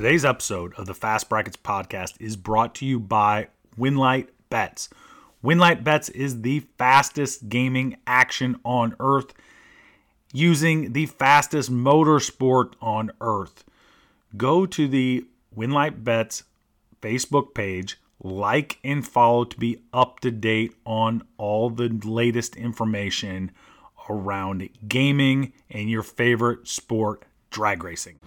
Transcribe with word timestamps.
Today's 0.00 0.24
episode 0.24 0.72
of 0.78 0.86
the 0.86 0.94
Fast 0.94 1.28
Brackets 1.28 1.58
podcast 1.58 2.14
is 2.18 2.34
brought 2.34 2.74
to 2.76 2.86
you 2.86 2.98
by 2.98 3.48
Winlight 3.78 4.28
Bets. 4.48 4.88
Winlight 5.44 5.84
Bets 5.84 6.08
is 6.08 6.40
the 6.40 6.60
fastest 6.78 7.50
gaming 7.50 7.98
action 8.06 8.58
on 8.64 8.96
earth 8.98 9.34
using 10.32 10.94
the 10.94 11.04
fastest 11.04 11.70
motorsport 11.70 12.72
on 12.80 13.10
earth. 13.20 13.62
Go 14.38 14.64
to 14.64 14.88
the 14.88 15.26
Winlight 15.54 16.02
Bets 16.02 16.44
Facebook 17.02 17.52
page, 17.52 18.00
like 18.22 18.78
and 18.82 19.06
follow 19.06 19.44
to 19.44 19.58
be 19.58 19.82
up 19.92 20.20
to 20.20 20.30
date 20.30 20.74
on 20.86 21.24
all 21.36 21.68
the 21.68 21.90
latest 21.90 22.56
information 22.56 23.50
around 24.08 24.66
gaming 24.88 25.52
and 25.70 25.90
your 25.90 26.02
favorite 26.02 26.66
sport, 26.66 27.22
drag 27.50 27.84
racing. 27.84 28.18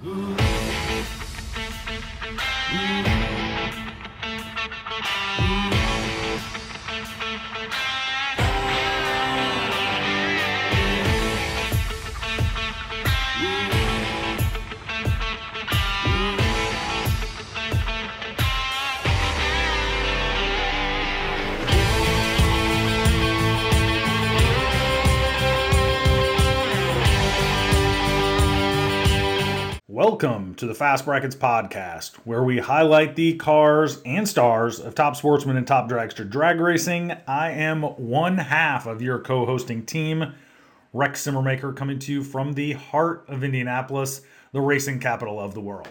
Welcome 30.05 30.55
to 30.55 30.65
the 30.65 30.75
Fast 30.75 31.05
Brackets 31.05 31.33
podcast, 31.33 32.15
where 32.25 32.43
we 32.43 32.59
highlight 32.59 33.15
the 33.15 33.35
cars 33.35 34.01
and 34.05 34.27
stars 34.27 34.81
of 34.81 34.95
top 34.95 35.15
sportsmen 35.15 35.55
and 35.55 35.65
top 35.65 35.89
dragster 35.89 36.29
drag 36.29 36.59
racing. 36.59 37.13
I 37.25 37.51
am 37.51 37.83
one 37.83 38.37
half 38.37 38.85
of 38.85 39.01
your 39.01 39.19
co 39.19 39.45
hosting 39.45 39.85
team, 39.85 40.33
Rex 40.91 41.25
Simmermaker, 41.25 41.73
coming 41.73 41.99
to 41.99 42.11
you 42.11 42.21
from 42.21 42.51
the 42.51 42.73
heart 42.73 43.23
of 43.29 43.45
Indianapolis, 43.45 44.23
the 44.51 44.59
racing 44.59 44.99
capital 44.99 45.39
of 45.39 45.53
the 45.53 45.61
world. 45.61 45.87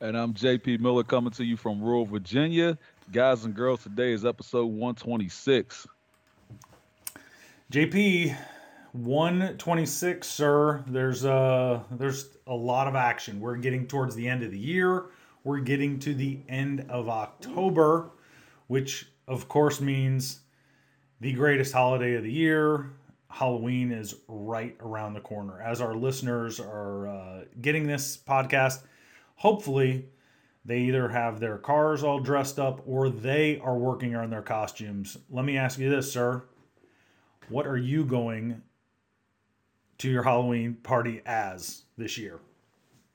And 0.00 0.16
I'm 0.16 0.32
JP 0.32 0.80
Miller 0.80 1.04
coming 1.04 1.32
to 1.32 1.44
you 1.44 1.58
from 1.58 1.82
rural 1.82 2.06
Virginia. 2.06 2.78
Guys 3.12 3.44
and 3.44 3.54
girls, 3.54 3.82
today 3.82 4.12
is 4.12 4.24
episode 4.24 4.68
126. 4.68 5.86
JP, 7.70 8.34
126, 8.94 10.24
sir. 10.24 10.84
There's 10.86 11.24
uh 11.24 11.82
there's 11.90 12.28
a 12.46 12.54
lot 12.54 12.86
of 12.86 12.94
action. 12.94 13.40
We're 13.40 13.56
getting 13.56 13.88
towards 13.88 14.14
the 14.14 14.28
end 14.28 14.44
of 14.44 14.52
the 14.52 14.58
year. 14.58 15.06
We're 15.42 15.58
getting 15.58 15.98
to 16.00 16.14
the 16.14 16.38
end 16.48 16.86
of 16.88 17.08
October, 17.08 18.12
which 18.68 19.08
of 19.26 19.48
course 19.48 19.80
means 19.80 20.42
the 21.20 21.32
greatest 21.32 21.72
holiday 21.72 22.14
of 22.14 22.22
the 22.22 22.30
year. 22.30 22.92
Halloween 23.28 23.90
is 23.90 24.14
right 24.28 24.76
around 24.78 25.14
the 25.14 25.20
corner. 25.20 25.60
As 25.60 25.80
our 25.80 25.96
listeners 25.96 26.60
are 26.60 27.08
uh, 27.08 27.44
getting 27.60 27.88
this 27.88 28.16
podcast, 28.16 28.84
hopefully 29.34 30.06
they 30.64 30.78
either 30.82 31.08
have 31.08 31.40
their 31.40 31.58
cars 31.58 32.04
all 32.04 32.20
dressed 32.20 32.60
up 32.60 32.80
or 32.86 33.10
they 33.10 33.58
are 33.58 33.76
working 33.76 34.14
on 34.14 34.30
their 34.30 34.40
costumes. 34.40 35.18
Let 35.30 35.44
me 35.44 35.56
ask 35.56 35.80
you 35.80 35.90
this, 35.90 36.12
sir. 36.12 36.44
What 37.48 37.66
are 37.66 37.76
you 37.76 38.04
going 38.04 38.62
to 39.98 40.10
your 40.10 40.22
Halloween 40.22 40.74
party 40.82 41.20
as 41.26 41.84
this 41.96 42.18
year? 42.18 42.40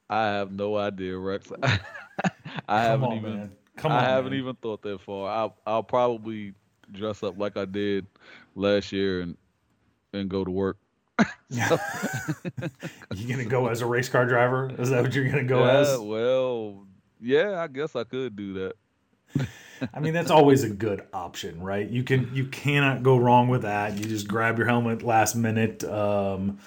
I 0.09 0.25
have 0.25 0.51
no 0.51 0.75
idea, 0.77 1.17
Rex. 1.17 1.51
I 2.67 2.81
haven't 2.81 3.09
on, 3.09 3.17
even 3.17 3.37
man. 3.37 3.51
Come 3.77 3.91
I 3.91 3.99
on, 3.99 4.03
haven't 4.03 4.31
man. 4.31 4.39
even 4.39 4.55
thought 4.55 4.81
that 4.81 5.01
far. 5.01 5.29
I'll 5.29 5.55
I'll 5.65 5.83
probably 5.83 6.53
dress 6.91 7.23
up 7.23 7.37
like 7.37 7.57
I 7.57 7.65
did 7.65 8.07
last 8.55 8.91
year 8.91 9.21
and 9.21 9.37
and 10.13 10.29
go 10.29 10.43
to 10.43 10.51
work. 10.51 10.77
You 13.15 13.27
gonna 13.27 13.45
go 13.45 13.67
as 13.67 13.81
a 13.81 13.85
race 13.85 14.09
car 14.09 14.25
driver? 14.25 14.71
Is 14.77 14.89
that 14.89 15.01
what 15.01 15.13
you're 15.13 15.27
gonna 15.29 15.43
go 15.43 15.65
yeah, 15.65 15.79
as? 15.79 15.99
well, 15.99 16.85
yeah, 17.19 17.61
I 17.61 17.67
guess 17.67 17.95
I 17.95 18.03
could 18.03 18.35
do 18.35 18.53
that. 18.53 18.73
I 19.93 19.99
mean, 19.99 20.13
that's 20.13 20.31
always 20.31 20.63
a 20.63 20.69
good 20.69 21.03
option, 21.13 21.61
right? 21.61 21.89
You 21.89 22.03
can 22.03 22.29
you 22.33 22.45
cannot 22.45 23.03
go 23.03 23.17
wrong 23.17 23.47
with 23.47 23.61
that. 23.61 23.97
You 23.97 24.05
just 24.05 24.27
grab 24.27 24.57
your 24.57 24.67
helmet 24.67 25.03
last 25.03 25.35
minute. 25.35 25.83
Um, 25.83 26.59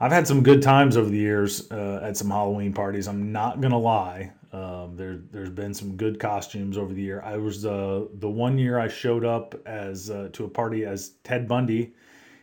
I've 0.00 0.12
had 0.12 0.28
some 0.28 0.42
good 0.42 0.62
times 0.62 0.96
over 0.96 1.08
the 1.08 1.18
years 1.18 1.70
uh, 1.72 2.00
at 2.02 2.16
some 2.16 2.30
Halloween 2.30 2.72
parties. 2.72 3.08
I'm 3.08 3.32
not 3.32 3.60
gonna 3.60 3.78
lie. 3.78 4.32
Um, 4.52 4.96
there 4.96 5.18
there's 5.30 5.50
been 5.50 5.74
some 5.74 5.96
good 5.96 6.20
costumes 6.20 6.78
over 6.78 6.94
the 6.94 7.02
year. 7.02 7.22
I 7.24 7.36
was 7.36 7.66
uh, 7.66 8.06
the 8.14 8.30
one 8.30 8.58
year 8.58 8.78
I 8.78 8.88
showed 8.88 9.24
up 9.24 9.54
as 9.66 10.10
uh, 10.10 10.28
to 10.32 10.44
a 10.44 10.48
party 10.48 10.84
as 10.84 11.10
Ted 11.24 11.48
Bundy, 11.48 11.94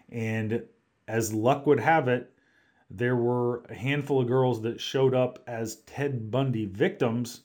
and 0.10 0.62
as 1.08 1.34
luck 1.34 1.66
would 1.66 1.80
have 1.80 2.08
it, 2.08 2.32
there 2.90 3.16
were 3.16 3.64
a 3.70 3.74
handful 3.74 4.22
of 4.22 4.28
girls 4.28 4.62
that 4.62 4.80
showed 4.82 5.16
up 5.16 5.40
as 5.48 5.78
Ted 5.88 6.30
Bundy 6.30 6.66
victims 6.66 7.42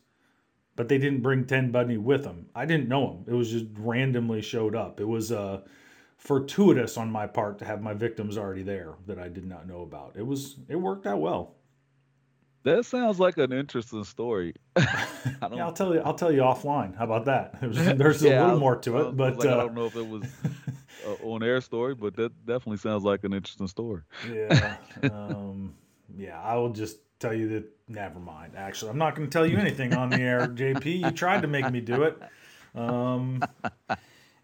but 0.80 0.88
they 0.88 0.96
didn't 0.96 1.20
bring 1.20 1.44
Ted 1.44 1.70
Bundy 1.72 1.98
with 1.98 2.24
them. 2.24 2.46
I 2.54 2.64
didn't 2.64 2.88
know 2.88 3.06
him. 3.10 3.24
It 3.28 3.34
was 3.36 3.50
just 3.50 3.66
randomly 3.76 4.40
showed 4.40 4.74
up. 4.74 4.98
It 4.98 5.04
was 5.04 5.30
uh, 5.30 5.60
fortuitous 6.16 6.96
on 6.96 7.12
my 7.12 7.26
part 7.26 7.58
to 7.58 7.66
have 7.66 7.82
my 7.82 7.92
victims 7.92 8.38
already 8.38 8.62
there 8.62 8.94
that 9.06 9.18
I 9.18 9.28
did 9.28 9.44
not 9.44 9.68
know 9.68 9.82
about. 9.82 10.14
It 10.16 10.26
was 10.26 10.56
it 10.70 10.76
worked 10.76 11.06
out 11.06 11.20
well. 11.20 11.56
That 12.62 12.86
sounds 12.86 13.20
like 13.20 13.36
an 13.36 13.52
interesting 13.52 14.04
story. 14.04 14.54
I 14.76 15.06
don't 15.42 15.52
Yeah, 15.58 15.66
I'll 15.66 15.72
tell 15.74 15.92
you. 15.92 16.00
I'll 16.00 16.14
tell 16.14 16.32
you 16.32 16.40
offline. 16.40 16.96
How 16.96 17.04
about 17.04 17.26
that? 17.26 17.58
There's 17.98 18.22
a 18.22 18.28
Yeah, 18.30 18.36
I 18.36 18.40
little 18.44 18.50
was- 18.52 18.60
more 18.60 18.76
to 18.76 19.00
it, 19.08 19.16
but 19.18 19.36
like, 19.36 19.48
I 19.48 19.52
uh, 19.52 19.56
don't 19.58 19.74
know 19.74 19.84
if 19.84 19.96
it 19.96 20.08
was 20.08 20.22
a 21.06 21.22
on 21.22 21.42
air 21.42 21.60
story, 21.60 21.94
but 21.94 22.16
that 22.16 22.32
definitely 22.46 22.78
sounds 22.78 23.04
like 23.04 23.22
an 23.24 23.34
interesting 23.34 23.66
story. 23.68 24.00
yeah, 24.32 24.76
um, 25.12 25.74
yeah. 26.16 26.40
I 26.40 26.56
will 26.56 26.70
just 26.70 26.96
tell 27.20 27.34
you 27.34 27.48
that. 27.50 27.64
Never 27.88 28.20
mind. 28.20 28.52
Actually, 28.56 28.92
I'm 28.92 28.98
not 28.98 29.16
going 29.16 29.28
to 29.28 29.32
tell 29.32 29.44
you 29.44 29.58
anything 29.58 29.94
on 29.94 30.10
the 30.10 30.20
air, 30.20 30.46
JP. 30.46 31.04
You 31.04 31.10
tried 31.10 31.42
to 31.42 31.48
make 31.48 31.68
me 31.72 31.80
do 31.80 32.04
it. 32.04 32.16
Um, 32.74 33.42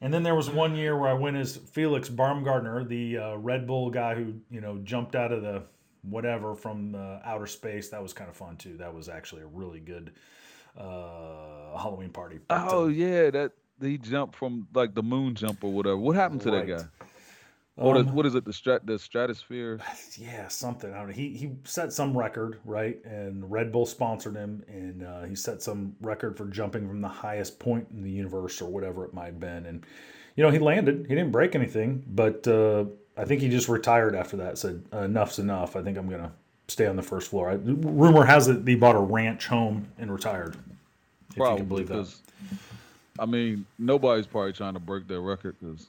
and 0.00 0.12
then 0.12 0.24
there 0.24 0.34
was 0.34 0.50
one 0.50 0.74
year 0.74 0.98
where 0.98 1.08
I 1.08 1.12
went 1.14 1.36
as 1.36 1.56
Felix 1.56 2.08
Baumgartner, 2.08 2.82
the 2.84 3.18
uh, 3.18 3.36
Red 3.36 3.66
Bull 3.68 3.90
guy 3.90 4.16
who 4.16 4.34
you 4.50 4.60
know 4.60 4.78
jumped 4.78 5.14
out 5.14 5.30
of 5.32 5.42
the 5.42 5.62
whatever 6.02 6.54
from 6.56 6.94
uh, 6.96 7.18
outer 7.24 7.46
space. 7.46 7.88
That 7.90 8.02
was 8.02 8.12
kind 8.12 8.28
of 8.28 8.36
fun 8.36 8.56
too. 8.56 8.76
That 8.78 8.92
was 8.92 9.08
actually 9.08 9.42
a 9.42 9.46
really 9.46 9.78
good 9.80 10.12
uh, 10.76 11.76
Halloween 11.78 12.10
party. 12.10 12.40
But, 12.46 12.54
uh, 12.54 12.68
Oh 12.70 12.88
yeah, 12.88 13.30
that 13.30 13.52
he 13.80 13.98
jumped 13.98 14.34
from 14.36 14.66
like 14.74 14.94
the 14.94 15.02
moon 15.02 15.34
jump 15.34 15.62
or 15.64 15.72
whatever. 15.72 15.96
What 15.96 16.16
happened 16.16 16.40
to 16.42 16.50
Right. 16.50 16.66
that 16.66 16.78
guy? 16.78 17.06
Or 17.78 17.94
the, 17.94 18.08
um, 18.08 18.14
what 18.14 18.24
is 18.24 18.34
it? 18.34 18.44
The 18.44 18.52
strat 18.52 18.86
the 18.86 18.98
stratosphere. 18.98 19.78
yeah, 20.16 20.48
something. 20.48 20.92
I 20.92 20.98
don't 20.98 21.08
know. 21.08 21.12
He 21.12 21.30
he 21.36 21.50
set 21.64 21.92
some 21.92 22.16
record, 22.16 22.58
right? 22.64 23.02
And 23.04 23.50
Red 23.50 23.70
Bull 23.70 23.84
sponsored 23.84 24.34
him, 24.34 24.64
and 24.66 25.02
uh, 25.02 25.24
he 25.24 25.34
set 25.34 25.62
some 25.62 25.94
record 26.00 26.38
for 26.38 26.46
jumping 26.46 26.88
from 26.88 27.02
the 27.02 27.08
highest 27.08 27.58
point 27.58 27.86
in 27.92 28.02
the 28.02 28.10
universe 28.10 28.62
or 28.62 28.70
whatever 28.70 29.04
it 29.04 29.12
might 29.12 29.26
have 29.26 29.40
been. 29.40 29.66
And 29.66 29.84
you 30.36 30.42
know, 30.42 30.50
he 30.50 30.58
landed. 30.58 31.06
He 31.08 31.14
didn't 31.14 31.32
break 31.32 31.54
anything, 31.54 32.02
but 32.08 32.48
uh, 32.48 32.86
I 33.16 33.24
think 33.26 33.42
he 33.42 33.48
just 33.50 33.68
retired 33.68 34.14
after 34.14 34.38
that. 34.38 34.56
Said 34.56 34.82
enough's 34.92 35.38
enough. 35.38 35.76
I 35.76 35.82
think 35.82 35.98
I'm 35.98 36.08
gonna 36.08 36.32
stay 36.68 36.86
on 36.86 36.96
the 36.96 37.02
first 37.02 37.28
floor. 37.28 37.50
I, 37.50 37.54
rumor 37.54 38.24
has 38.24 38.48
it 38.48 38.66
he 38.66 38.74
bought 38.74 38.96
a 38.96 39.00
ranch 39.00 39.48
home 39.48 39.86
and 39.98 40.10
retired. 40.10 40.56
If 41.30 41.36
you 41.36 41.56
can 41.56 41.66
believe 41.66 41.88
that. 41.88 42.14
I 43.18 43.26
mean 43.26 43.66
nobody's 43.78 44.26
probably 44.26 44.54
trying 44.54 44.74
to 44.74 44.80
break 44.80 45.08
their 45.08 45.20
record 45.20 45.56
because 45.60 45.88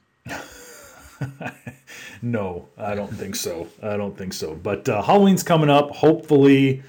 no, 2.22 2.68
I 2.76 2.94
don't 2.94 3.12
think 3.12 3.36
so. 3.36 3.68
I 3.82 3.96
don't 3.96 4.16
think 4.16 4.32
so. 4.32 4.54
But 4.54 4.88
uh, 4.88 5.02
Halloween's 5.02 5.42
coming 5.42 5.70
up. 5.70 5.90
Hopefully, 5.90 6.82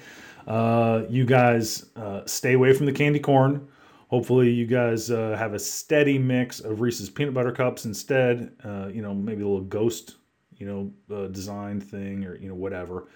uh, 0.46 1.02
you 1.08 1.24
guys 1.24 1.86
uh, 1.96 2.22
stay 2.26 2.54
away 2.54 2.72
from 2.72 2.86
the 2.86 2.92
candy 2.92 3.20
corn. 3.20 3.68
Hopefully, 4.08 4.50
you 4.50 4.66
guys 4.66 5.10
uh, 5.10 5.36
have 5.38 5.54
a 5.54 5.58
steady 5.58 6.18
mix 6.18 6.60
of 6.60 6.80
Reese's 6.80 7.08
peanut 7.08 7.34
butter 7.34 7.52
cups 7.52 7.84
instead. 7.84 8.52
Uh, 8.64 8.88
you 8.92 9.02
know, 9.02 9.14
maybe 9.14 9.42
a 9.42 9.46
little 9.46 9.60
ghost, 9.60 10.16
you 10.56 10.66
know, 10.66 11.16
uh, 11.16 11.28
design 11.28 11.80
thing 11.80 12.24
or 12.24 12.36
you 12.36 12.48
know 12.48 12.54
whatever. 12.54 13.08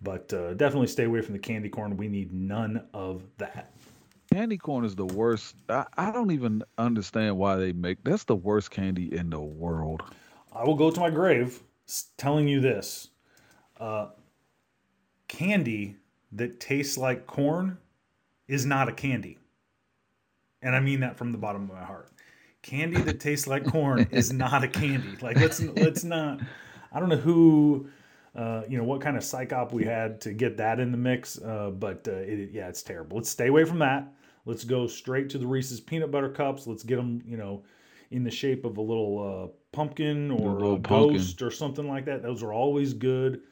But 0.00 0.28
definitely 0.28 0.86
stay 0.86 1.04
away 1.04 1.22
from 1.22 1.32
the 1.32 1.40
candy 1.40 1.68
corn. 1.68 1.96
We 1.96 2.06
need 2.06 2.32
none 2.32 2.86
of 2.94 3.24
that. 3.38 3.72
candy 4.32 4.56
corn 4.56 4.84
is 4.84 4.94
the 4.94 5.06
worst. 5.06 5.56
I, 5.68 5.86
I 5.96 6.12
don't 6.12 6.30
even 6.30 6.62
understand 6.78 7.36
why 7.36 7.56
they 7.56 7.72
make 7.72 8.04
that's 8.04 8.22
the 8.22 8.36
worst 8.36 8.70
candy 8.70 9.12
in 9.12 9.30
the 9.30 9.40
world. 9.40 10.02
I 10.58 10.64
will 10.64 10.74
go 10.74 10.90
to 10.90 11.00
my 11.00 11.10
grave 11.10 11.60
telling 12.16 12.48
you 12.48 12.60
this: 12.60 13.08
uh, 13.78 14.08
candy 15.28 15.96
that 16.32 16.58
tastes 16.58 16.98
like 16.98 17.26
corn 17.26 17.78
is 18.48 18.66
not 18.66 18.88
a 18.88 18.92
candy, 18.92 19.38
and 20.60 20.74
I 20.74 20.80
mean 20.80 21.00
that 21.00 21.16
from 21.16 21.30
the 21.32 21.38
bottom 21.38 21.62
of 21.62 21.76
my 21.76 21.84
heart. 21.84 22.10
Candy 22.60 23.00
that 23.02 23.20
tastes 23.20 23.46
like 23.46 23.64
corn 23.64 24.08
is 24.10 24.32
not 24.32 24.64
a 24.64 24.68
candy. 24.68 25.16
Like 25.22 25.36
let's 25.36 25.60
let's 25.60 26.02
not. 26.02 26.40
I 26.92 26.98
don't 26.98 27.08
know 27.08 27.16
who 27.16 27.88
uh, 28.34 28.62
you 28.68 28.78
know, 28.78 28.84
what 28.84 29.00
kind 29.00 29.16
of 29.16 29.22
psychop 29.22 29.72
we 29.72 29.84
had 29.84 30.20
to 30.20 30.32
get 30.32 30.56
that 30.56 30.80
in 30.80 30.92
the 30.92 30.98
mix. 30.98 31.40
Uh, 31.40 31.70
but 31.70 32.06
uh, 32.06 32.12
it, 32.12 32.50
yeah, 32.52 32.68
it's 32.68 32.82
terrible. 32.82 33.16
Let's 33.16 33.28
stay 33.28 33.48
away 33.48 33.64
from 33.64 33.78
that. 33.80 34.12
Let's 34.44 34.64
go 34.64 34.86
straight 34.86 35.28
to 35.30 35.38
the 35.38 35.46
Reese's 35.46 35.80
peanut 35.80 36.10
butter 36.10 36.28
cups. 36.28 36.66
Let's 36.66 36.82
get 36.82 36.96
them, 36.96 37.22
you 37.26 37.36
know, 37.36 37.64
in 38.10 38.24
the 38.24 38.30
shape 38.30 38.64
of 38.64 38.76
a 38.76 38.80
little 38.80 39.18
uh, 39.52 39.57
pumpkin 39.72 40.30
or 40.30 40.78
ghost 40.78 41.42
or 41.42 41.50
something 41.50 41.88
like 41.88 42.04
that. 42.06 42.22
Those 42.22 42.42
are 42.42 42.52
always 42.52 42.94
good. 42.94 43.42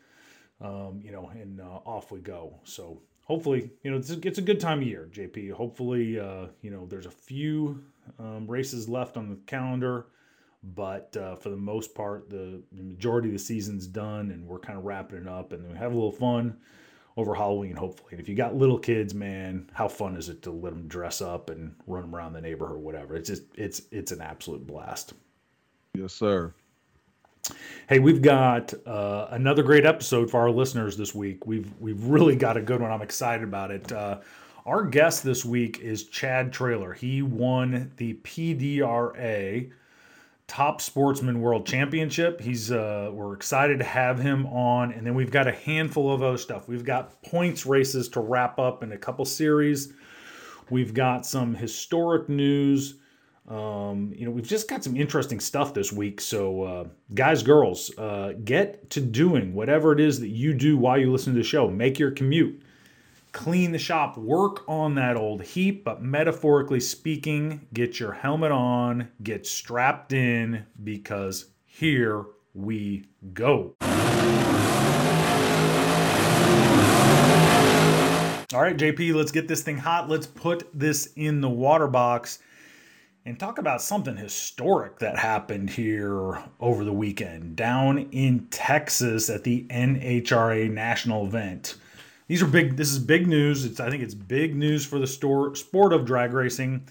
Um, 0.60 1.00
you 1.04 1.12
know, 1.12 1.28
and 1.34 1.60
uh, 1.60 1.80
off 1.84 2.10
we 2.10 2.20
go. 2.20 2.58
So 2.64 3.02
hopefully, 3.26 3.70
you 3.82 3.90
know, 3.90 3.98
it's 3.98 4.10
a, 4.10 4.18
it's 4.26 4.38
a 4.38 4.42
good 4.42 4.58
time 4.58 4.80
of 4.80 4.86
year, 4.86 5.08
JP. 5.12 5.52
Hopefully, 5.52 6.18
uh, 6.18 6.46
you 6.62 6.70
know, 6.70 6.86
there's 6.86 7.06
a 7.06 7.10
few 7.10 7.82
um, 8.18 8.46
races 8.46 8.88
left 8.88 9.16
on 9.16 9.28
the 9.28 9.36
calendar, 9.46 10.06
but 10.62 11.14
uh, 11.16 11.36
for 11.36 11.50
the 11.50 11.56
most 11.56 11.94
part, 11.94 12.30
the, 12.30 12.62
the, 12.72 12.82
majority 12.82 13.28
of 13.28 13.34
the 13.34 13.38
season's 13.38 13.86
done, 13.86 14.30
and 14.30 14.46
we're 14.46 14.58
kind 14.58 14.78
of 14.78 14.84
wrapping 14.84 15.18
it 15.18 15.28
up, 15.28 15.52
and 15.52 15.68
we 15.70 15.76
have 15.76 15.92
a 15.92 15.94
little 15.94 16.12
fun 16.12 16.56
over 17.16 17.34
Halloween, 17.34 17.76
hopefully. 17.76 18.12
And 18.12 18.20
if 18.20 18.28
you 18.28 18.34
got 18.34 18.56
little 18.56 18.78
kids, 18.78 19.14
man, 19.14 19.70
how 19.72 19.88
fun 19.88 20.16
is 20.16 20.28
it 20.28 20.42
to 20.42 20.50
let 20.50 20.72
them 20.72 20.86
dress 20.86 21.20
up 21.20 21.50
and 21.50 21.74
run 21.86 22.02
them 22.02 22.14
around 22.14 22.32
the 22.32 22.40
neighborhood 22.40 22.76
or 22.76 22.80
whatever? 22.80 23.16
It's 23.16 23.28
just 23.28 23.42
it's 23.56 23.82
it's 23.90 24.12
an 24.12 24.20
absolute 24.20 24.66
blast. 24.66 25.14
Yes, 25.96 26.12
sir. 26.12 26.52
Hey, 27.88 28.00
we've 28.00 28.20
got 28.20 28.74
uh, 28.86 29.28
another 29.30 29.62
great 29.62 29.86
episode 29.86 30.30
for 30.30 30.40
our 30.40 30.50
listeners 30.50 30.96
this 30.98 31.14
week. 31.14 31.46
We've 31.46 31.72
we've 31.80 32.04
really 32.04 32.36
got 32.36 32.58
a 32.58 32.60
good 32.60 32.82
one. 32.82 32.90
I'm 32.90 33.00
excited 33.00 33.44
about 33.44 33.70
it. 33.70 33.90
Uh, 33.90 34.18
our 34.66 34.84
guest 34.84 35.24
this 35.24 35.42
week 35.42 35.78
is 35.80 36.04
Chad 36.04 36.52
Traylor. 36.52 36.92
He 36.92 37.22
won 37.22 37.92
the 37.96 38.14
PDRA 38.14 39.70
Top 40.48 40.82
Sportsman 40.82 41.40
World 41.40 41.66
Championship. 41.66 42.42
He's 42.42 42.70
uh, 42.70 43.10
we're 43.14 43.32
excited 43.32 43.78
to 43.78 43.84
have 43.84 44.18
him 44.18 44.44
on, 44.48 44.92
and 44.92 45.06
then 45.06 45.14
we've 45.14 45.30
got 45.30 45.46
a 45.46 45.52
handful 45.52 46.12
of 46.12 46.22
other 46.22 46.36
stuff. 46.36 46.68
We've 46.68 46.84
got 46.84 47.22
points 47.22 47.64
races 47.64 48.10
to 48.10 48.20
wrap 48.20 48.58
up 48.58 48.82
in 48.82 48.92
a 48.92 48.98
couple 48.98 49.24
series. 49.24 49.94
We've 50.68 50.92
got 50.92 51.24
some 51.24 51.54
historic 51.54 52.28
news. 52.28 52.96
Um, 53.48 54.12
you 54.16 54.24
know, 54.24 54.32
we've 54.32 54.46
just 54.46 54.68
got 54.68 54.82
some 54.82 54.96
interesting 54.96 55.38
stuff 55.38 55.72
this 55.72 55.92
week. 55.92 56.20
So, 56.20 56.62
uh, 56.62 56.84
guys, 57.14 57.44
girls, 57.44 57.96
uh, 57.96 58.32
get 58.44 58.90
to 58.90 59.00
doing 59.00 59.54
whatever 59.54 59.92
it 59.92 60.00
is 60.00 60.18
that 60.20 60.28
you 60.28 60.52
do 60.52 60.76
while 60.76 60.98
you 60.98 61.12
listen 61.12 61.32
to 61.32 61.38
the 61.38 61.44
show. 61.44 61.70
Make 61.70 61.96
your 61.96 62.10
commute, 62.10 62.60
clean 63.30 63.70
the 63.70 63.78
shop, 63.78 64.18
work 64.18 64.68
on 64.68 64.96
that 64.96 65.16
old 65.16 65.42
heap, 65.42 65.84
but 65.84 66.02
metaphorically 66.02 66.80
speaking, 66.80 67.68
get 67.72 68.00
your 68.00 68.12
helmet 68.12 68.50
on, 68.50 69.08
get 69.22 69.46
strapped 69.46 70.12
in, 70.12 70.66
because 70.82 71.46
here 71.66 72.24
we 72.52 73.04
go. 73.32 73.76
All 78.54 78.62
right, 78.62 78.76
JP, 78.76 79.14
let's 79.14 79.30
get 79.30 79.46
this 79.46 79.62
thing 79.62 79.76
hot. 79.78 80.08
Let's 80.08 80.26
put 80.26 80.68
this 80.72 81.12
in 81.14 81.40
the 81.40 81.50
water 81.50 81.86
box 81.86 82.40
and 83.26 83.40
talk 83.40 83.58
about 83.58 83.82
something 83.82 84.16
historic 84.16 85.00
that 85.00 85.18
happened 85.18 85.68
here 85.68 86.40
over 86.60 86.84
the 86.84 86.92
weekend 86.92 87.56
down 87.56 87.98
in 88.12 88.46
Texas 88.50 89.28
at 89.28 89.42
the 89.42 89.66
NHRA 89.68 90.70
national 90.70 91.26
event. 91.26 91.74
These 92.28 92.40
are 92.40 92.46
big. 92.46 92.76
This 92.76 92.92
is 92.92 93.00
big 93.00 93.26
news. 93.26 93.64
It's 93.64 93.80
I 93.80 93.90
think 93.90 94.04
it's 94.04 94.14
big 94.14 94.54
news 94.54 94.86
for 94.86 95.00
the 95.00 95.08
store, 95.08 95.56
sport 95.56 95.92
of 95.92 96.06
drag 96.06 96.32
racing. 96.32 96.86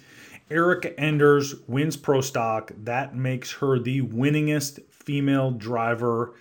Erica 0.52 0.98
Enders 1.00 1.56
wins 1.68 1.96
Pro 1.96 2.20
Stock. 2.20 2.72
That 2.84 3.16
makes 3.16 3.54
her 3.54 3.80
the 3.80 4.02
winningest 4.02 4.84
female 4.92 5.52
driver 5.52 6.34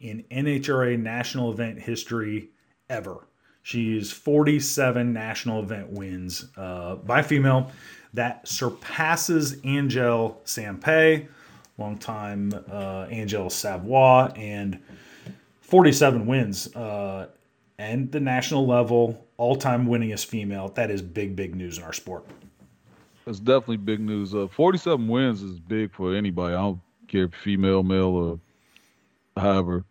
in 0.00 0.24
NHRA 0.30 0.98
national 0.98 1.52
event 1.52 1.78
history 1.78 2.48
ever. 2.88 3.28
She's 3.62 4.10
47 4.10 5.12
national 5.12 5.62
event 5.62 5.90
wins 5.90 6.46
uh, 6.56 6.96
by 6.96 7.22
female 7.22 7.70
that 8.14 8.46
surpasses 8.46 9.56
Angelle 9.64 10.40
Sampey, 10.44 11.26
longtime 11.78 12.52
uh, 12.70 13.06
Angelle 13.10 13.50
Savoie, 13.50 14.32
and 14.36 14.78
47 15.62 16.26
wins. 16.26 16.74
Uh, 16.74 17.28
and 17.78 18.12
the 18.12 18.20
national 18.20 18.66
level, 18.66 19.26
all 19.38 19.56
time 19.56 19.86
winningest 19.86 20.26
female. 20.26 20.68
That 20.68 20.90
is 20.90 21.02
big, 21.02 21.34
big 21.34 21.54
news 21.54 21.78
in 21.78 21.84
our 21.84 21.92
sport. 21.92 22.26
That's 23.24 23.38
definitely 23.38 23.78
big 23.78 24.00
news. 24.00 24.34
Uh, 24.34 24.48
47 24.48 25.08
wins 25.08 25.42
is 25.42 25.58
big 25.58 25.92
for 25.92 26.14
anybody. 26.14 26.54
I 26.54 26.58
don't 26.58 26.80
care 27.08 27.24
if 27.24 27.34
female, 27.34 27.82
male, 27.82 28.04
or 28.04 28.40
however. 29.36 29.84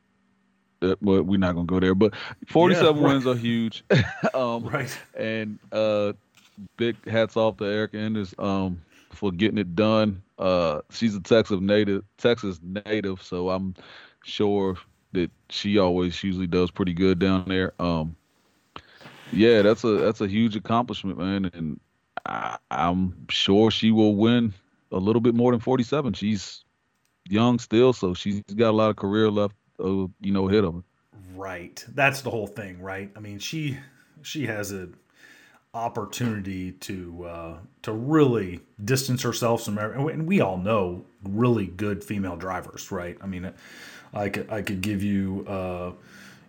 That, 0.82 1.04
but 1.04 1.24
we're 1.24 1.38
not 1.38 1.54
gonna 1.54 1.66
go 1.66 1.80
there. 1.80 1.94
But 1.94 2.14
47 2.48 2.96
yeah, 2.96 3.02
right. 3.02 3.14
wins 3.14 3.28
are 3.28 3.36
huge. 3.36 3.84
um, 4.34 4.66
right. 4.66 4.98
And 5.16 5.60
uh, 5.72 6.14
big 6.78 7.08
hats 7.10 7.38
off 7.38 7.58
to 7.58 7.66
Erica 7.66 7.98
Enders 7.98 8.34
um, 8.40 8.82
for 9.12 9.32
getting 9.32 9.58
it 9.58 9.76
done. 9.76 10.22
Uh, 10.38 10.82
she's 10.90 11.16
a 11.16 11.20
Texas 11.20 11.60
native, 11.62 12.04
Texas 12.18 12.60
native, 12.64 13.22
so 13.22 13.50
I'm 13.50 13.76
sure 14.24 14.78
that 15.14 15.32
she 15.50 15.78
always 15.78 16.24
usually 16.24 16.48
does 16.48 16.72
pretty 16.72 16.94
good 16.94 17.20
down 17.20 17.46
there. 17.48 17.74
Um, 17.80 18.16
yeah, 19.32 19.62
that's 19.62 19.84
a 19.84 19.98
that's 19.98 20.22
a 20.22 20.28
huge 20.28 20.56
accomplishment, 20.56 21.18
man, 21.18 21.50
and 21.54 21.80
I, 22.26 22.58
I'm 22.70 23.28
sure 23.30 23.72
she 23.72 23.92
will 23.92 24.16
win 24.16 24.54
a 24.92 24.98
little 24.98 25.22
bit 25.22 25.36
more 25.36 25.52
than 25.52 25.62
47. 25.62 26.14
She's 26.14 26.64
young 27.30 27.60
still, 27.60 27.94
so 27.94 28.14
she's 28.14 28.42
got 28.42 28.72
a 28.72 28.78
lot 28.78 28.90
of 28.90 28.98
career 28.98 29.30
left, 29.30 29.56
uh, 29.80 30.08
you 30.20 30.32
know, 30.32 30.50
ahead 30.50 30.64
of 30.64 30.76
her. 30.76 30.84
Right. 31.36 31.84
That's 31.90 32.22
the 32.22 32.30
whole 32.30 32.48
thing, 32.48 32.82
right? 32.82 33.12
I 33.16 33.20
mean, 33.20 33.40
she 33.40 33.78
she 34.22 34.46
has 34.48 34.72
a 34.72 34.90
opportunity 35.74 36.74
to 36.74 37.26
uh, 37.26 37.58
to 37.82 37.94
really 37.94 38.60
distance 38.84 39.22
herself 39.22 39.64
from 39.64 39.78
and 39.78 40.28
we 40.28 40.42
all 40.42 40.58
know 40.58 41.06
really 41.24 41.68
good 41.68 42.04
female 42.04 42.36
drivers 42.36 42.92
right? 42.92 43.18
I 43.22 43.28
mean 43.28 43.52
i 44.14 44.28
could 44.28 44.50
i 44.52 44.62
could 44.62 44.82
give 44.82 45.02
you 45.02 45.46
uh, 45.48 45.92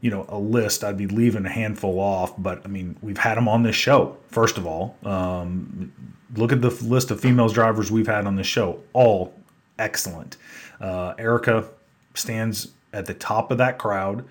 you 0.00 0.10
know 0.10 0.26
a 0.28 0.38
list. 0.38 0.82
I'd 0.82 0.98
be 0.98 1.06
leaving 1.06 1.46
a 1.46 1.50
handful 1.50 2.00
off 2.00 2.34
but 2.36 2.62
i 2.64 2.69
mean 2.69 2.96
we've 3.00 3.19
had 3.19 3.36
them 3.36 3.48
on 3.48 3.62
this 3.62 3.76
show 3.76 4.16
first 4.28 4.58
of 4.58 4.66
all. 4.66 4.96
Um, 5.04 5.92
look 6.34 6.50
at 6.50 6.60
the 6.60 6.70
list 6.70 7.10
of 7.10 7.20
females 7.20 7.52
drivers 7.52 7.92
we've 7.92 8.06
had 8.08 8.26
on 8.26 8.34
this 8.34 8.46
show 8.46 8.80
all 8.92 9.34
excellent. 9.78 10.36
Uh, 10.80 11.14
erica 11.16 11.69
stands 12.14 12.72
at 12.92 13.06
the 13.06 13.14
top 13.14 13.52
of 13.52 13.58
that 13.58 13.78
crowd 13.78 14.24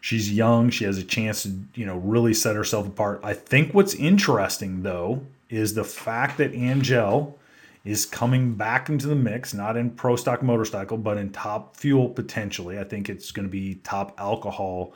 She's 0.00 0.32
young. 0.32 0.70
She 0.70 0.84
has 0.84 0.98
a 0.98 1.04
chance 1.04 1.42
to, 1.42 1.58
you 1.74 1.86
know, 1.86 1.96
really 1.96 2.34
set 2.34 2.56
herself 2.56 2.86
apart. 2.86 3.20
I 3.22 3.34
think 3.34 3.74
what's 3.74 3.94
interesting 3.94 4.82
though 4.82 5.22
is 5.48 5.74
the 5.74 5.84
fact 5.84 6.38
that 6.38 6.54
Angel 6.54 7.38
is 7.84 8.04
coming 8.04 8.54
back 8.54 8.88
into 8.88 9.06
the 9.06 9.14
mix, 9.14 9.54
not 9.54 9.76
in 9.76 9.90
pro 9.90 10.14
stock 10.16 10.42
motorcycle, 10.42 10.98
but 10.98 11.16
in 11.16 11.30
top 11.30 11.76
fuel 11.76 12.08
potentially. 12.08 12.78
I 12.78 12.84
think 12.84 13.08
it's 13.08 13.30
going 13.30 13.46
to 13.46 13.50
be 13.50 13.76
top 13.76 14.14
alcohol 14.18 14.92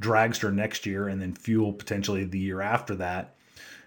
dragster 0.00 0.52
next 0.52 0.84
year 0.84 1.08
and 1.08 1.22
then 1.22 1.34
fuel 1.34 1.72
potentially 1.72 2.24
the 2.24 2.38
year 2.38 2.60
after 2.60 2.94
that. 2.96 3.36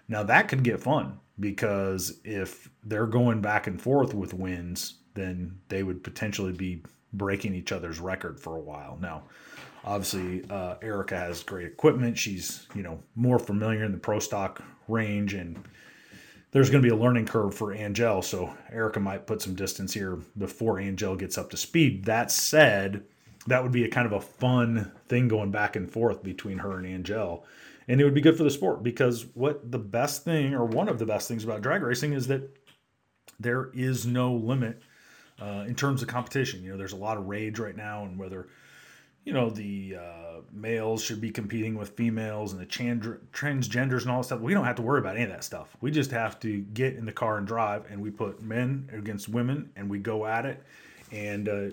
Now 0.08 0.22
that 0.22 0.48
could 0.48 0.64
get 0.64 0.80
fun 0.80 1.18
because 1.38 2.18
if 2.24 2.70
they're 2.82 3.06
going 3.06 3.40
back 3.40 3.66
and 3.66 3.80
forth 3.80 4.14
with 4.14 4.34
wins, 4.34 4.94
then 5.14 5.58
they 5.68 5.82
would 5.82 6.02
potentially 6.02 6.52
be 6.52 6.82
breaking 7.12 7.54
each 7.54 7.72
other's 7.72 8.00
record 8.00 8.40
for 8.40 8.56
a 8.56 8.60
while. 8.60 8.98
Now, 9.00 9.24
Obviously, 9.84 10.44
uh, 10.50 10.76
Erica 10.82 11.16
has 11.16 11.42
great 11.42 11.66
equipment. 11.66 12.18
She's 12.18 12.66
you 12.74 12.82
know 12.82 13.02
more 13.14 13.38
familiar 13.38 13.84
in 13.84 13.92
the 13.92 13.98
pro 13.98 14.18
stock 14.18 14.62
range, 14.88 15.34
and 15.34 15.62
there's 16.50 16.70
going 16.70 16.82
to 16.82 16.88
be 16.88 16.94
a 16.94 16.98
learning 16.98 17.26
curve 17.26 17.54
for 17.54 17.72
Angel. 17.72 18.22
So 18.22 18.54
Erica 18.72 19.00
might 19.00 19.26
put 19.26 19.42
some 19.42 19.54
distance 19.54 19.92
here 19.92 20.18
before 20.36 20.80
Angel 20.80 21.16
gets 21.16 21.38
up 21.38 21.50
to 21.50 21.56
speed. 21.56 22.04
That 22.04 22.30
said, 22.30 23.04
that 23.46 23.62
would 23.62 23.72
be 23.72 23.84
a 23.84 23.88
kind 23.88 24.06
of 24.06 24.12
a 24.12 24.20
fun 24.20 24.92
thing 25.08 25.28
going 25.28 25.50
back 25.50 25.76
and 25.76 25.90
forth 25.90 26.22
between 26.22 26.58
her 26.58 26.78
and 26.78 26.86
Angel. 26.86 27.44
And 27.86 28.00
it 28.00 28.04
would 28.04 28.14
be 28.14 28.20
good 28.20 28.36
for 28.36 28.44
the 28.44 28.50
sport 28.50 28.82
because 28.82 29.26
what 29.34 29.70
the 29.70 29.78
best 29.78 30.24
thing, 30.24 30.54
or 30.54 30.64
one 30.64 30.88
of 30.88 30.98
the 30.98 31.06
best 31.06 31.28
things 31.28 31.44
about 31.44 31.62
drag 31.62 31.82
racing, 31.82 32.12
is 32.12 32.26
that 32.26 32.54
there 33.40 33.70
is 33.72 34.06
no 34.06 34.34
limit 34.34 34.82
uh, 35.40 35.64
in 35.66 35.74
terms 35.74 36.02
of 36.02 36.08
competition. 36.08 36.62
You 36.62 36.72
know, 36.72 36.76
there's 36.76 36.92
a 36.92 36.96
lot 36.96 37.16
of 37.16 37.26
rage 37.26 37.58
right 37.58 37.76
now, 37.76 38.04
and 38.04 38.18
whether 38.18 38.48
you 39.24 39.32
know 39.32 39.50
the 39.50 39.96
uh, 39.96 40.40
males 40.52 41.02
should 41.02 41.20
be 41.20 41.30
competing 41.30 41.76
with 41.76 41.90
females 41.90 42.52
and 42.52 42.60
the 42.60 42.66
chandra- 42.66 43.18
transgenders 43.32 44.02
and 44.02 44.10
all 44.10 44.18
that 44.18 44.24
stuff. 44.24 44.40
We 44.40 44.54
don't 44.54 44.64
have 44.64 44.76
to 44.76 44.82
worry 44.82 45.00
about 45.00 45.16
any 45.16 45.24
of 45.24 45.30
that 45.30 45.44
stuff. 45.44 45.76
We 45.80 45.90
just 45.90 46.10
have 46.10 46.40
to 46.40 46.60
get 46.60 46.94
in 46.94 47.04
the 47.04 47.12
car 47.12 47.38
and 47.38 47.46
drive, 47.46 47.84
and 47.90 48.00
we 48.00 48.10
put 48.10 48.42
men 48.42 48.88
against 48.92 49.28
women, 49.28 49.70
and 49.76 49.88
we 49.88 49.98
go 49.98 50.26
at 50.26 50.46
it. 50.46 50.62
And 51.12 51.48
uh, 51.48 51.70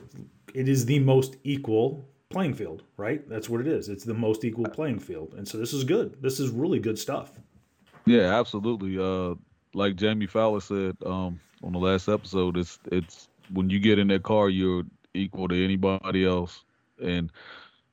it 0.54 0.70
is 0.70 0.86
the 0.86 1.00
most 1.00 1.38
equal 1.44 2.08
playing 2.30 2.54
field, 2.54 2.84
right? 2.98 3.28
That's 3.30 3.50
what 3.50 3.62
it 3.62 3.68
is. 3.68 3.90
It's 3.90 4.04
the 4.04 4.14
most 4.14 4.44
equal 4.44 4.66
playing 4.66 5.00
field, 5.00 5.34
and 5.38 5.48
so 5.48 5.58
this 5.58 5.74
is 5.74 5.84
good. 5.84 6.22
This 6.22 6.40
is 6.40 6.50
really 6.50 6.80
good 6.80 7.00
stuff. 7.00 7.32
Yeah, 8.06 8.38
absolutely. 8.38 8.98
Uh, 9.00 9.36
like 9.74 9.96
Jamie 9.96 10.28
Fowler 10.28 10.62
said 10.62 10.96
um, 11.06 11.40
on 11.64 11.72
the 11.72 11.80
last 11.80 12.08
episode, 12.08 12.58
it's 12.58 12.80
it's 12.92 13.28
when 13.54 13.70
you 13.70 13.80
get 13.80 14.00
in 14.00 14.08
that 14.08 14.24
car, 14.24 14.50
you're 14.50 14.84
equal 15.14 15.48
to 15.48 15.64
anybody 15.64 16.26
else 16.26 16.64
and 17.02 17.32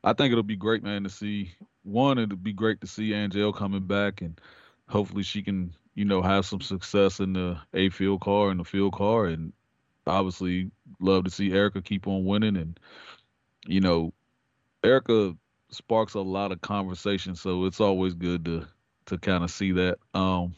I 0.04 0.12
think 0.12 0.32
it'll 0.32 0.42
be 0.42 0.56
great, 0.56 0.82
man, 0.82 1.04
to 1.04 1.11
see 1.11 1.52
one. 1.82 2.18
It'll 2.18 2.37
be 2.37 2.52
great 2.52 2.80
to 2.80 2.87
see 2.87 3.14
Angel 3.14 3.52
coming 3.52 3.87
back, 3.87 4.21
and 4.21 4.40
hopefully 4.88 5.23
she 5.23 5.42
can, 5.42 5.75
you 5.94 6.04
know, 6.04 6.23
have 6.23 6.47
some 6.47 6.61
success 6.61 7.21
in 7.21 7.32
the 7.32 7.59
A 7.75 7.90
field 7.90 8.21
car 8.21 8.50
and 8.50 8.61
the 8.61 8.64
field 8.64 8.94
car, 8.94 9.26
and 9.26 9.52
obviously 10.06 10.71
love 11.00 11.25
to 11.25 11.30
see 11.30 11.52
Erica 11.52 11.82
keep 11.82 12.06
on 12.06 12.25
winning, 12.25 12.56
and 12.56 12.78
you 13.66 13.80
know, 13.80 14.12
Erica 14.82 15.37
sparks 15.71 16.14
a 16.14 16.21
lot 16.21 16.52
of 16.52 16.61
conversation, 16.61 17.35
so 17.35 17.64
it's 17.64 17.80
always 17.80 18.14
good 18.14 18.44
to 18.44 18.66
to 19.06 19.18
kind 19.18 19.44
of 19.44 19.50
see 19.50 19.73
that. 19.73 19.99
Um, 20.14 20.54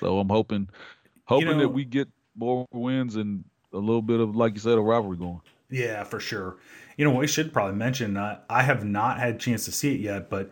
so 0.00 0.18
I'm 0.18 0.28
hoping 0.28 0.68
hoping 1.24 1.48
you 1.48 1.54
know, 1.54 1.60
that 1.60 1.68
we 1.68 1.84
get 1.84 2.08
more 2.36 2.66
wins 2.72 3.16
and 3.16 3.44
a 3.72 3.78
little 3.78 4.02
bit 4.02 4.20
of 4.20 4.36
like 4.36 4.54
you 4.54 4.60
said 4.60 4.78
a 4.78 4.80
rivalry 4.80 5.16
going. 5.16 5.40
Yeah, 5.70 6.04
for 6.04 6.20
sure. 6.20 6.56
You 6.98 7.06
know, 7.06 7.12
we 7.12 7.26
should 7.26 7.52
probably 7.52 7.76
mention 7.76 8.18
uh, 8.18 8.40
I 8.50 8.64
have 8.64 8.84
not 8.84 9.18
had 9.18 9.36
a 9.36 9.38
chance 9.38 9.64
to 9.64 9.72
see 9.72 9.94
it 9.94 10.00
yet, 10.00 10.28
but 10.28 10.50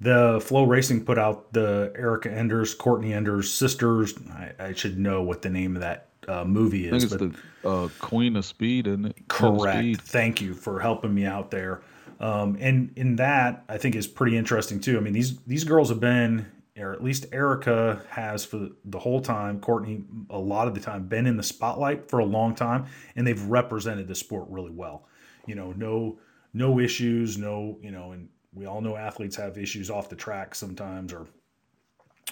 the 0.00 0.38
FloRacing 0.38 1.04
put 1.04 1.18
out 1.18 1.52
the 1.52 1.92
Erica 1.96 2.30
Enders, 2.30 2.72
Courtney 2.72 3.12
Enders 3.12 3.52
sisters. 3.52 4.14
I, 4.30 4.52
I 4.58 4.72
should 4.72 4.96
know 4.96 5.22
what 5.22 5.42
the 5.42 5.50
name 5.50 5.74
of 5.74 5.82
that 5.82 6.06
uh, 6.28 6.44
movie 6.44 6.86
is. 6.86 6.92
I 6.94 6.98
think 6.98 7.12
it's 7.12 7.32
but, 7.32 7.62
the 7.62 7.68
uh, 7.68 7.88
Queen 7.98 8.36
of 8.36 8.44
Speed, 8.44 8.86
isn't 8.86 9.06
it? 9.06 9.16
Correct. 9.28 9.78
Speed. 9.78 10.00
Thank 10.00 10.40
you 10.40 10.54
for 10.54 10.80
helping 10.80 11.12
me 11.12 11.24
out 11.24 11.50
there. 11.50 11.82
Um, 12.20 12.56
and 12.60 12.92
in 12.96 13.16
that, 13.16 13.64
I 13.68 13.76
think 13.78 13.94
is 13.94 14.06
pretty 14.06 14.36
interesting 14.36 14.80
too. 14.80 14.96
I 14.96 15.00
mean, 15.00 15.12
these 15.12 15.38
these 15.40 15.64
girls 15.64 15.88
have 15.88 16.00
been, 16.00 16.46
or 16.76 16.92
at 16.92 17.02
least 17.02 17.26
Erica 17.32 18.02
has 18.10 18.44
for 18.44 18.68
the 18.84 18.98
whole 19.00 19.20
time. 19.20 19.60
Courtney, 19.60 20.04
a 20.30 20.38
lot 20.38 20.68
of 20.68 20.74
the 20.74 20.80
time, 20.80 21.06
been 21.08 21.26
in 21.26 21.36
the 21.36 21.42
spotlight 21.42 22.08
for 22.08 22.20
a 22.20 22.24
long 22.24 22.54
time, 22.54 22.86
and 23.16 23.26
they've 23.26 23.42
represented 23.44 24.06
the 24.06 24.14
sport 24.14 24.46
really 24.48 24.70
well. 24.70 25.08
You 25.48 25.56
know, 25.56 25.72
no 25.72 26.18
no 26.54 26.78
issues, 26.78 27.38
no 27.38 27.78
you 27.82 27.90
know, 27.90 28.12
and 28.12 28.28
we 28.54 28.66
all 28.66 28.80
know 28.80 28.96
athletes 28.96 29.36
have 29.36 29.58
issues 29.58 29.90
off 29.90 30.08
the 30.08 30.16
track 30.16 30.54
sometimes 30.54 31.12
or 31.12 31.26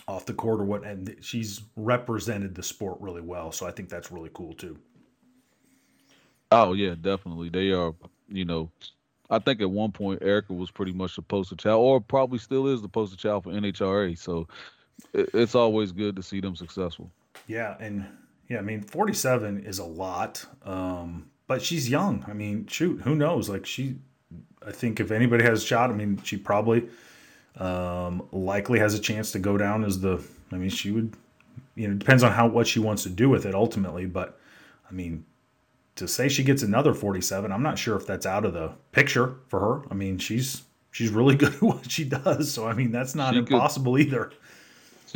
off 0.09 0.27
the 0.27 0.35
court 0.35 0.61
or 0.61 0.65
what, 0.65 0.85
and 0.85 1.17
she's 1.21 1.63
represented 1.75 2.55
the 2.55 2.63
sport 2.63 2.99
really 3.01 3.21
well. 3.21 3.51
So 3.51 3.67
I 3.67 3.71
think 3.71 3.89
that's 3.89 4.13
really 4.13 4.31
cool 4.33 4.53
too. 4.55 4.79
Oh 6.53 6.75
yeah, 6.75 6.95
definitely. 7.01 7.49
They 7.49 7.73
are, 7.73 7.93
you 8.29 8.45
know, 8.45 8.71
I 9.31 9.39
think 9.39 9.61
at 9.61 9.71
one 9.71 9.91
point 9.91 10.23
Erica 10.23 10.53
was 10.53 10.71
pretty 10.71 10.93
much 10.93 11.17
the 11.17 11.23
poster 11.23 11.57
child, 11.57 11.81
or 11.81 12.01
probably 12.01 12.39
still 12.39 12.69
is 12.69 12.83
the 12.83 12.89
poster 12.89 13.17
child 13.17 13.45
for 13.45 13.51
NHRA. 13.51 14.17
So 14.17 14.47
it's 15.13 15.55
always 15.55 15.93
good 15.93 16.17
to 16.17 16.23
see 16.23 16.41
them 16.41 16.55
successful. 16.55 17.11
Yeah, 17.49 17.77
and 17.81 18.07
yeah, 18.49 18.59
I 18.59 18.63
mean, 18.63 18.83
47 18.83 19.65
is 19.65 19.79
a 19.81 19.85
lot, 19.85 20.45
um, 20.63 21.31
but 21.47 21.63
she's 21.63 21.89
young. 21.89 22.25
I 22.29 22.33
mean, 22.33 22.67
shoot, 22.67 23.03
who 23.03 23.15
knows? 23.15 23.49
Like 23.49 23.67
she, 23.67 23.97
I 24.67 24.73
think 24.73 25.01
if 25.01 25.11
anybody 25.11 25.45
has 25.45 25.63
a 25.63 25.67
shot, 25.67 25.91
I 25.91 25.95
mean, 25.95 26.21
she 26.23 26.37
probably 26.37 26.89
um, 27.57 28.27
likely 28.33 28.79
has 28.79 28.95
a 28.95 28.99
chance 28.99 29.33
to 29.33 29.39
go 29.39 29.57
down 29.57 29.85
as 29.85 30.01
the. 30.01 30.23
I 30.53 30.57
mean, 30.57 30.71
she 30.71 30.91
would. 30.91 31.15
You 31.75 31.89
know, 31.89 31.95
depends 31.95 32.23
on 32.23 32.33
how 32.33 32.47
what 32.47 32.67
she 32.67 32.81
wants 32.81 33.03
to 33.03 33.11
do 33.11 33.29
with 33.29 33.45
it 33.45 33.55
ultimately, 33.55 34.07
but 34.07 34.39
I 34.89 34.95
mean, 34.95 35.25
to 35.97 36.09
say 36.09 36.29
she 36.29 36.43
gets 36.43 36.63
another 36.63 36.95
47, 36.95 37.51
I'm 37.51 37.63
not 37.63 37.79
sure 37.79 37.97
if 37.97 38.07
that's 38.07 38.27
out 38.27 38.45
of 38.45 38.55
the 38.55 38.73
picture 38.93 39.37
for 39.49 39.61
her. 39.61 39.83
I 39.91 39.95
mean, 39.95 40.19
she's 40.19 40.63
she's 40.91 41.11
really 41.11 41.35
good 41.37 41.55
at 41.55 41.63
what 41.63 41.91
she 41.91 42.05
does, 42.05 42.53
so 42.53 42.67
I 42.67 42.73
mean 42.73 42.93
that's 42.93 43.15
not 43.15 43.35
she 43.35 43.41
impossible 43.41 43.95
could, 43.95 44.07
either. 44.07 44.33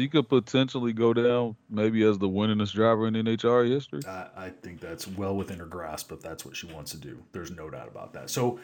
She 0.01 0.09
could 0.09 0.31
potentially 0.31 0.95
go 0.95 1.13
down 1.13 1.57
maybe 1.69 2.03
as 2.05 2.17
the 2.17 2.27
winningest 2.27 2.73
driver 2.73 3.07
in 3.07 3.13
NHRA 3.13 3.69
history. 3.69 4.01
I, 4.09 4.29
I 4.35 4.49
think 4.49 4.81
that's 4.81 5.07
well 5.07 5.37
within 5.37 5.59
her 5.59 5.67
grasp 5.67 6.11
if 6.11 6.23
that's 6.23 6.43
what 6.43 6.57
she 6.57 6.67
wants 6.69 6.93
to 6.93 6.97
do. 6.97 7.23
There's 7.33 7.51
no 7.51 7.69
doubt 7.69 7.87
about 7.87 8.15
that. 8.15 8.31
So, 8.31 8.59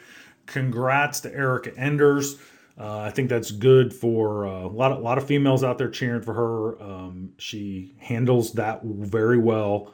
congrats 0.47 1.19
to 1.19 1.31
Erica 1.31 1.77
Enders. 1.77 2.39
Uh, 2.75 3.01
I 3.01 3.11
think 3.11 3.29
that's 3.29 3.51
good 3.51 3.93
for 3.93 4.47
uh, 4.47 4.61
a 4.61 4.67
lot 4.67 4.91
of 4.91 4.97
a 4.97 5.01
lot 5.01 5.19
of 5.19 5.27
females 5.27 5.63
out 5.63 5.77
there 5.77 5.91
cheering 5.91 6.23
for 6.23 6.33
her. 6.33 6.81
Um, 6.81 7.33
she 7.37 7.93
handles 7.99 8.53
that 8.53 8.81
very 8.83 9.37
well. 9.37 9.93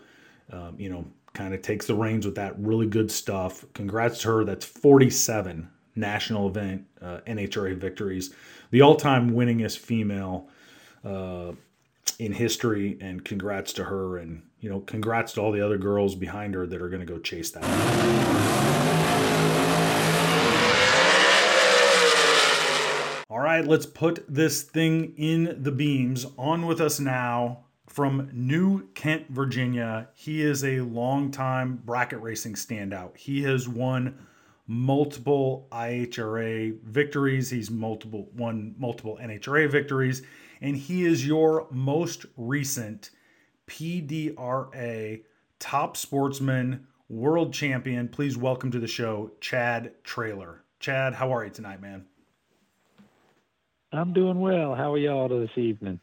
Um, 0.50 0.76
you 0.78 0.90
know, 0.90 1.04
kind 1.34 1.54
of 1.54 1.62
takes 1.62 1.88
the 1.88 1.96
reins 1.96 2.26
with 2.26 2.36
that 2.36 2.58
really 2.58 2.88
good 2.88 3.12
stuff. 3.12 3.66
Congrats 3.74 4.22
to 4.22 4.30
her. 4.30 4.46
That's 4.46 4.66
47 4.66 5.70
national 5.96 6.48
event 6.48 6.86
uh, 7.02 7.20
NHRA 7.28 7.76
victories, 7.76 8.34
the 8.72 8.82
all-time 8.82 9.32
winningest 9.32 9.80
female 9.80 10.48
uh, 11.04 11.54
in 12.20 12.34
history. 12.34 12.98
And 13.02 13.24
congrats 13.24 13.74
to 13.74 13.86
her, 13.86 14.18
and 14.18 14.44
you 14.60 14.70
know, 14.70 14.82
congrats 14.82 15.34
to 15.34 15.42
all 15.42 15.52
the 15.52 15.62
other 15.62 15.78
girls 15.78 16.16
behind 16.16 16.56
her 16.56 16.66
that 16.68 16.82
are 16.82 16.90
going 16.90 17.06
to 17.06 17.06
go 17.06 17.20
chase 17.20 17.52
that. 17.52 18.64
All 23.30 23.40
right, 23.40 23.66
let's 23.66 23.86
put 23.86 24.24
this 24.28 24.62
thing 24.62 25.14
in 25.18 25.58
the 25.62 25.72
beams. 25.72 26.26
On 26.38 26.66
with 26.68 26.80
us 26.80 27.00
now 27.00 27.66
from 27.88 28.30
New 28.34 28.88
Kent, 28.96 29.28
Virginia. 29.30 30.10
He 30.16 30.42
is 30.42 30.64
a 30.64 30.82
longtime 30.82 31.82
bracket 31.86 32.22
racing 32.22 32.54
standout. 32.54 33.16
He 33.18 33.44
has 33.44 33.68
won 33.68 34.18
multiple 34.66 35.68
IHRA 35.72 36.80
victories. 36.82 37.52
He's 37.52 37.70
multiple 37.70 38.30
won 38.36 38.74
multiple 38.78 39.20
NHRA 39.22 39.70
victories, 39.70 40.24
and 40.64 40.78
he 40.78 41.06
is 41.06 41.28
your 41.28 41.68
most 41.70 42.26
recent 42.38 43.12
PDRA 43.68 45.22
top 45.60 45.98
sportsman 45.98 46.88
world 47.10 47.54
champion. 47.54 48.08
Please 48.08 48.38
welcome 48.38 48.72
to 48.72 48.80
the 48.80 48.88
show, 48.88 49.32
Chad 49.42 49.92
Traylor. 50.06 50.64
Chad, 50.80 51.14
how 51.14 51.36
are 51.36 51.44
you 51.44 51.52
tonight, 51.52 51.82
man? 51.82 52.06
I'm 53.92 54.14
doing 54.14 54.40
well. 54.40 54.74
How 54.74 54.94
are 54.94 54.98
y'all 54.98 55.28
this 55.28 55.56
evening? 55.58 56.00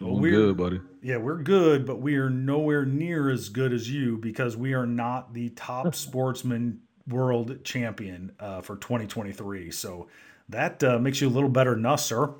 Well, 0.00 0.18
we're 0.18 0.30
good, 0.30 0.56
buddy. 0.56 0.80
Yeah, 1.02 1.18
we're 1.18 1.42
good, 1.42 1.86
but 1.86 2.00
we 2.00 2.16
are 2.16 2.30
nowhere 2.30 2.86
near 2.86 3.30
as 3.30 3.50
good 3.50 3.74
as 3.74 3.88
you 3.88 4.16
because 4.16 4.56
we 4.56 4.72
are 4.72 4.86
not 4.86 5.34
the 5.34 5.50
top 5.50 5.94
sportsman 5.94 6.80
world 7.06 7.62
champion 7.64 8.32
uh, 8.40 8.62
for 8.62 8.76
2023. 8.76 9.70
So 9.70 10.08
that 10.48 10.82
uh, 10.82 10.98
makes 10.98 11.20
you 11.20 11.28
a 11.28 11.30
little 11.30 11.50
better 11.50 11.74
than 11.74 11.84
us, 11.84 12.06
sir. 12.06 12.34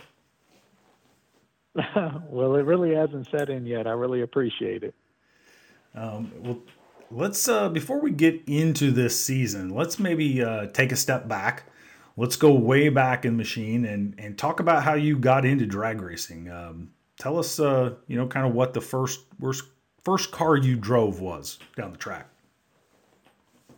well, 2.28 2.56
it 2.56 2.64
really 2.64 2.94
hasn't 2.94 3.28
set 3.30 3.48
in 3.48 3.66
yet. 3.66 3.86
I 3.86 3.92
really 3.92 4.22
appreciate 4.22 4.82
it. 4.82 4.94
Um, 5.94 6.32
well, 6.40 6.58
let's 7.10 7.48
uh, 7.48 7.68
before 7.68 8.00
we 8.00 8.10
get 8.10 8.42
into 8.46 8.90
this 8.90 9.22
season, 9.22 9.70
let's 9.70 9.98
maybe 9.98 10.42
uh, 10.42 10.66
take 10.66 10.92
a 10.92 10.96
step 10.96 11.28
back. 11.28 11.64
Let's 12.16 12.36
go 12.36 12.52
way 12.52 12.88
back 12.90 13.24
in 13.24 13.36
machine 13.36 13.84
and 13.86 14.14
and 14.18 14.36
talk 14.36 14.60
about 14.60 14.82
how 14.82 14.94
you 14.94 15.18
got 15.18 15.44
into 15.44 15.66
drag 15.66 16.02
racing. 16.02 16.50
Um, 16.50 16.90
tell 17.18 17.38
us, 17.38 17.58
uh, 17.58 17.94
you 18.06 18.16
know, 18.16 18.26
kind 18.26 18.46
of 18.46 18.52
what 18.52 18.74
the 18.74 18.80
first 18.80 19.20
worst 19.38 19.64
first 20.02 20.30
car 20.30 20.56
you 20.56 20.76
drove 20.76 21.20
was 21.20 21.58
down 21.76 21.92
the 21.92 21.98
track. 21.98 22.28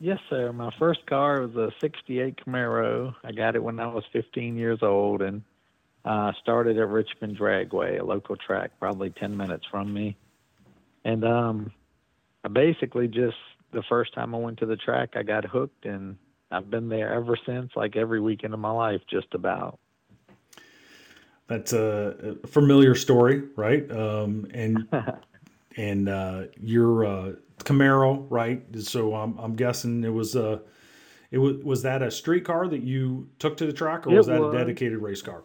Yes, 0.01 0.19
sir. 0.29 0.53
My 0.53 0.73
first 0.79 1.07
car 1.07 1.43
was 1.43 1.55
a 1.55 1.71
'68 1.81 2.45
Camaro. 2.45 3.15
I 3.23 3.31
got 3.33 3.55
it 3.55 3.63
when 3.63 3.79
I 3.79 3.87
was 3.87 4.05
15 4.13 4.57
years 4.57 4.81
old, 4.83 5.23
and 5.23 5.43
uh, 6.05 6.33
started 6.43 6.79
at 6.79 6.89
Richmond 6.89 7.39
Dragway, 7.39 8.01
a 8.01 8.05
local 8.05 8.37
track, 8.37 8.73
probably 8.79 9.11
10 9.11 9.37
minutes 9.37 9.65
from 9.71 9.93
me. 9.93 10.17
And 11.05 11.25
um, 11.25 11.73
I 12.45 12.49
basically 12.49 13.09
just 13.09 13.37
the 13.73 13.83
first 13.89 14.15
time 14.15 14.35
I 14.35 14.39
went 14.39 14.59
to 14.59 14.67
the 14.67 14.77
track, 14.77 15.11
I 15.15 15.23
got 15.23 15.45
hooked, 15.45 15.87
and 15.87 16.17
I've 16.51 16.71
been 16.71 16.89
there 16.89 17.13
ever 17.13 17.37
since. 17.47 17.73
Like 17.75 17.97
every 17.97 18.21
weekend 18.21 18.55
of 18.55 18.61
my 18.61 18.71
life, 18.71 19.01
just 19.11 19.35
about. 19.35 19.79
That's 21.47 21.73
a, 21.73 22.37
familiar 22.47 22.95
story, 22.95 23.43
right? 23.57 23.91
Um, 23.91 24.47
and 24.55 24.89
and 25.77 26.09
uh, 26.09 26.45
your 26.59 27.05
uh, 27.05 27.33
Camaro, 27.59 28.27
right? 28.31 28.63
So 28.81 29.15
I'm, 29.15 29.37
I'm 29.39 29.55
guessing 29.55 30.05
it 30.05 30.13
was 30.13 30.37
a 30.37 30.53
uh, 30.53 30.59
it 31.31 31.39
was 31.39 31.57
was 31.65 31.83
that 31.83 32.03
a 32.03 32.11
street 32.11 32.45
car 32.45 32.69
that 32.69 32.83
you 32.83 33.29
took 33.39 33.57
to 33.59 33.67
the 33.67 33.73
track, 33.73 34.07
or 34.07 34.11
was 34.11 34.27
that 34.27 34.41
a 34.41 34.53
dedicated 34.53 34.99
race 34.99 35.21
car? 35.21 35.43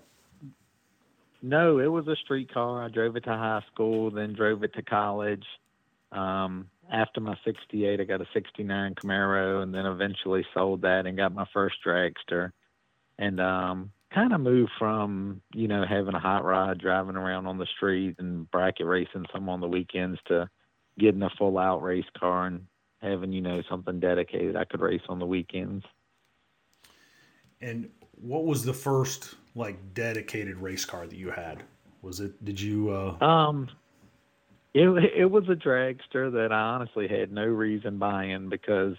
No, 1.42 1.80
it 1.80 1.88
was 1.88 2.08
a 2.08 2.16
street 2.18 2.54
car. 2.54 2.84
I 2.84 2.90
drove 2.90 3.16
it 3.16 3.24
to 3.24 3.30
high 3.30 3.64
school, 3.72 4.12
then 4.12 4.34
drove 4.34 4.64
it 4.64 4.74
to 4.74 4.82
college. 4.82 5.46
Um, 6.12 6.70
after 6.92 7.22
my 7.22 7.38
68, 7.46 8.00
I 8.00 8.04
got 8.04 8.22
a 8.22 8.28
69 8.34 8.96
Camaro 8.96 9.64
and 9.64 9.74
then 9.74 9.86
eventually 9.86 10.46
sold 10.54 10.82
that 10.82 11.06
and 11.06 11.16
got 11.16 11.34
my 11.34 11.46
first 11.54 11.76
dragster. 11.86 12.52
And 13.18 13.40
um, 13.40 13.92
kind 14.14 14.34
of 14.34 14.42
moved 14.42 14.72
from 14.80 15.42
you 15.54 15.68
know 15.68 15.86
having 15.88 16.16
a 16.16 16.20
hot 16.20 16.44
rod 16.44 16.80
driving 16.80 17.16
around 17.16 17.46
on 17.46 17.58
the 17.58 17.68
street 17.76 18.16
and 18.20 18.50
bracket 18.50 18.86
racing 18.86 19.26
some 19.32 19.50
on 19.50 19.60
the 19.60 19.68
weekends 19.68 20.20
to 20.28 20.50
getting 20.98 21.22
a 21.22 21.30
full 21.38 21.58
out 21.58 21.84
race 21.84 22.06
car 22.18 22.48
and 22.48 22.66
having 23.02 23.32
you 23.32 23.42
know 23.42 23.62
something 23.70 24.00
dedicated 24.00 24.56
I 24.56 24.66
could 24.66 24.82
race 24.82 25.02
on 25.10 25.20
the 25.20 25.26
weekends. 25.26 25.86
And 27.62 27.90
what 28.22 28.46
was 28.46 28.64
the 28.64 28.74
first 28.74 29.36
like 29.60 29.94
dedicated 29.94 30.58
race 30.58 30.86
car 30.86 31.06
that 31.06 31.16
you 31.16 31.30
had? 31.30 31.64
Was 32.02 32.20
it? 32.20 32.44
Did 32.44 32.60
you? 32.60 32.90
Uh... 32.90 33.24
Um, 33.24 33.70
it 34.74 34.88
it 35.16 35.26
was 35.26 35.44
a 35.50 35.56
dragster 35.56 36.32
that 36.32 36.52
I 36.52 36.60
honestly 36.60 37.08
had 37.08 37.32
no 37.32 37.46
reason 37.46 37.98
buying 37.98 38.50
because 38.50 38.96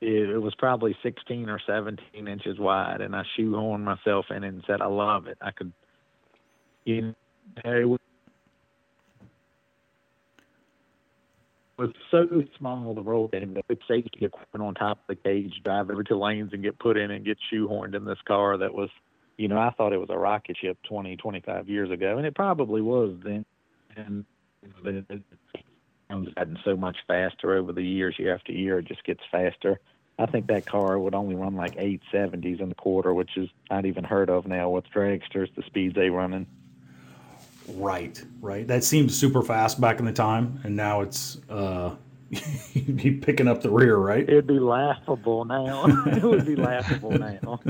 it, 0.00 0.30
it 0.30 0.38
was 0.38 0.54
probably 0.56 0.96
16 1.02 1.48
or 1.48 1.60
17 1.64 2.26
inches 2.26 2.58
wide, 2.58 3.00
and 3.00 3.14
I 3.14 3.22
shoehorned 3.38 3.84
myself 3.84 4.26
in 4.30 4.42
and 4.42 4.64
said, 4.66 4.80
"I 4.80 4.86
love 4.86 5.28
it." 5.28 5.38
I 5.40 5.52
could, 5.52 5.72
you 6.84 7.02
know, 7.02 7.14
it 7.64 7.84
was, 7.84 8.00
was 11.78 11.90
so 12.10 12.26
small 12.58 12.94
to 12.94 13.00
roll 13.00 13.30
in, 13.32 13.54
but 13.54 13.78
safety 13.86 14.24
equipment 14.24 14.62
on 14.66 14.74
top 14.74 14.98
of 14.98 15.04
the 15.08 15.14
cage, 15.16 15.60
drive 15.64 15.90
over 15.90 16.02
to 16.04 16.16
lanes 16.16 16.52
and 16.52 16.62
get 16.62 16.78
put 16.78 16.96
in 16.96 17.10
and 17.10 17.24
get 17.24 17.38
shoehorned 17.52 17.94
in 17.94 18.04
this 18.04 18.18
car 18.26 18.58
that 18.58 18.74
was, 18.74 18.90
you 19.42 19.48
know, 19.48 19.58
I 19.58 19.70
thought 19.70 19.92
it 19.92 19.98
was 19.98 20.08
a 20.08 20.16
rocket 20.16 20.56
ship 20.56 20.78
20, 20.84 21.16
25 21.16 21.68
years 21.68 21.90
ago, 21.90 22.16
and 22.16 22.24
it 22.24 22.32
probably 22.32 22.80
was 22.80 23.16
then. 23.24 23.44
And 23.96 24.24
it, 24.84 25.04
it, 25.10 25.20
it's 26.10 26.34
gotten 26.36 26.56
so 26.64 26.76
much 26.76 26.98
faster 27.08 27.56
over 27.56 27.72
the 27.72 27.82
years, 27.82 28.14
year 28.20 28.32
after 28.32 28.52
year, 28.52 28.78
it 28.78 28.84
just 28.84 29.02
gets 29.02 29.20
faster. 29.32 29.80
I 30.16 30.26
think 30.26 30.46
that 30.46 30.64
car 30.64 30.96
would 30.96 31.12
only 31.12 31.34
run 31.34 31.56
like 31.56 31.74
870s 31.74 32.60
in 32.60 32.68
the 32.68 32.76
quarter, 32.76 33.12
which 33.12 33.36
is 33.36 33.48
not 33.68 33.84
even 33.84 34.04
heard 34.04 34.30
of 34.30 34.46
now 34.46 34.70
with 34.70 34.84
dragsters, 34.94 35.52
the 35.56 35.64
speeds 35.66 35.96
they 35.96 36.08
running. 36.08 36.46
Right, 37.66 38.22
right. 38.40 38.64
That 38.68 38.84
seemed 38.84 39.10
super 39.10 39.42
fast 39.42 39.80
back 39.80 39.98
in 39.98 40.04
the 40.04 40.12
time, 40.12 40.60
and 40.62 40.76
now 40.76 41.00
it's 41.00 41.40
uh, 41.50 41.96
you'd 42.72 42.96
be 42.96 43.10
picking 43.10 43.46
up 43.46 43.60
the 43.60 43.70
rear, 43.70 43.96
right? 43.96 44.26
It'd 44.26 44.46
be 44.46 44.58
laughable 44.58 45.44
now. 45.44 45.84
it 46.06 46.22
would 46.22 46.46
be 46.46 46.56
laughable 46.56 47.10
now. 47.18 47.60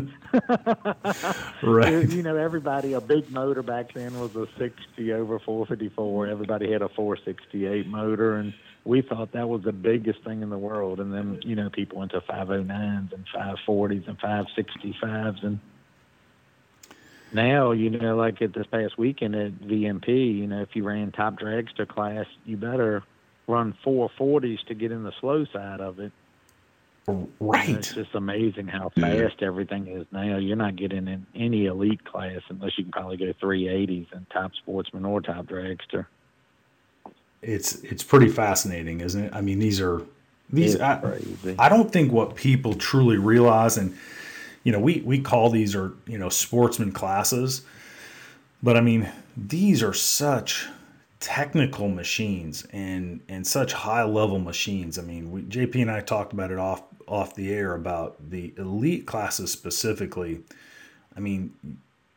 right. 1.63 2.09
You 2.09 2.23
know, 2.23 2.37
everybody, 2.37 2.93
a 2.93 3.01
big 3.01 3.29
motor 3.31 3.63
back 3.63 3.93
then 3.93 4.19
was 4.21 4.37
a 4.37 4.47
60 4.59 5.13
over 5.15 5.41
454. 5.41 6.29
Everybody 6.29 6.71
had 6.71 6.83
a 6.83 6.89
468 6.89 7.89
motor, 7.89 8.37
and 8.37 8.55
we 8.85 9.03
thought 9.03 9.33
that 9.33 9.49
was 9.49 9.63
the 9.63 9.73
biggest 9.73 10.23
thing 10.23 10.43
in 10.43 10.51
the 10.51 10.59
world. 10.59 11.01
And 11.01 11.13
then, 11.13 11.41
you 11.43 11.57
know, 11.57 11.69
people 11.69 11.99
went 11.99 12.13
to 12.13 12.21
509s 12.21 13.13
and 13.13 13.27
540s 13.35 14.07
and 14.07 14.21
565s. 14.21 15.45
And 15.45 15.59
now, 17.33 17.73
you 17.73 17.91
know, 17.91 18.15
like 18.15 18.41
at 18.43 18.55
this 18.55 18.67
past 18.69 18.97
weekend 18.97 19.35
at 19.35 19.55
VMP, 19.55 20.37
you 20.37 20.47
know, 20.47 20.63
if 20.63 20.77
you 20.77 20.85
ran 20.85 21.11
top 21.11 21.41
dragster 21.41 21.89
class, 21.89 22.27
you 22.45 22.57
better 22.57 23.03
run 23.47 23.75
440s 23.85 24.65
to 24.67 24.75
get 24.75 24.93
in 24.93 25.03
the 25.03 25.13
slow 25.21 25.45
side 25.47 25.81
of 25.81 25.99
it. 25.99 26.13
Right. 27.07 27.69
And 27.69 27.79
it's 27.79 27.95
just 27.95 28.15
amazing 28.15 28.69
how 28.69 28.91
fast 28.91 29.35
yeah. 29.41 29.47
everything 29.49 29.89
is 29.89 30.07
now. 30.13 30.37
You're 30.37 30.57
not 30.57 30.77
getting 30.77 31.09
in 31.09 31.27
any 31.35 31.67
elite 31.67 32.05
class 32.05 32.41
unless 32.49 32.79
you 32.79 32.85
can 32.85 32.93
probably 32.93 33.17
go 33.17 33.33
380s 33.43 34.13
in 34.13 34.27
top 34.33 34.53
sportsman 34.55 35.05
or 35.05 35.21
top 35.21 35.47
dragster. 35.47 36.07
It's 37.41 37.75
it's 37.83 38.05
pretty 38.05 38.29
fascinating, 38.29 39.01
isn't 39.01 39.25
it? 39.25 39.35
I 39.35 39.41
mean, 39.41 39.59
these 39.59 39.81
are 39.81 40.03
these. 40.49 40.81
I, 40.81 41.19
I 41.59 41.69
don't 41.69 41.93
think 41.93 42.13
what 42.13 42.37
people 42.37 42.75
truly 42.75 43.17
realize, 43.17 43.77
and 43.77 43.97
you 44.63 44.71
know, 44.71 44.79
we 44.79 45.03
we 45.05 45.21
call 45.21 45.51
these 45.51 45.75
are 45.75 45.93
you 46.07 46.19
know 46.19 46.29
sportsman 46.29 46.93
classes, 46.93 47.63
but 48.63 48.77
I 48.77 48.81
mean, 48.81 49.11
these 49.37 49.83
are 49.83 49.93
such 49.93 50.69
technical 51.23 51.89
machines 51.89 52.67
and 52.73 53.21
and 53.29 53.47
such 53.47 53.73
high 53.73 54.03
level 54.03 54.39
machines. 54.39 54.99
I 54.99 55.03
mean, 55.03 55.31
we, 55.31 55.43
JP 55.43 55.83
and 55.83 55.91
I 55.91 56.01
talked 56.01 56.33
about 56.33 56.51
it 56.51 56.59
off 56.59 56.83
off 57.07 57.35
the 57.35 57.53
air 57.53 57.75
about 57.75 58.31
the 58.31 58.53
elite 58.59 59.07
classes 59.07 59.53
specifically. 59.53 60.41
I 61.17 61.21
mean, 61.21 61.55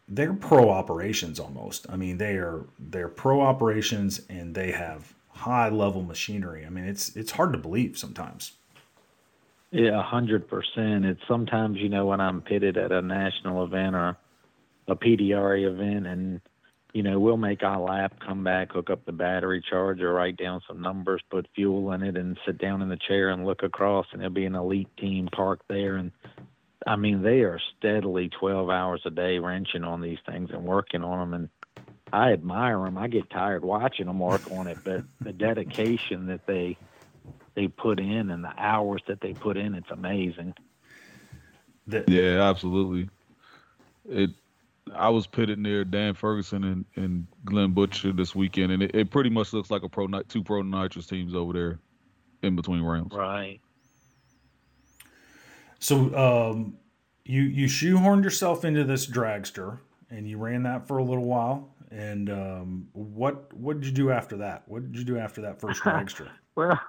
they're 0.10 0.34
pro 0.34 0.70
operations 0.70 1.40
almost. 1.40 1.86
I 1.88 1.96
mean, 1.96 2.18
they 2.18 2.36
are 2.36 2.66
they're 2.80 3.08
pro 3.08 3.42
operations 3.42 4.22
and 4.28 4.56
they 4.56 4.72
have 4.72 5.14
high 5.30 5.70
level 5.70 6.02
machinery. 6.02 6.66
I 6.66 6.70
mean, 6.70 6.86
it's 6.86 7.16
it's 7.16 7.32
hard 7.32 7.54
to 7.54 7.60
believe 7.60 7.98
sometimes. 7.98 8.54
Yeah, 9.70 10.02
hundred 10.02 10.48
percent. 10.48 11.06
It's 11.06 11.22
sometimes 11.28 11.78
you 11.78 11.90
know 11.90 12.08
when 12.08 12.20
I'm 12.20 12.42
pitted 12.42 12.76
at 12.76 12.92
a 12.92 13.04
national 13.04 13.64
event 13.64 13.96
or 13.96 14.18
a 14.88 14.96
PDRA 14.96 15.68
event 15.68 16.08
and 16.08 16.42
you 16.96 17.04
know, 17.04 17.20
we'll 17.20 17.36
make 17.36 17.62
our 17.62 17.82
lap, 17.82 18.22
come 18.26 18.46
back, 18.46 18.72
hook 18.72 18.90
up 18.90 19.04
the 19.04 19.12
battery 19.12 19.62
charger, 19.70 20.14
write 20.14 20.38
down 20.38 20.62
some 20.66 20.82
numbers, 20.82 21.22
put 21.30 21.46
fuel 21.54 21.92
in 21.92 22.02
it, 22.02 22.16
and 22.16 22.40
sit 22.46 22.58
down 22.58 22.82
in 22.82 22.88
the 22.88 22.96
chair 22.96 23.32
and 23.32 23.46
look 23.46 23.64
across, 23.64 24.06
and 24.14 24.22
there'll 24.22 24.34
be 24.34 24.46
an 24.46 24.56
elite 24.56 24.88
team 24.96 25.28
parked 25.30 25.68
there. 25.68 25.98
And 25.98 26.14
I 26.88 26.96
mean, 26.96 27.22
they 27.22 27.42
are 27.42 27.60
steadily 27.78 28.30
12 28.40 28.70
hours 28.70 29.02
a 29.04 29.10
day 29.10 29.40
wrenching 29.40 29.84
on 29.84 30.00
these 30.00 30.20
things 30.26 30.52
and 30.54 30.64
working 30.64 31.04
on 31.04 31.20
them. 31.20 31.34
And 31.34 31.50
I 32.14 32.32
admire 32.32 32.80
them. 32.80 32.98
I 32.98 33.10
get 33.10 33.30
tired 33.30 33.66
watching 33.66 34.06
them 34.06 34.20
work 34.20 34.50
on 34.50 34.68
it, 34.68 34.78
but 34.86 35.04
the 35.20 35.34
dedication 35.34 36.28
that 36.28 36.48
they 36.48 36.78
they 37.56 37.68
put 37.68 38.00
in 38.00 38.32
and 38.32 38.42
the 38.42 38.54
hours 38.58 39.02
that 39.10 39.20
they 39.20 39.34
put 39.34 39.58
in, 39.58 39.76
it's 39.76 39.92
amazing. 39.92 40.54
yeah, 42.08 42.42
absolutely. 42.50 43.10
It 44.08 44.30
I 44.94 45.10
was 45.10 45.26
pitted 45.26 45.58
near 45.58 45.84
Dan 45.84 46.14
Ferguson 46.14 46.64
and, 46.64 46.86
and 46.96 47.28
Glenn 47.44 47.72
Butcher 47.72 48.12
this 48.12 48.36
weekend, 48.36 48.72
and 48.72 48.84
it, 48.84 48.92
it 48.94 49.10
pretty 49.10 49.30
much 49.30 49.52
looks 49.54 49.72
like 49.72 49.84
a 49.84 49.90
pro 49.90 50.08
two 50.24 50.44
pro 50.44 50.62
nitrous 50.62 51.08
teams 51.08 51.34
over 51.34 51.54
there 51.54 51.80
in 52.44 52.56
between 52.56 52.82
rounds. 52.82 53.14
Right. 53.14 53.60
So 55.80 56.16
um, 56.16 56.78
you 57.24 57.44
you 57.44 57.68
shoehorned 57.68 58.24
yourself 58.24 58.64
into 58.64 58.84
this 58.84 59.08
dragster, 59.08 59.80
and 60.10 60.30
you 60.30 60.38
ran 60.38 60.64
that 60.64 60.88
for 60.88 60.98
a 61.00 61.04
little 61.04 61.26
while. 61.26 61.72
And 61.92 62.30
um, 62.30 62.88
what 62.94 63.54
what 63.54 63.80
did 63.80 63.88
you 63.88 63.94
do 63.94 64.12
after 64.12 64.38
that? 64.38 64.64
What 64.68 64.92
did 64.92 64.98
you 65.00 65.06
do 65.06 65.18
after 65.18 65.42
that 65.42 65.60
first 65.60 65.82
dragster? 65.84 66.30
well, 66.56 66.80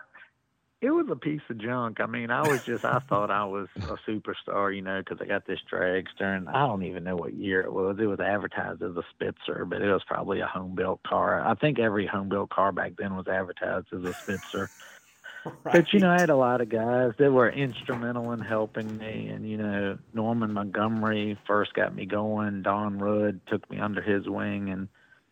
it 0.83 0.91
was 0.91 1.07
a 1.11 1.17
piece 1.17 1.41
of 1.49 1.59
junk. 1.59 2.01
I 2.01 2.07
mean, 2.07 2.31
I 2.31 2.47
was 2.47 2.65
just, 2.65 2.85
I 2.85 2.99
thought 2.99 3.31
I 3.31 3.45
was 3.45 3.69
a 3.77 3.97
superstar, 4.09 4.75
you 4.75 4.83
know, 4.83 4.99
because 4.99 5.19
I 5.23 5.25
got 5.27 5.47
this 5.47 5.61
dragster, 5.71 6.37
and 6.37 6.49
I 6.49 6.67
don't 6.67 6.83
even 6.83 7.05
know 7.05 7.17
what 7.17 7.35
year 7.35 7.63
it 7.63 7.73
was. 7.73 7.97
It 7.99 8.07
was 8.07 8.21
advertised 8.21 8.83
as 8.83 8.95
a 8.95 9.03
Spitzer, 9.11 9.65
but 9.65 9.81
it 9.81 9.91
was 9.91 10.03
probably 10.07 10.41
a 10.41 10.47
home 10.47 10.75
built 10.75 11.03
car. 11.03 11.41
I 11.41 11.55
think 11.55 11.79
every 11.79 12.07
home 12.07 12.29
built 12.29 12.51
car 12.51 12.73
back 12.73 12.93
then 12.99 13.17
was 13.17 13.27
advertised 13.27 13.87
as 13.93 14.05
a 14.05 14.13
Spitzer. 14.13 14.61
Right. 14.61 14.71
But 15.63 15.93
you 15.93 16.01
know, 16.01 16.11
I 16.11 16.19
had 16.19 16.31
a 16.31 16.35
lot 16.35 16.61
of 16.61 16.69
guys 16.69 17.13
that 17.19 17.31
were 17.31 17.49
instrumental 17.49 18.33
in 18.33 18.41
helping 18.41 18.99
me, 18.99 19.29
and 19.29 19.49
you 19.49 19.57
know, 19.57 19.97
Norman 20.13 20.53
Montgomery 20.53 21.39
first 21.47 21.73
got 21.73 21.95
me 21.95 22.05
going. 22.05 22.63
Don 22.63 22.99
Rudd 22.99 23.41
took 23.47 23.71
me 23.71 23.79
under 23.79 24.03
his 24.03 24.29
wing, 24.29 24.71
and 24.71 24.89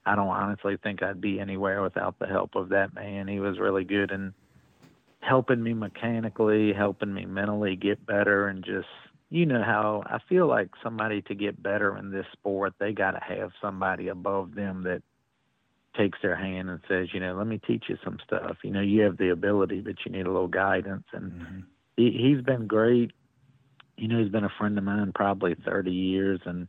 I 0.06 0.14
don't 0.14 0.28
honestly 0.28 0.76
think 0.76 1.02
I'd 1.02 1.20
be 1.20 1.40
anywhere 1.40 1.82
without 1.82 2.20
the 2.20 2.28
help 2.28 2.54
of 2.54 2.68
that 2.68 2.94
man. 2.94 3.26
He 3.26 3.40
was 3.40 3.58
really 3.58 3.82
good 3.82 4.12
and 4.12 4.34
helping 5.26 5.62
me 5.62 5.74
mechanically, 5.74 6.72
helping 6.72 7.12
me 7.12 7.24
mentally 7.24 7.76
get 7.76 8.04
better, 8.04 8.48
and 8.48 8.64
just 8.64 8.88
you 9.30 9.46
know 9.46 9.62
how 9.62 10.02
I 10.06 10.18
feel 10.28 10.46
like 10.46 10.70
somebody 10.82 11.22
to 11.22 11.34
get 11.34 11.62
better 11.62 11.96
in 11.96 12.10
this 12.10 12.26
sport, 12.32 12.74
they 12.78 12.92
got 12.92 13.12
to 13.12 13.20
have 13.20 13.50
somebody 13.60 14.08
above 14.08 14.54
them 14.54 14.84
that 14.84 15.02
takes 15.96 16.18
their 16.22 16.36
hand 16.36 16.70
and 16.70 16.80
says, 16.88 17.08
you 17.12 17.20
know, 17.20 17.34
let 17.34 17.46
me 17.46 17.60
teach 17.66 17.84
you 17.88 17.96
some 18.04 18.18
stuff. 18.24 18.56
You 18.62 18.70
know, 18.70 18.80
you 18.80 19.02
have 19.02 19.16
the 19.16 19.30
ability, 19.30 19.80
but 19.80 19.96
you 20.04 20.12
need 20.12 20.26
a 20.26 20.32
little 20.32 20.48
guidance. 20.48 21.04
And 21.12 21.32
mm-hmm. 21.32 21.60
he, 21.96 22.10
he's 22.10 22.44
been 22.44 22.66
great. 22.66 23.12
You 23.96 24.08
know, 24.08 24.20
he's 24.20 24.32
been 24.32 24.44
a 24.44 24.52
friend 24.58 24.76
of 24.76 24.84
mine 24.84 25.12
probably 25.14 25.54
30 25.64 25.90
years 25.90 26.40
and 26.44 26.68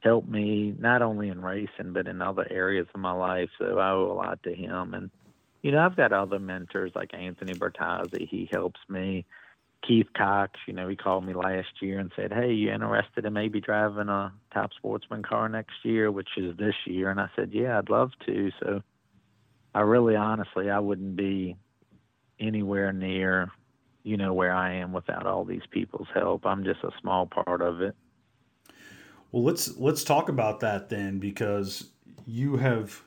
helped 0.00 0.28
me 0.28 0.74
not 0.78 1.02
only 1.02 1.28
in 1.28 1.42
racing, 1.42 1.92
but 1.92 2.06
in 2.06 2.22
other 2.22 2.46
areas 2.50 2.86
of 2.94 3.00
my 3.00 3.12
life. 3.12 3.50
So 3.58 3.78
I 3.78 3.90
owe 3.90 4.12
a 4.12 4.14
lot 4.14 4.42
to 4.44 4.54
him. 4.54 4.94
And 4.94 5.10
you 5.64 5.72
know, 5.72 5.78
I've 5.78 5.96
got 5.96 6.12
other 6.12 6.38
mentors 6.38 6.92
like 6.94 7.14
Anthony 7.14 7.54
Bertazzi. 7.54 8.28
He 8.28 8.46
helps 8.52 8.80
me. 8.86 9.24
Keith 9.82 10.08
Cox, 10.14 10.60
you 10.66 10.74
know, 10.74 10.88
he 10.88 10.94
called 10.94 11.24
me 11.24 11.32
last 11.32 11.80
year 11.80 11.98
and 11.98 12.12
said, 12.14 12.34
"Hey, 12.34 12.52
you 12.52 12.70
interested 12.70 13.24
in 13.24 13.32
maybe 13.32 13.62
driving 13.62 14.10
a 14.10 14.30
top 14.52 14.74
sportsman 14.74 15.22
car 15.22 15.48
next 15.48 15.76
year, 15.82 16.10
which 16.10 16.28
is 16.36 16.54
this 16.58 16.74
year?" 16.86 17.10
And 17.10 17.18
I 17.18 17.30
said, 17.34 17.50
"Yeah, 17.52 17.78
I'd 17.78 17.88
love 17.88 18.10
to." 18.26 18.50
So, 18.60 18.82
I 19.74 19.80
really, 19.80 20.16
honestly, 20.16 20.68
I 20.68 20.80
wouldn't 20.80 21.16
be 21.16 21.56
anywhere 22.38 22.92
near, 22.92 23.50
you 24.02 24.18
know, 24.18 24.34
where 24.34 24.52
I 24.52 24.74
am 24.74 24.92
without 24.92 25.26
all 25.26 25.46
these 25.46 25.66
people's 25.70 26.08
help. 26.12 26.44
I'm 26.44 26.64
just 26.64 26.84
a 26.84 26.90
small 27.00 27.26
part 27.26 27.62
of 27.62 27.80
it. 27.80 27.96
Well, 29.32 29.42
let's 29.42 29.78
let's 29.78 30.04
talk 30.04 30.28
about 30.28 30.60
that 30.60 30.90
then, 30.90 31.20
because 31.20 31.88
you 32.26 32.58
have, 32.58 33.02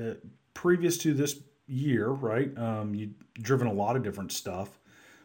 uh, 0.00 0.14
previous 0.54 0.96
to 0.98 1.12
this 1.12 1.40
year, 1.66 2.08
right? 2.08 2.56
Um, 2.58 2.94
you've 2.94 3.14
driven 3.34 3.66
a 3.66 3.72
lot 3.72 3.96
of 3.96 4.02
different 4.02 4.32
stuff, 4.32 4.78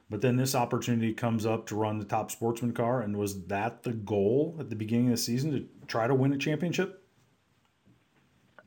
but 0.10 0.22
then 0.22 0.36
this 0.36 0.56
opportunity 0.56 1.14
comes 1.14 1.46
up 1.46 1.68
to 1.68 1.76
run 1.76 2.00
the 2.00 2.06
top 2.06 2.32
sportsman 2.32 2.74
car. 2.74 3.02
And 3.02 3.18
was 3.18 3.46
that 3.46 3.84
the 3.84 3.94
goal 3.94 4.58
at 4.60 4.70
the 4.70 4.76
beginning 4.76 5.08
of 5.08 5.12
the 5.12 5.18
season 5.18 5.52
to 5.52 5.66
try 5.88 6.08
to 6.08 6.16
win 6.16 6.34
a 6.34 6.38
championship? 6.38 7.04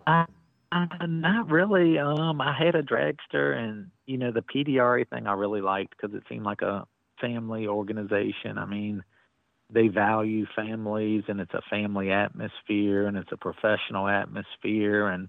Uh, 0.07 0.27
not 1.07 1.51
really. 1.51 1.99
Um, 1.99 2.41
I 2.41 2.53
had 2.53 2.75
a 2.75 2.83
dragster, 2.83 3.57
and 3.57 3.91
you 4.07 4.19
know 4.19 4.33
the 4.33 4.43
PDRA 4.43 5.09
thing 5.09 5.27
I 5.27 5.33
really 5.35 5.61
liked 5.61 5.95
because 5.97 6.15
it 6.17 6.25
seemed 6.29 6.45
like 6.45 6.63
a 6.63 6.85
family 7.21 7.67
organization. 7.67 8.59
I 8.59 8.67
mean, 8.67 9.05
they 9.71 9.89
value 9.89 10.47
families, 10.55 11.25
and 11.29 11.41
it's 11.41 11.55
a 11.55 11.63
family 11.71 12.11
atmosphere, 12.11 13.07
and 13.07 13.17
it's 13.17 13.33
a 13.33 13.37
professional 13.37 14.09
atmosphere, 14.09 15.09
and 15.09 15.29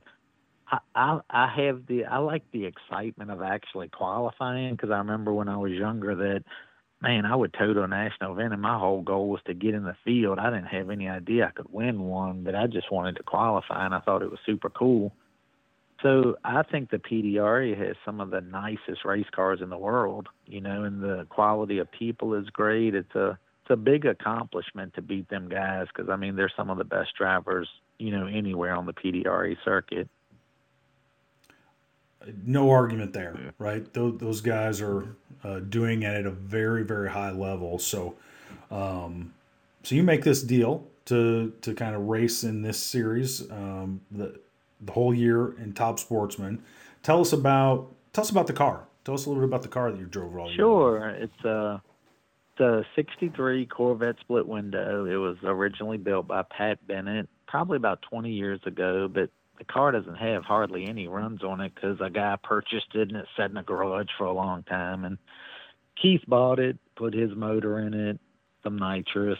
I, 0.71 0.79
I 0.95 1.19
I 1.29 1.53
have 1.65 1.85
the 1.87 2.05
I 2.05 2.17
like 2.17 2.43
the 2.51 2.65
excitement 2.65 3.31
of 3.31 3.41
actually 3.41 3.89
qualifying 3.89 4.75
because 4.75 4.91
I 4.91 4.97
remember 4.97 5.33
when 5.33 5.49
I 5.49 5.57
was 5.57 5.71
younger 5.71 6.15
that 6.15 6.43
man, 7.01 7.25
I 7.25 7.35
would 7.35 7.53
total 7.53 7.83
a 7.83 7.87
national 7.87 8.33
event, 8.33 8.53
and 8.53 8.61
my 8.61 8.79
whole 8.79 9.01
goal 9.01 9.29
was 9.29 9.41
to 9.45 9.53
get 9.53 9.75
in 9.75 9.83
the 9.83 9.95
field. 10.03 10.39
I 10.39 10.49
didn't 10.49 10.67
have 10.67 10.89
any 10.89 11.07
idea 11.07 11.45
I 11.47 11.51
could 11.51 11.71
win 11.71 12.01
one, 12.01 12.43
but 12.43 12.55
I 12.55 12.67
just 12.67 12.91
wanted 12.91 13.17
to 13.17 13.23
qualify, 13.23 13.85
and 13.85 13.93
I 13.93 13.99
thought 13.99 14.23
it 14.23 14.31
was 14.31 14.39
super 14.45 14.69
cool. 14.69 15.13
So 16.01 16.35
I 16.43 16.63
think 16.63 16.89
the 16.89 16.97
PDRA 16.97 17.77
has 17.77 17.95
some 18.05 18.19
of 18.21 18.29
the 18.29 18.41
nicest 18.41 19.05
race 19.05 19.27
cars 19.33 19.59
in 19.61 19.69
the 19.69 19.77
world, 19.77 20.27
you 20.45 20.61
know, 20.61 20.83
and 20.83 21.01
the 21.01 21.25
quality 21.29 21.79
of 21.79 21.91
people 21.91 22.33
is 22.33 22.47
great. 22.49 22.95
It's 22.95 23.15
a 23.15 23.37
it's 23.63 23.71
a 23.71 23.75
big 23.75 24.05
accomplishment 24.05 24.93
to 24.93 25.01
beat 25.01 25.29
them 25.29 25.49
guys 25.49 25.87
because 25.87 26.09
I 26.09 26.15
mean 26.15 26.35
they're 26.35 26.51
some 26.55 26.69
of 26.69 26.77
the 26.77 26.83
best 26.83 27.15
drivers, 27.17 27.67
you 27.97 28.11
know, 28.11 28.27
anywhere 28.27 28.75
on 28.75 28.85
the 28.85 28.93
PDRA 28.93 29.55
circuit. 29.63 30.09
No 32.43 32.69
argument 32.71 33.13
there, 33.13 33.53
right? 33.59 33.91
Those, 33.93 34.17
those 34.17 34.41
guys 34.41 34.81
are 34.81 35.15
uh, 35.43 35.59
doing 35.59 36.03
it 36.03 36.13
at 36.13 36.25
a 36.25 36.31
very 36.31 36.83
very 36.83 37.09
high 37.09 37.31
level. 37.31 37.77
So, 37.79 38.15
um, 38.71 39.33
so 39.83 39.95
you 39.95 40.03
make 40.03 40.23
this 40.23 40.41
deal 40.41 40.87
to 41.05 41.53
to 41.61 41.73
kind 41.73 41.95
of 41.95 42.03
race 42.03 42.43
in 42.43 42.61
this 42.61 42.81
series. 42.81 43.49
Um, 43.51 44.01
the 44.11 44.39
the 44.81 44.91
whole 44.91 45.13
year 45.13 45.53
in 45.59 45.73
Top 45.73 45.99
Sportsman. 45.99 46.63
Tell 47.03 47.21
us 47.21 47.33
about 47.33 47.91
tell 48.13 48.23
us 48.23 48.29
about 48.29 48.47
the 48.47 48.53
car. 48.53 48.85
Tell 49.03 49.13
us 49.13 49.25
a 49.25 49.29
little 49.29 49.43
bit 49.43 49.49
about 49.49 49.61
the 49.61 49.67
car 49.67 49.91
that 49.91 49.99
you 49.99 50.05
drove 50.05 50.35
all 50.35 50.47
year. 50.47 50.57
Sure, 50.57 51.09
it's 51.09 51.45
a 51.45 51.81
it's 52.53 52.61
a 52.61 52.83
'63 52.95 53.65
Corvette 53.67 54.15
split 54.21 54.47
window. 54.47 55.05
It 55.05 55.17
was 55.17 55.37
originally 55.43 55.97
built 55.97 56.27
by 56.27 56.43
Pat 56.43 56.85
Bennett, 56.87 57.29
probably 57.47 57.77
about 57.77 58.01
20 58.01 58.31
years 58.31 58.59
ago, 58.65 59.07
but 59.07 59.29
the 59.57 59.65
car 59.65 59.91
doesn't 59.91 60.15
have 60.15 60.43
hardly 60.43 60.87
any 60.87 61.07
runs 61.07 61.43
on 61.43 61.61
it 61.61 61.73
because 61.75 61.99
a 62.01 62.09
guy 62.09 62.37
purchased 62.43 62.93
it 62.93 63.09
and 63.09 63.17
it 63.17 63.27
sat 63.37 63.51
in 63.51 63.57
a 63.57 63.63
garage 63.63 64.09
for 64.17 64.25
a 64.25 64.33
long 64.33 64.63
time. 64.63 65.05
And 65.05 65.17
Keith 66.01 66.21
bought 66.27 66.59
it, 66.59 66.77
put 66.95 67.13
his 67.13 67.31
motor 67.35 67.79
in 67.79 67.93
it, 67.93 68.19
some 68.63 68.77
nitrous, 68.77 69.39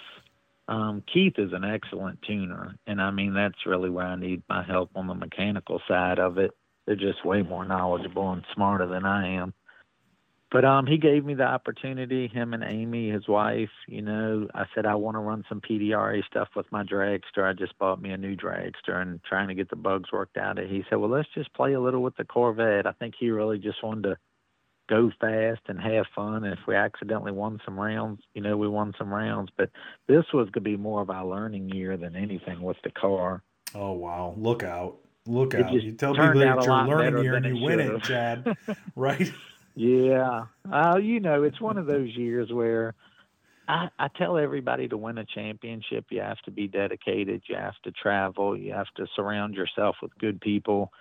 um, 0.67 1.04
Keith 1.12 1.38
is 1.38 1.54
an 1.54 1.63
excellent 1.63 2.21
tuner, 2.23 2.75
and 2.88 3.01
I 3.01 3.12
mean 3.12 3.34
that's 3.34 3.65
really 3.65 3.89
where 3.89 4.08
I 4.08 4.15
need 4.15 4.41
my 4.49 4.63
help 4.63 4.89
on 4.95 5.08
the 5.08 5.13
mechanical 5.13 5.80
side 5.88 6.17
of 6.17 6.38
it. 6.38 6.51
They're 6.86 6.95
just 6.95 7.25
way 7.25 7.43
more 7.43 7.65
knowledgeable 7.65 8.32
and 8.32 8.43
smarter 8.54 8.88
than 8.88 9.06
I 9.06 9.36
am. 9.36 9.54
But 10.51 10.63
um, 10.63 10.86
he 10.86 10.97
gave 10.97 11.25
me 11.25 11.34
the 11.34 11.43
opportunity. 11.43 12.27
Him 12.27 12.53
and 12.53 12.63
Amy, 12.63 13.10
his 13.10 13.27
wife. 13.27 13.71
You 13.88 14.01
know, 14.01 14.47
I 14.53 14.65
said 14.73 14.86
I 14.86 14.95
want 14.95 15.15
to 15.15 15.19
run 15.19 15.43
some 15.49 15.60
PDRA 15.60 16.23
stuff 16.25 16.49
with 16.55 16.71
my 16.71 16.84
dragster. 16.84 17.43
I 17.43 17.53
just 17.53 17.77
bought 17.79 18.01
me 18.01 18.12
a 18.12 18.17
new 18.17 18.36
dragster 18.36 19.01
and 19.01 19.21
trying 19.23 19.47
to 19.47 19.55
get 19.55 19.69
the 19.69 19.75
bugs 19.75 20.12
worked 20.12 20.38
out. 20.38 20.60
He 20.60 20.86
said, 20.89 20.97
"Well, 20.97 21.10
let's 21.10 21.29
just 21.34 21.53
play 21.53 21.73
a 21.73 21.81
little 21.81 22.03
with 22.03 22.15
the 22.15 22.25
Corvette." 22.25 22.86
I 22.86 22.91
think 22.93 23.15
he 23.19 23.31
really 23.31 23.58
just 23.58 23.84
wanted 23.84 24.03
to 24.03 24.17
go 24.88 25.12
fast 25.19 25.62
and 25.67 25.79
have 25.79 26.05
fun. 26.15 26.43
And 26.43 26.53
if 26.53 26.60
we 26.67 26.75
accidentally 26.75 27.31
won 27.31 27.60
some 27.65 27.79
rounds, 27.79 28.21
you 28.34 28.41
know, 28.41 28.55
we 28.55 28.67
won 28.67 28.93
some 28.97 29.13
rounds. 29.13 29.49
But 29.58 29.71
this 30.08 30.25
was 30.34 30.45
going 30.51 30.53
to 30.53 30.62
be 30.62 30.77
more 30.77 31.01
of 31.01 31.10
our 31.10 31.25
learning 31.25 31.69
year 31.69 31.97
than 31.97 32.15
anything 32.15 32.62
with 32.62 32.77
the 32.84 32.91
car. 32.91 33.41
Oh 33.73 33.93
wow! 33.93 34.36
Look 34.38 34.63
out! 34.63 34.97
Look 35.25 35.55
out! 35.55 35.73
You 35.73 35.91
tell 35.93 36.13
people 36.13 36.39
that 36.39 36.58
it's 36.58 36.65
your 36.65 36.86
learning 36.86 37.23
year 37.23 37.36
and 37.36 37.45
you 37.45 37.63
win 37.63 37.79
it, 37.79 38.03
Chad. 38.03 38.55
right? 38.95 39.31
Yeah. 39.75 40.45
Uh, 40.71 40.97
you 40.97 41.19
know, 41.19 41.43
it's 41.43 41.61
one 41.61 41.77
of 41.77 41.85
those 41.85 42.09
years 42.15 42.51
where 42.51 42.95
I, 43.67 43.89
I 43.99 44.07
tell 44.17 44.38
everybody 44.38 44.88
to 44.88 44.97
win 44.97 45.17
a 45.17 45.25
championship, 45.25 46.05
you 46.09 46.21
have 46.21 46.39
to 46.45 46.51
be 46.51 46.67
dedicated, 46.67 47.43
you 47.47 47.55
have 47.55 47.79
to 47.83 47.91
travel, 47.91 48.57
you 48.57 48.73
have 48.73 48.88
to 48.95 49.05
surround 49.15 49.55
yourself 49.55 49.97
with 50.01 50.17
good 50.17 50.39
people 50.41 50.91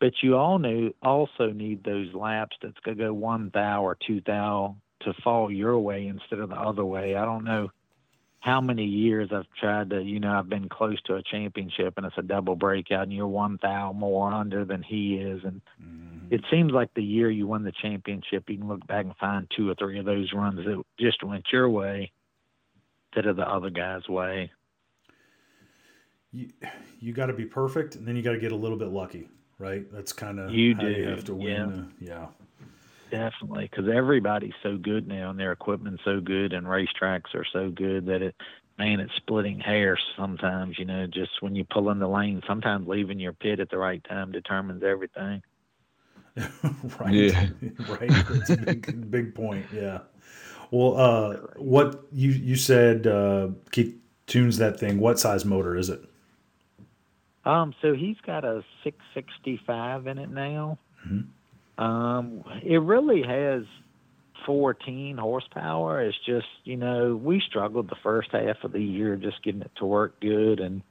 but 0.00 0.12
you 0.22 0.36
all 0.36 0.58
know 0.58 0.90
also 1.02 1.50
need 1.50 1.82
those 1.84 2.12
laps 2.14 2.56
that's 2.62 2.78
going 2.84 2.98
to 2.98 3.04
go 3.04 3.14
one 3.14 3.50
thou 3.54 3.82
or 3.82 3.96
two 4.06 4.20
thou 4.26 4.76
to 5.00 5.14
fall 5.22 5.50
your 5.50 5.78
way 5.78 6.06
instead 6.06 6.38
of 6.38 6.48
the 6.48 6.56
other 6.56 6.84
way. 6.84 7.14
I 7.14 7.24
don't 7.24 7.44
know 7.44 7.70
how 8.44 8.60
many 8.60 8.84
years 8.84 9.30
I've 9.32 9.46
tried 9.58 9.88
to, 9.88 10.02
you 10.02 10.20
know, 10.20 10.38
I've 10.38 10.50
been 10.50 10.68
close 10.68 11.00
to 11.06 11.14
a 11.14 11.22
championship 11.22 11.94
and 11.96 12.04
it's 12.04 12.18
a 12.18 12.22
double 12.22 12.56
breakout 12.56 13.04
and 13.04 13.12
you're 13.12 13.26
one 13.26 13.58
thou 13.62 13.94
more 13.94 14.30
under 14.30 14.66
than 14.66 14.82
he 14.82 15.14
is. 15.14 15.40
And 15.44 15.62
mm-hmm. 15.82 16.26
it 16.30 16.42
seems 16.50 16.70
like 16.70 16.92
the 16.92 17.02
year 17.02 17.30
you 17.30 17.46
won 17.46 17.64
the 17.64 17.72
championship, 17.72 18.44
you 18.48 18.58
can 18.58 18.68
look 18.68 18.86
back 18.86 19.06
and 19.06 19.16
find 19.16 19.50
two 19.56 19.70
or 19.70 19.74
three 19.76 19.98
of 19.98 20.04
those 20.04 20.30
runs 20.34 20.58
that 20.58 20.82
just 21.00 21.24
went 21.24 21.46
your 21.54 21.70
way 21.70 22.12
instead 23.10 23.30
of 23.30 23.36
the 23.36 23.48
other 23.48 23.70
guy's 23.70 24.06
way. 24.10 24.52
You, 26.30 26.50
you 27.00 27.14
got 27.14 27.26
to 27.26 27.32
be 27.32 27.46
perfect 27.46 27.94
and 27.94 28.06
then 28.06 28.14
you 28.14 28.22
got 28.22 28.32
to 28.32 28.38
get 28.38 28.52
a 28.52 28.56
little 28.56 28.78
bit 28.78 28.88
lucky 28.88 29.30
right? 29.58 29.90
That's 29.92 30.12
kind 30.12 30.40
of 30.40 30.52
you 30.52 30.74
do 30.74 30.90
you 30.90 31.08
have 31.08 31.24
to 31.24 31.34
win. 31.34 31.92
Yeah, 32.00 32.08
yeah. 32.08 32.26
Definitely. 33.14 33.68
Because 33.70 33.88
everybody's 33.92 34.54
so 34.62 34.76
good 34.76 35.06
now, 35.06 35.30
and 35.30 35.38
their 35.38 35.52
equipment's 35.52 36.02
so 36.04 36.20
good, 36.20 36.52
and 36.52 36.66
racetracks 36.66 37.34
are 37.34 37.46
so 37.52 37.70
good 37.70 38.06
that 38.06 38.22
it, 38.22 38.34
man, 38.78 39.00
it's 39.00 39.14
splitting 39.16 39.60
hairs 39.60 40.00
sometimes. 40.16 40.78
You 40.78 40.84
know, 40.84 41.06
just 41.06 41.40
when 41.40 41.54
you 41.54 41.64
pull 41.64 41.90
in 41.90 41.98
the 41.98 42.08
lane, 42.08 42.42
sometimes 42.46 42.88
leaving 42.88 43.20
your 43.20 43.32
pit 43.32 43.60
at 43.60 43.70
the 43.70 43.78
right 43.78 44.02
time 44.04 44.32
determines 44.32 44.82
everything. 44.82 45.42
right. 46.98 47.12
Yeah. 47.12 47.48
right. 47.88 48.10
That's 48.10 48.50
a 48.50 48.56
big, 48.56 49.10
big 49.10 49.34
point. 49.34 49.66
Yeah. 49.72 50.00
Well, 50.70 50.96
uh, 50.96 51.36
what 51.56 52.06
you 52.12 52.30
you 52.30 52.56
said, 52.56 53.06
uh, 53.06 53.50
Keith 53.70 53.96
tunes 54.26 54.58
that 54.58 54.80
thing. 54.80 54.98
What 54.98 55.20
size 55.20 55.44
motor 55.44 55.76
is 55.76 55.88
it? 55.88 56.02
Um, 57.44 57.74
so 57.82 57.92
he's 57.92 58.16
got 58.26 58.44
a 58.44 58.64
665 58.82 60.06
in 60.06 60.18
it 60.18 60.30
now. 60.30 60.78
Mm-hmm. 61.06 61.28
Um, 61.78 62.44
it 62.62 62.80
really 62.80 63.22
has 63.22 63.64
14 64.46 65.16
horsepower. 65.16 66.02
It's 66.02 66.18
just, 66.24 66.46
you 66.64 66.76
know, 66.76 67.16
we 67.16 67.40
struggled 67.40 67.88
the 67.88 67.96
first 68.02 68.30
half 68.32 68.62
of 68.62 68.72
the 68.72 68.82
year 68.82 69.16
just 69.16 69.42
getting 69.42 69.62
it 69.62 69.72
to 69.76 69.84
work 69.84 70.20
good, 70.20 70.60
and 70.60 70.82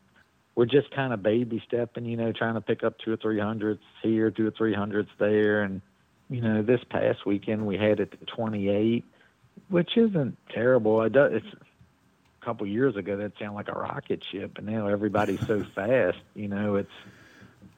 we're 0.56 0.66
just 0.66 0.92
kind 0.92 1.14
of 1.14 1.24
baby 1.24 1.64
stepping, 1.68 2.06
you 2.06 2.18
know, 2.18 2.32
trying 2.32 2.56
to 2.56 2.62
pick 2.62 2.84
up 2.84 2.98
two 3.00 3.14
or 3.14 3.18
three 3.18 3.40
hundredths 3.40 3.84
here, 4.02 4.32
two 4.32 4.48
or 4.48 4.52
three 4.52 4.74
hundredths 4.74 5.12
there, 5.18 5.64
and 5.64 5.82
you 6.30 6.42
know, 6.42 6.62
this 6.62 6.82
past 6.90 7.26
weekend 7.26 7.66
we 7.66 7.78
had 7.78 8.00
it 8.00 8.12
to 8.12 8.26
28, 8.26 9.06
which 9.70 9.98
isn't 9.98 10.38
terrible. 10.50 11.02
It 11.04 11.14
does, 11.14 11.34
it's 11.34 11.62
a 12.42 12.46
couple 12.46 12.66
years 12.66 12.96
ago 12.96 13.18
that 13.18 13.34
sounded 13.38 13.56
like 13.56 13.70
a 13.70 13.74
rocket 13.74 14.24
ship, 14.32 14.58
and 14.58 14.68
now 14.68 14.88
everybody's 14.88 15.46
so 15.46 15.64
fast. 15.76 16.18
You 16.34 16.48
know, 16.48 16.76
it's 16.76 16.92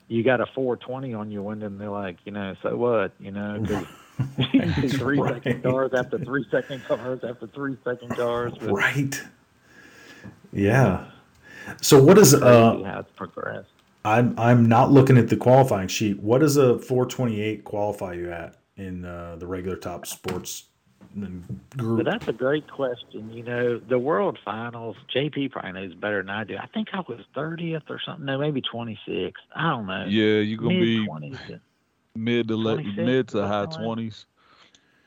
you 0.08 0.24
got 0.24 0.42
a 0.42 0.46
420 0.54 1.14
on 1.14 1.32
your 1.32 1.42
window, 1.44 1.68
and 1.68 1.80
they're 1.80 1.90
like, 1.90 2.18
you 2.26 2.32
know, 2.32 2.56
so 2.62 2.76
what? 2.76 3.12
You 3.20 3.32
know, 3.32 3.58
right, 4.38 4.92
three 4.92 5.20
right. 5.20 5.36
second 5.36 5.64
cars 5.64 5.92
after 5.94 6.20
three 6.20 6.46
second 6.52 6.84
cars 6.86 7.20
after 7.24 7.48
three 7.48 7.78
second 7.84 8.16
cars. 8.16 8.54
But 8.60 8.72
right. 8.72 9.22
Yeah. 10.54 11.06
So 11.82 12.02
what 12.02 12.18
is 12.18 12.34
uh? 12.34 12.82
How 12.84 13.00
it's 13.00 13.12
progressed. 13.16 13.70
I'm 14.04 14.38
I'm 14.38 14.68
not 14.68 14.92
looking 14.92 15.18
at 15.18 15.30
the 15.30 15.36
qualifying 15.36 15.88
sheet. 15.88 16.20
What 16.20 16.42
does 16.42 16.58
a 16.58 16.78
428 16.78 17.64
qualify 17.64 18.14
you 18.14 18.32
at 18.32 18.56
in 18.78 19.04
uh, 19.04 19.36
the 19.38 19.48
regular 19.48 19.76
top 19.76 20.06
sports? 20.06 20.66
But 21.76 22.06
that's 22.06 22.28
a 22.28 22.34
great 22.34 22.70
question. 22.70 23.32
You 23.32 23.44
know, 23.44 23.80
the 23.80 24.00
World 24.00 24.38
Finals, 24.44 24.96
JP 25.14 25.52
probably 25.52 25.74
knows 25.74 25.94
better 25.96 26.22
than 26.22 26.30
I 26.30 26.44
do. 26.44 26.58
I 26.58 26.68
think 26.68 26.90
I 26.94 27.00
was 27.00 27.20
30th 27.36 27.90
or 27.90 28.00
something. 28.06 28.26
No, 28.26 28.38
maybe 28.38 28.62
26th. 28.62 29.34
I 29.56 29.70
don't 29.70 29.88
know. 29.88 30.06
Yeah, 30.08 30.40
you're 30.40 30.58
gonna 30.58 30.80
be 30.80 31.08
mid 32.16 32.48
to 32.48 32.56
le- 32.56 32.84
mid 32.84 33.28
to 33.30 33.46
high 33.46 33.66
20s, 33.66 34.26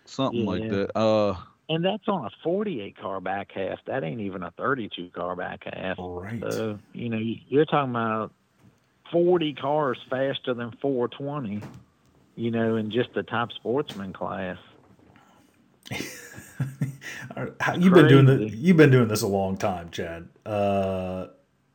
something 0.04 0.40
yeah. 0.40 0.46
like 0.46 0.70
that. 0.70 0.98
Uh, 0.98 1.36
and 1.70 1.84
that's 1.84 2.08
on 2.08 2.24
a 2.24 2.30
48 2.42 2.96
car 2.98 3.20
back 3.20 3.52
half. 3.52 3.78
That 3.86 4.02
ain't 4.02 4.20
even 4.20 4.42
a 4.42 4.50
32 4.52 5.10
car 5.10 5.36
back 5.36 5.64
half. 5.64 5.96
Right. 5.98 6.42
So 6.50 6.78
you 6.92 7.08
know, 7.08 7.18
you're 7.18 7.66
talking 7.66 7.90
about 7.90 8.32
40 9.12 9.54
cars 9.54 9.98
faster 10.08 10.54
than 10.54 10.72
420. 10.80 11.62
You 12.36 12.50
know, 12.52 12.76
in 12.76 12.90
just 12.90 13.12
the 13.14 13.22
top 13.24 13.52
sportsman 13.52 14.12
class. 14.12 14.58
you've 17.78 17.94
been 17.94 18.08
doing 18.08 18.26
the, 18.26 18.50
you've 18.52 18.76
been 18.76 18.90
doing 18.90 19.08
this 19.08 19.22
a 19.22 19.26
long 19.26 19.56
time, 19.56 19.90
Chad. 19.90 20.28
Uh, 20.44 21.28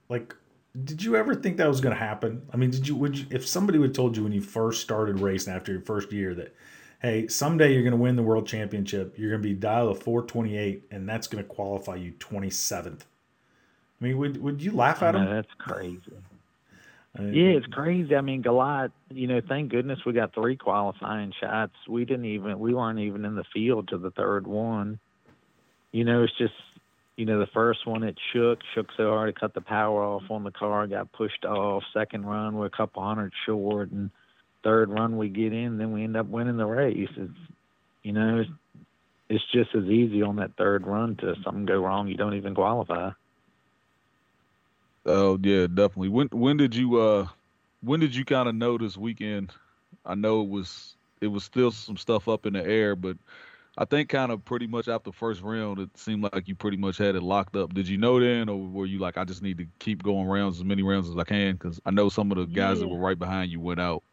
like, 0.10 0.36
did 0.84 1.04
you 1.04 1.15
ever 1.15 1.36
think 1.36 1.58
that 1.58 1.67
was 1.67 1.82
going 1.82 1.95
to 1.95 1.99
happen? 1.99 2.43
I 2.54 2.58
mean, 2.58 2.71
did 2.71 2.88
you 2.88 2.95
would 2.95 3.17
you, 3.17 3.26
if 3.30 3.47
somebody 3.47 3.80
would 3.80 3.93
told 3.93 4.17
you 4.17 4.23
when 4.23 4.34
you 4.34 4.41
first 4.41 4.82
started 4.82 5.19
racing 5.19 5.54
after 5.54 5.71
your 5.71 5.82
first 5.82 6.12
year 6.12 6.34
that, 6.36 6.56
hey, 7.02 7.28
someday 7.28 7.73
you're 7.73 7.84
going 7.84 7.91
to 7.91 7.97
win 7.97 8.15
the 8.15 8.23
world 8.23 8.47
championship, 8.47 9.17
you're 9.17 9.30
going 9.30 9.41
to 9.41 9.47
be 9.47 9.56
dial 9.56 9.89
of 9.89 10.02
428, 10.02 10.86
and 10.91 11.08
that's 11.08 11.28
going 11.28 11.43
to 11.43 11.49
qualify 11.49 11.95
you 11.95 12.13
27th. 12.13 13.02
I 14.02 14.06
mean, 14.06 14.17
would 14.17 14.41
would 14.41 14.62
you 14.62 14.71
laugh 14.71 15.02
at 15.02 15.15
him? 15.15 15.26
That's 15.26 15.54
crazy 15.58 16.12
yeah, 17.19 17.58
it's 17.58 17.67
crazy. 17.67 18.15
I 18.15 18.21
mean, 18.21 18.41
Goliath, 18.41 18.91
you 19.10 19.28
know, 19.28 19.39
thank 19.47 19.69
goodness 19.69 19.99
we 20.06 20.13
got 20.13 20.34
three 20.34 20.56
qualifying 20.56 21.32
shots. 21.39 21.73
We 21.88 22.06
didn't 22.06 22.26
even, 22.26 22.58
we 22.58 22.73
weren't 22.73 22.99
even 22.99 23.23
in 23.23 23.36
the 23.36 23.43
field 23.54 23.89
to 23.89 23.99
the 23.99 24.10
third 24.12 24.47
one. 24.47 24.99
You 25.91 26.06
know, 26.06 26.23
it's 26.23 26.38
just, 26.39 26.54
you 27.15 27.26
know, 27.26 27.39
the 27.39 27.47
first 27.54 27.86
one 27.86 28.02
it 28.02 28.17
shook, 28.32 28.60
shook 28.73 28.88
so 28.97 29.10
hard 29.10 29.30
it 29.30 29.39
cut 29.39 29.54
the 29.54 29.62
power 29.62 30.04
off 30.04 30.23
on 30.32 30.43
the 30.43 30.49
car, 30.49 30.88
got 30.88 31.12
pushed 31.12 31.45
off. 31.45 31.84
Second 31.93 32.26
run, 32.26 32.56
we're 32.56 32.65
a 32.65 32.71
couple 32.71 33.04
hundred 33.04 33.32
short, 33.45 33.91
and 33.91 34.10
third 34.63 34.89
run 34.89 35.15
we 35.17 35.30
get 35.30 35.54
in, 35.54 35.78
then 35.78 35.91
we 35.91 36.04
end 36.04 36.17
up 36.17 36.26
winning 36.26 36.58
the 36.58 36.65
race. 36.65 37.10
It's, 37.15 37.32
you 38.02 38.13
know, 38.13 38.39
it's, 38.39 38.49
it's 39.30 39.43
just 39.54 39.76
as 39.76 39.84
easy 39.84 40.23
on 40.23 40.38
that 40.38 40.58
third 40.58 40.88
run 40.88 41.15
to 41.17 41.36
something 41.43 41.65
go 41.65 41.80
wrong, 41.80 42.08
you 42.08 42.17
don't 42.17 42.34
even 42.34 42.56
qualify. 42.56 43.12
Oh 45.05 45.37
yeah, 45.41 45.67
definitely. 45.67 46.09
When 46.09 46.27
when 46.31 46.57
did 46.57 46.75
you 46.75 46.99
uh 46.99 47.27
when 47.81 47.99
did 47.99 48.15
you 48.15 48.25
kind 48.25 48.47
of 48.47 48.55
know 48.55 48.77
this 48.77 48.97
weekend? 48.97 49.51
I 50.05 50.15
know 50.15 50.41
it 50.41 50.49
was 50.49 50.95
it 51.21 51.27
was 51.27 51.43
still 51.43 51.71
some 51.71 51.97
stuff 51.97 52.27
up 52.27 52.45
in 52.45 52.53
the 52.53 52.65
air, 52.65 52.95
but 52.95 53.17
I 53.77 53.85
think 53.85 54.09
kind 54.09 54.31
of 54.31 54.45
pretty 54.45 54.67
much 54.67 54.87
after 54.87 55.11
first 55.11 55.41
round, 55.41 55.79
it 55.79 55.89
seemed 55.97 56.23
like 56.23 56.47
you 56.47 56.55
pretty 56.55 56.77
much 56.77 56.97
had 56.97 57.15
it 57.15 57.23
locked 57.23 57.55
up. 57.55 57.73
Did 57.73 57.87
you 57.87 57.97
know 57.97 58.19
then, 58.19 58.47
or 58.47 58.57
were 58.57 58.85
you 58.85 58.99
like, 58.99 59.17
I 59.17 59.23
just 59.23 59.41
need 59.41 59.57
to 59.57 59.65
keep 59.79 60.03
going 60.03 60.27
rounds 60.27 60.57
as 60.57 60.63
many 60.63 60.83
rounds 60.83 61.09
as 61.09 61.17
I 61.17 61.23
can? 61.23 61.53
Because 61.53 61.81
I 61.85 61.91
know 61.91 62.09
some 62.09 62.31
of 62.31 62.37
the 62.37 62.45
guys 62.45 62.77
yeah. 62.77 62.81
that 62.81 62.87
were 62.87 62.99
right 62.99 63.17
behind 63.17 63.51
you 63.51 63.59
went 63.59 63.81
out 63.81 64.03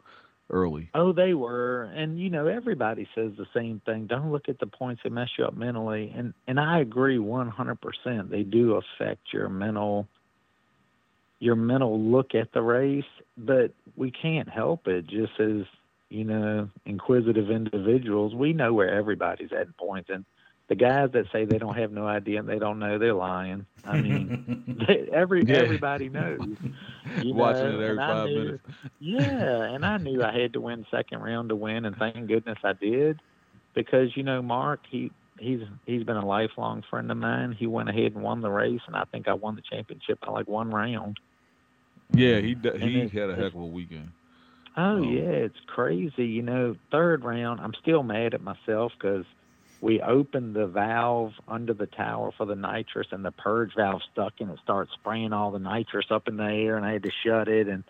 early. 0.49 0.89
Oh, 0.95 1.13
they 1.13 1.35
were, 1.35 1.83
and 1.95 2.19
you 2.19 2.29
know 2.29 2.47
everybody 2.47 3.07
says 3.13 3.33
the 3.37 3.45
same 3.53 3.81
thing. 3.85 4.07
Don't 4.07 4.31
look 4.31 4.49
at 4.49 4.59
the 4.59 4.67
points 4.67 5.03
that 5.03 5.11
mess 5.11 5.29
you 5.37 5.45
up 5.45 5.55
mentally, 5.55 6.11
and 6.15 6.33
and 6.47 6.59
I 6.59 6.79
agree 6.79 7.19
one 7.19 7.47
hundred 7.47 7.79
percent. 7.81 8.31
They 8.31 8.43
do 8.43 8.75
affect 8.75 9.31
your 9.31 9.47
mental 9.47 10.07
your 11.41 11.55
mental 11.55 11.99
look 11.99 12.35
at 12.35 12.53
the 12.53 12.61
race, 12.61 13.03
but 13.35 13.73
we 13.97 14.11
can't 14.11 14.47
help 14.47 14.87
it. 14.87 15.07
Just 15.07 15.33
as 15.39 15.63
you 16.09 16.23
know, 16.23 16.69
inquisitive 16.85 17.49
individuals, 17.49 18.35
we 18.35 18.53
know 18.53 18.73
where 18.73 18.93
everybody's 18.93 19.51
at 19.51 19.75
points, 19.75 20.09
and 20.13 20.23
the 20.69 20.75
guys 20.75 21.09
that 21.13 21.25
say 21.33 21.43
they 21.45 21.57
don't 21.57 21.75
have 21.75 21.91
no 21.91 22.07
idea 22.07 22.39
and 22.39 22.47
they 22.47 22.59
don't 22.59 22.79
know, 22.79 22.97
they're 22.99 23.15
lying. 23.15 23.65
I 23.83 23.99
mean, 23.99 24.77
they, 24.87 25.09
every 25.11 25.43
yeah. 25.43 25.55
everybody 25.55 26.09
knows. 26.09 26.39
You 27.23 27.33
Watching 27.33 27.63
know? 27.63 27.79
it 27.79 27.83
every 27.83 27.97
five 27.97 28.27
knew, 28.27 28.39
minutes. 28.39 28.63
yeah, 28.99 29.63
and 29.73 29.83
I 29.83 29.97
knew 29.97 30.23
I 30.23 30.39
had 30.39 30.53
to 30.53 30.61
win 30.61 30.85
second 30.91 31.21
round 31.21 31.49
to 31.49 31.55
win, 31.55 31.85
and 31.85 31.95
thank 31.95 32.27
goodness 32.27 32.59
I 32.63 32.73
did, 32.73 33.19
because 33.73 34.15
you 34.15 34.21
know, 34.21 34.43
Mark, 34.43 34.81
he 34.89 35.11
he's 35.39 35.61
he's 35.87 36.03
been 36.03 36.17
a 36.17 36.25
lifelong 36.25 36.83
friend 36.87 37.09
of 37.09 37.17
mine. 37.17 37.55
He 37.57 37.65
went 37.65 37.89
ahead 37.89 38.13
and 38.13 38.21
won 38.21 38.41
the 38.41 38.51
race, 38.51 38.81
and 38.85 38.95
I 38.95 39.05
think 39.05 39.27
I 39.27 39.33
won 39.33 39.55
the 39.55 39.63
championship 39.63 40.21
by 40.21 40.31
like 40.31 40.47
one 40.47 40.69
round. 40.69 41.19
Yeah, 42.13 42.39
he 42.39 42.55
he 42.79 43.07
had 43.07 43.29
a 43.29 43.35
heck 43.35 43.53
of 43.53 43.61
a 43.61 43.65
weekend. 43.65 44.11
Oh 44.77 44.97
um, 44.97 45.03
yeah, 45.03 45.21
it's 45.21 45.59
crazy. 45.67 46.25
You 46.25 46.41
know, 46.41 46.75
third 46.91 47.23
round, 47.23 47.59
I'm 47.59 47.73
still 47.81 48.03
mad 48.03 48.33
at 48.33 48.41
myself 48.41 48.93
because 48.97 49.25
we 49.81 49.99
opened 49.99 50.55
the 50.55 50.67
valve 50.67 51.33
under 51.47 51.73
the 51.73 51.87
tower 51.87 52.31
for 52.37 52.45
the 52.45 52.55
nitrous 52.55 53.07
and 53.11 53.25
the 53.25 53.31
purge 53.31 53.73
valve 53.75 54.01
stuck 54.11 54.33
and 54.39 54.51
it 54.51 54.59
started 54.63 54.93
spraying 54.93 55.33
all 55.33 55.51
the 55.51 55.59
nitrous 55.59 56.05
up 56.11 56.27
in 56.27 56.37
the 56.37 56.43
air 56.43 56.77
and 56.77 56.85
I 56.85 56.93
had 56.93 57.03
to 57.03 57.11
shut 57.25 57.47
it 57.47 57.67
and 57.67 57.83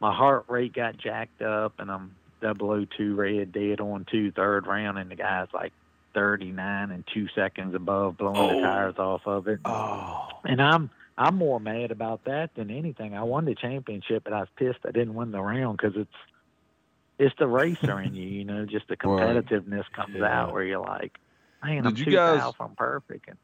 my 0.00 0.14
heart 0.14 0.44
rate 0.48 0.72
got 0.72 0.96
jacked 0.96 1.42
up 1.42 1.74
and 1.80 1.90
I'm 1.90 2.14
002 2.40 3.16
red 3.16 3.52
dead 3.52 3.80
on 3.80 4.06
two 4.08 4.30
third 4.30 4.66
round 4.66 4.96
and 4.96 5.10
the 5.10 5.16
guy's 5.16 5.48
like 5.52 5.72
39 6.14 6.92
and 6.92 7.04
two 7.12 7.26
seconds 7.34 7.74
above 7.74 8.16
blowing 8.16 8.36
oh. 8.36 8.54
the 8.54 8.60
tires 8.60 8.98
off 8.98 9.22
of 9.26 9.48
it. 9.48 9.58
Oh. 9.64 10.28
And 10.44 10.62
I'm 10.62 10.90
I'm 11.16 11.36
more 11.36 11.60
mad 11.60 11.90
about 11.90 12.24
that 12.24 12.54
than 12.54 12.70
anything. 12.70 13.14
I 13.14 13.22
won 13.22 13.44
the 13.44 13.54
championship, 13.54 14.24
but 14.24 14.32
I 14.32 14.40
was 14.40 14.48
pissed 14.56 14.80
I 14.84 14.90
didn't 14.90 15.14
win 15.14 15.30
the 15.30 15.40
round 15.40 15.78
because 15.78 15.96
it's 15.96 16.10
it's 17.18 17.34
the 17.38 17.46
racer 17.46 18.00
in 18.00 18.14
you, 18.14 18.26
you 18.26 18.44
know, 18.44 18.66
just 18.66 18.88
the 18.88 18.96
competitiveness 18.96 19.72
right. 19.72 19.92
comes 19.92 20.16
yeah. 20.18 20.40
out 20.40 20.52
where 20.52 20.64
you're 20.64 20.80
like, 20.80 21.18
man, 21.62 21.84
did 21.84 21.86
I'm 21.86 21.96
you 21.96 22.12
guys, 22.12 22.52
I'm 22.58 22.74
perfect. 22.74 23.28
And, 23.28 23.38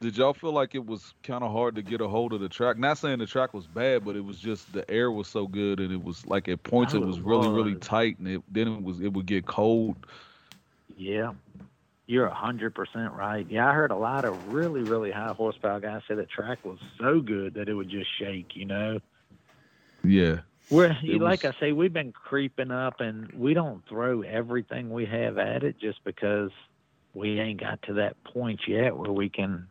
did 0.00 0.18
y'all 0.18 0.34
feel 0.34 0.52
like 0.52 0.74
it 0.74 0.84
was 0.84 1.14
kind 1.22 1.42
of 1.44 1.52
hard 1.52 1.76
to 1.76 1.82
get 1.82 2.00
a 2.00 2.08
hold 2.08 2.32
of 2.32 2.40
the 2.40 2.48
track? 2.48 2.76
Not 2.76 2.98
saying 2.98 3.20
the 3.20 3.26
track 3.26 3.54
was 3.54 3.66
bad, 3.66 4.04
but 4.04 4.16
it 4.16 4.24
was 4.24 4.38
just 4.38 4.70
the 4.72 4.88
air 4.90 5.10
was 5.10 5.28
so 5.28 5.46
good, 5.46 5.80
and 5.80 5.92
it 5.92 6.02
was 6.02 6.26
like 6.26 6.48
at 6.48 6.62
points 6.62 6.94
oh, 6.94 6.98
it 6.98 7.06
was 7.06 7.20
really 7.20 7.48
really 7.48 7.76
tight, 7.76 8.18
and 8.18 8.28
it, 8.28 8.42
then 8.50 8.68
it 8.68 8.82
was 8.82 9.00
it 9.00 9.12
would 9.12 9.26
get 9.26 9.46
cold. 9.46 9.96
Yeah, 10.96 11.32
you're 12.06 12.26
a 12.26 12.34
hundred 12.34 12.74
percent 12.74 13.12
right. 13.12 13.46
Yeah, 13.48 13.68
I 13.68 13.72
heard 13.72 13.90
a 13.90 13.96
lot 13.96 14.24
of 14.24 14.52
really 14.52 14.82
really 14.82 15.10
high 15.10 15.32
horsepower 15.32 15.80
guys 15.80 16.02
say 16.08 16.14
the 16.14 16.26
track 16.26 16.64
was 16.64 16.78
so 16.98 17.20
good 17.20 17.54
that 17.54 17.68
it 17.68 17.74
would 17.74 17.88
just 17.88 18.08
shake. 18.18 18.54
You 18.54 18.66
know. 18.66 19.00
Yeah. 20.02 20.40
We're 20.70 20.96
like 21.02 21.42
was... 21.42 21.54
I 21.56 21.60
say, 21.60 21.72
we've 21.72 21.92
been 21.92 22.12
creeping 22.12 22.70
up, 22.70 23.00
and 23.00 23.30
we 23.32 23.54
don't 23.54 23.86
throw 23.88 24.22
everything 24.22 24.90
we 24.90 25.04
have 25.06 25.38
at 25.38 25.62
it 25.62 25.78
just 25.78 26.02
because 26.04 26.50
we 27.12 27.38
ain't 27.38 27.60
got 27.60 27.82
to 27.82 27.94
that 27.94 28.22
point 28.24 28.60
yet 28.66 28.96
where 28.96 29.12
we 29.12 29.28
can 29.28 29.68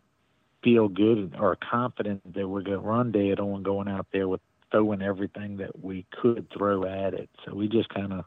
feel 0.64 0.88
good 0.88 1.36
or 1.38 1.58
confident 1.58 2.34
that 2.34 2.48
we're 2.48 2.62
going 2.62 2.80
to 2.80 2.88
run 2.88 3.12
dead 3.12 3.40
on 3.40 3.64
going 3.64 3.88
out 3.88 4.08
there 4.14 4.28
with 4.28 4.42
throwing 4.72 5.02
everything 5.02 5.58
that 5.58 5.84
we 5.84 6.06
could 6.22 6.48
throw 6.56 6.86
at 6.86 7.14
it. 7.14 7.30
So 7.46 7.54
we 7.54 7.68
just 7.68 7.90
kind 7.90 8.14
of 8.14 8.26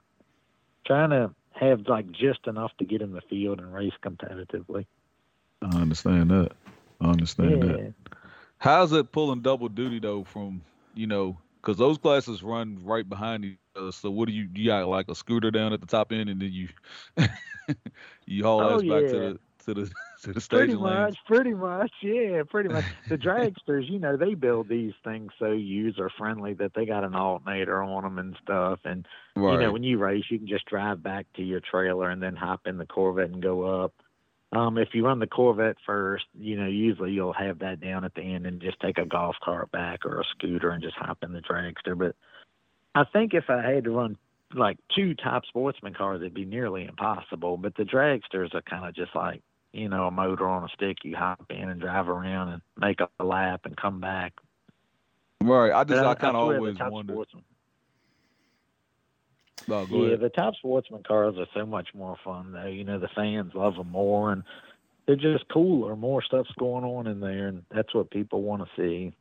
trying 0.87 1.11
to 1.11 1.31
have 1.59 1.87
like 1.88 2.11
just 2.12 2.47
enough 2.47 2.73
to 2.79 2.85
get 2.85 3.03
in 3.03 3.12
the 3.12 3.23
field 3.23 3.59
and 3.59 3.73
race 3.73 3.92
competitively. 4.05 4.87
I 5.62 5.77
understand 5.77 6.31
that. 6.31 6.53
I 7.01 7.09
understand 7.09 7.64
yeah. 7.64 7.73
that. 7.73 7.95
How's 8.59 8.92
it 8.92 9.12
pulling 9.12 9.40
double 9.42 9.69
duty 9.69 9.99
though? 9.99 10.25
From 10.25 10.62
you 10.95 11.07
know, 11.07 11.37
because 11.61 11.79
those 11.79 11.99
classes 11.99 12.42
run 12.42 12.81
right 12.83 13.09
behind 13.09 13.45
each 13.45 13.59
other. 13.77 13.92
So 13.92 14.11
what 14.11 14.29
do 14.29 14.35
you? 14.35 14.49
You 14.55 14.69
got 14.69 14.88
like 14.88 15.09
a 15.09 15.14
scooter 15.14 15.51
down 15.51 15.73
at 15.73 15.81
the 15.81 15.87
top 15.87 16.12
end, 16.12 16.29
and 16.29 16.40
then 16.40 16.53
you 16.53 16.69
you 18.27 18.45
haul 18.45 18.61
oh, 18.61 18.77
ass 18.77 18.83
yeah. 18.83 19.01
back 19.01 19.11
to 19.11 19.19
the 19.19 19.38
to 19.67 19.75
the 19.75 19.91
to 20.23 20.33
the 20.33 20.47
Pretty 20.49 20.75
much, 20.75 21.17
pretty 21.27 21.55
much, 21.55 21.93
yeah, 22.03 22.43
pretty 22.49 22.69
much. 22.69 22.85
The 23.09 23.19
dragsters, 23.19 23.89
you 23.89 23.99
know, 23.99 24.17
they 24.17 24.35
build 24.35 24.69
these 24.69 24.95
things 25.05 25.33
so 25.39 25.53
user 25.53 26.11
friendly 26.17 26.55
that 26.55 26.73
they 26.75 26.87
got 26.87 27.05
an 27.05 27.15
alternator 27.15 27.83
on 27.83 28.03
them 28.03 28.19
and 28.19 28.37
stuff. 28.43 28.81
And 28.85 29.07
right. 29.35 29.53
you 29.53 29.61
know, 29.61 29.73
when 29.73 29.83
you 29.83 29.99
race, 29.99 30.25
you 30.31 30.39
can 30.39 30.49
just 30.49 30.67
drive 30.67 31.03
back 31.03 31.27
to 31.37 31.43
your 31.43 31.61
trailer 31.61 32.11
and 32.11 32.23
then 32.23 32.37
hop 32.37 32.67
in 32.67 32.79
the 32.79 32.87
Corvette 32.87 33.31
and 33.31 33.43
go 33.43 33.85
up. 33.85 33.93
Um, 34.53 34.79
if 34.79 34.89
you 34.95 35.05
run 35.05 35.19
the 35.19 35.27
Corvette 35.27 35.77
first, 35.85 36.25
you 36.39 36.57
know, 36.57 36.69
usually 36.69 37.13
you'll 37.13 37.33
have 37.33 37.59
that 37.59 37.81
down 37.81 38.05
at 38.05 38.15
the 38.15 38.23
end 38.23 38.47
and 38.47 38.61
just 38.61 38.81
take 38.81 38.97
a 38.97 39.05
golf 39.05 39.37
cart 39.43 39.71
back 39.73 40.07
or 40.07 40.21
a 40.21 40.25
scooter 40.25 40.71
and 40.71 40.83
just 40.83 40.97
hop 40.97 41.19
in 41.23 41.33
the 41.33 41.41
dragster. 41.41 41.99
But 41.99 42.15
I 42.95 43.05
think 43.13 43.35
if 43.35 43.51
I 43.51 43.61
had 43.63 43.85
to 43.85 43.91
run 43.91 44.17
like 44.55 44.79
two 44.95 45.15
top 45.15 45.45
sportsman 45.47 45.95
cars, 45.95 46.21
it'd 46.21 46.33
be 46.33 46.45
nearly 46.45 46.85
impossible. 46.85 47.57
But 47.57 47.75
the 47.77 47.83
dragsters 47.83 48.55
are 48.55 48.63
kind 48.63 48.87
of 48.87 48.95
just 48.95 49.15
like 49.15 49.43
you 49.77 49.89
know, 49.89 50.07
a 50.07 50.11
motor 50.11 50.49
on 50.49 50.65
a 50.65 50.69
stick. 50.69 50.99
You 51.05 51.17
hop 51.17 51.45
in 51.51 51.69
and 51.69 51.81
drive 51.81 52.09
around 52.09 52.49
and 52.49 52.62
make 52.79 53.01
up 53.01 53.12
a 53.21 53.25
lap 53.25 53.62
and 53.65 53.77
come 53.77 54.01
back. 54.01 54.33
Right. 55.43 55.73
I 55.73 55.85
just 55.85 56.03
I, 56.03 56.11
I 56.11 56.15
kind 56.15 56.37
of 56.37 56.43
always 56.43 56.77
wondered. 56.79 57.27
Oh, 59.69 59.87
yeah, 59.91 60.07
ahead. 60.07 60.21
the 60.21 60.29
top 60.29 60.55
sportsman 60.55 61.03
cars 61.03 61.35
are 61.39 61.47
so 61.55 61.67
much 61.67 61.89
more 61.95 62.17
fun 62.25 62.53
though. 62.53 62.67
You 62.67 62.85
know, 62.85 62.99
the 62.99 63.09
fans 63.15 63.53
love 63.55 63.75
them 63.75 63.91
more, 63.91 64.33
and 64.33 64.45
they're 65.07 65.17
just 65.17 65.49
cooler. 65.49 65.97
More 65.97 66.23
stuff's 66.23 66.53
going 66.59 66.85
on 66.85 67.07
in 67.07 67.21
there, 67.21 67.49
and 67.49 67.65
that's 67.75 67.95
what 67.95 68.11
people 68.11 68.43
want 68.43 68.62
to 68.62 68.69
see. 68.77 69.15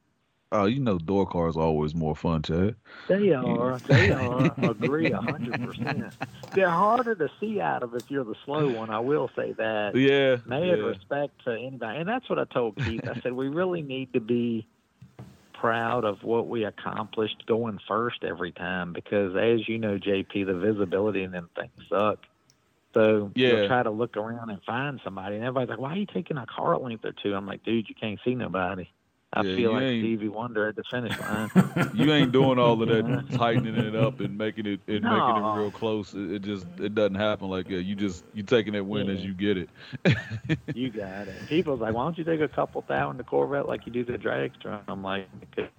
Oh, 0.58 0.66
you 0.66 0.80
know, 0.80 0.98
door 0.98 1.26
cars 1.26 1.58
are 1.58 1.64
always 1.64 1.94
more 1.94 2.16
fun, 2.16 2.42
Chad. 2.42 2.76
They 3.10 3.34
are. 3.34 3.78
They 3.80 4.12
are. 4.12 4.54
Agree 4.58 5.12
a 5.12 5.18
hundred 5.18 5.62
percent. 5.62 6.14
They're 6.54 6.70
harder 6.70 7.14
to 7.16 7.30
see 7.40 7.60
out 7.60 7.84
of 7.84 7.94
if 7.94 8.10
you're 8.10 8.24
the 8.24 8.36
slow 8.46 8.70
one. 8.70 8.90
I 8.90 9.00
will 9.00 9.30
say 9.36 9.54
that. 9.54 9.94
Yeah. 10.06 10.38
Mad 10.46 10.64
yeah. 10.64 10.74
respect 10.86 11.44
to 11.46 11.52
anybody, 11.52 12.00
and 12.00 12.08
that's 12.08 12.30
what 12.30 12.38
I 12.38 12.44
told 12.46 12.76
Keith. 12.78 13.08
I 13.08 13.20
said 13.22 13.34
we 13.34 13.48
really 13.48 13.82
need 13.82 14.14
to 14.14 14.20
be 14.20 14.68
proud 15.54 16.06
of 16.06 16.22
what 16.24 16.48
we 16.48 16.64
accomplished 16.64 17.44
going 17.48 17.80
first 17.88 18.24
every 18.24 18.52
time 18.52 18.94
because, 18.94 19.36
as 19.36 19.68
you 19.68 19.80
know, 19.80 19.98
JP, 19.98 20.46
the 20.46 20.54
visibility 20.54 21.24
in 21.24 21.32
them 21.32 21.50
things 21.56 21.72
suck. 21.90 22.20
So 22.94 23.32
yeah. 23.36 23.48
you'll 23.50 23.68
try 23.68 23.84
to 23.84 23.90
look 23.90 24.16
around 24.16 24.52
and 24.52 24.62
find 24.64 25.02
somebody, 25.04 25.36
and 25.36 25.44
everybody's 25.44 25.70
like, 25.70 25.80
"Why 25.80 25.94
are 25.94 25.98
you 25.98 26.06
taking 26.06 26.38
a 26.38 26.46
car 26.46 26.78
length 26.78 27.04
or 27.04 27.14
two? 27.14 27.34
I'm 27.34 27.48
like, 27.48 27.64
"Dude, 27.64 27.90
you 27.90 27.96
can't 27.96 28.20
see 28.24 28.36
nobody." 28.36 28.88
I 29.36 29.42
yeah, 29.42 29.56
feel 29.58 29.74
like 29.74 29.82
Stevie 29.82 30.30
Wonder 30.30 30.70
at 30.70 30.78
the 30.78 30.84
finish 30.90 31.20
line. 31.20 31.50
you 31.94 32.14
ain't 32.14 32.32
doing 32.32 32.58
all 32.58 32.82
of 32.82 32.88
that 32.88 33.26
tightening 33.38 33.76
it 33.76 33.94
up 33.94 34.22
and 34.22 34.38
making 34.38 34.66
it 34.66 34.80
and 34.88 35.04
no. 35.04 35.10
making 35.10 35.44
it 35.44 35.62
real 35.62 35.72
close. 35.72 36.14
It, 36.14 36.32
it, 36.32 36.42
just 36.42 36.66
it 36.80 36.96
doesn't 36.96 37.16
happen 37.16 37.50
like 37.50 37.68
that. 37.68 37.84
You 37.84 37.96
just 37.96 38.24
you 38.34 38.44
taking 38.44 38.74
that 38.74 38.86
win 38.86 39.08
yeah. 39.08 39.14
as 39.14 39.26
you 39.26 39.34
get 39.34 39.58
it. 39.58 39.70
you 40.74 40.90
got 40.90 41.28
it. 41.28 41.36
People's 41.48 41.82
like, 41.82 41.94
why 41.94 42.04
don't 42.04 42.18
you 42.18 42.24
take 42.24 42.40
a 42.40 42.48
couple 42.48 42.82
thousand 42.84 43.18
to 43.18 43.26
Corvette 43.26 43.68
like 43.68 43.86
you 43.86 43.92
do 43.92 44.06
the 44.06 44.18
dragster? 44.18 44.80
I'm 44.88 45.04
like, 45.04 45.28
okay. 45.52 45.70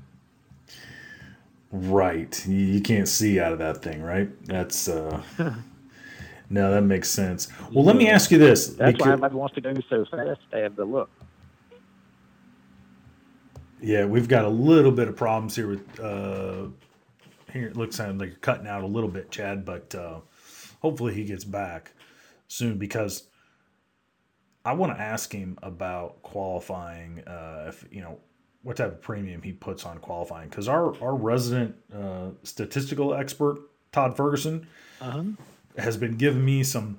right. 1.73 2.47
You 2.47 2.83
can't 2.83 3.09
see 3.09 3.41
out 3.41 3.53
of 3.53 3.59
that 3.61 3.83
thing, 3.83 4.03
right? 4.03 4.29
That's 4.45 4.87
uh. 4.87 5.23
no, 6.51 6.71
that 6.73 6.83
makes 6.83 7.09
sense. 7.09 7.49
Well, 7.59 7.71
yeah. 7.73 7.81
let 7.81 7.97
me 7.97 8.11
ask 8.11 8.31
you 8.31 8.37
this. 8.37 8.67
That's 8.67 8.93
because... 8.93 9.07
why 9.07 9.13
everybody 9.15 9.35
wants 9.35 9.55
to 9.55 9.63
go 9.63 9.73
so 9.89 10.05
fast. 10.05 10.41
They 10.53 10.61
have 10.61 10.77
the 10.77 10.85
look. 10.85 11.09
Yeah, 13.81 14.07
we've 14.07 14.29
got 14.29 14.45
a 14.45 14.49
little 14.49 14.93
bit 14.93 15.09
of 15.09 15.17
problems 15.17 15.55
here 15.55 15.69
with 15.69 16.01
uh, 16.01 16.69
here. 17.53 17.69
It 17.69 17.77
looks 17.77 17.99
like 17.99 18.19
you're 18.21 18.31
cutting 18.37 18.67
out 18.67 18.83
a 18.83 18.87
little 18.87 19.11
bit, 19.11 19.31
Chad, 19.31 19.65
but 19.65 19.95
uh, 19.95 20.21
hopefully 20.81 21.15
he 21.15 21.25
gets 21.25 21.45
back 21.45 21.93
soon 22.49 22.79
because 22.79 23.25
I 24.65 24.73
want 24.73 24.97
to 24.97 25.01
ask 25.01 25.33
him 25.33 25.59
about 25.63 26.23
qualifying. 26.23 27.23
Uh, 27.27 27.67
if 27.69 27.87
you 27.91 28.01
know 28.01 28.19
what 28.63 28.79
type 28.79 28.93
of 28.93 29.03
premium 29.03 29.43
he 29.43 29.53
puts 29.53 29.85
on 29.85 29.99
qualifying, 29.99 30.49
because 30.49 30.69
our 30.69 31.01
our 31.03 31.15
resident 31.15 31.77
uh, 31.95 32.31
statistical 32.43 33.15
expert 33.15 33.59
Todd 33.93 34.17
Ferguson 34.17 34.67
uh-huh. 35.01 35.23
has 35.79 35.97
been 35.97 36.17
giving 36.17 36.45
me 36.45 36.63
some 36.63 36.99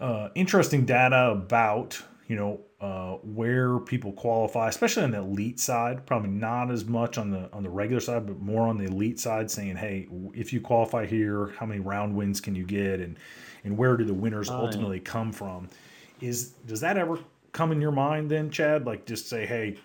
uh, 0.00 0.30
interesting 0.34 0.86
data 0.86 1.30
about 1.30 2.02
you 2.30 2.36
know 2.36 2.60
uh, 2.80 3.14
where 3.24 3.80
people 3.80 4.12
qualify, 4.12 4.68
especially 4.68 5.02
on 5.02 5.10
the 5.10 5.18
elite 5.18 5.58
side. 5.58 6.06
Probably 6.06 6.30
not 6.30 6.70
as 6.70 6.84
much 6.84 7.18
on 7.18 7.32
the 7.32 7.50
on 7.52 7.64
the 7.64 7.68
regular 7.68 7.98
side, 7.98 8.24
but 8.24 8.38
more 8.38 8.68
on 8.68 8.78
the 8.78 8.84
elite 8.84 9.18
side, 9.18 9.50
saying, 9.50 9.74
"Hey, 9.74 10.06
if 10.32 10.52
you 10.52 10.60
qualify 10.60 11.06
here, 11.06 11.48
how 11.58 11.66
many 11.66 11.80
round 11.80 12.14
wins 12.14 12.40
can 12.40 12.54
you 12.54 12.64
get, 12.64 13.00
and 13.00 13.18
and 13.64 13.76
where 13.76 13.96
do 13.96 14.04
the 14.04 14.14
winners 14.14 14.48
ultimately 14.48 15.00
come 15.00 15.32
from?" 15.32 15.70
Is 16.20 16.50
does 16.68 16.80
that 16.82 16.96
ever 16.96 17.18
come 17.50 17.72
in 17.72 17.80
your 17.80 17.90
mind 17.90 18.30
then, 18.30 18.48
Chad? 18.48 18.86
Like 18.86 19.06
just 19.06 19.28
say, 19.28 19.44
"Hey, 19.44 19.80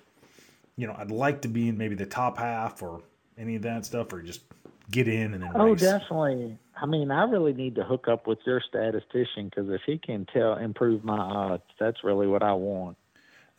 you 0.77 0.85
know, 0.85 0.93
I'd 0.95 1.09
like 1.09 1.41
to 1.41 1.47
be 1.47 1.69
in 1.69 1.79
maybe 1.79 1.95
the 1.95 2.05
top 2.05 2.37
half 2.37 2.83
or 2.83 3.01
any 3.39 3.55
of 3.55 3.63
that 3.63 3.85
stuff, 3.85 4.13
or 4.13 4.21
just 4.21 4.41
get 4.91 5.07
in 5.07 5.33
and 5.33 5.43
oh 5.55 5.71
race. 5.71 5.81
definitely. 5.81 6.57
I 6.79 6.85
mean 6.85 7.11
i 7.11 7.23
really 7.23 7.53
need 7.53 7.75
to 7.75 7.83
hook 7.83 8.07
up 8.07 8.27
with 8.27 8.39
your 8.45 8.61
statistician 8.61 9.45
because 9.49 9.69
if 9.69 9.81
he 9.85 9.97
can 9.97 10.25
tell 10.25 10.55
improve 10.55 11.03
my 11.03 11.17
odds 11.17 11.63
that's 11.79 12.03
really 12.03 12.27
what 12.27 12.43
i 12.43 12.53
want. 12.53 12.97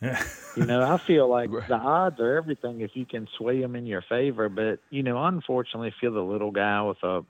You 0.55 0.65
know 0.65 0.81
i 0.81 0.97
feel 0.97 1.27
like 1.29 1.51
the 1.51 1.75
odds 1.75 2.19
are 2.19 2.35
everything 2.35 2.81
if 2.81 2.91
you 2.95 3.05
can 3.05 3.27
sway 3.37 3.61
them 3.61 3.75
in 3.75 3.85
your 3.85 4.01
favor 4.01 4.49
but 4.49 4.79
you 4.89 5.03
know 5.03 5.23
unfortunately 5.23 5.89
if 5.89 5.95
you're 6.01 6.11
the 6.11 6.23
little 6.23 6.49
guy 6.51 6.81
with 6.81 7.03
a 7.03 7.23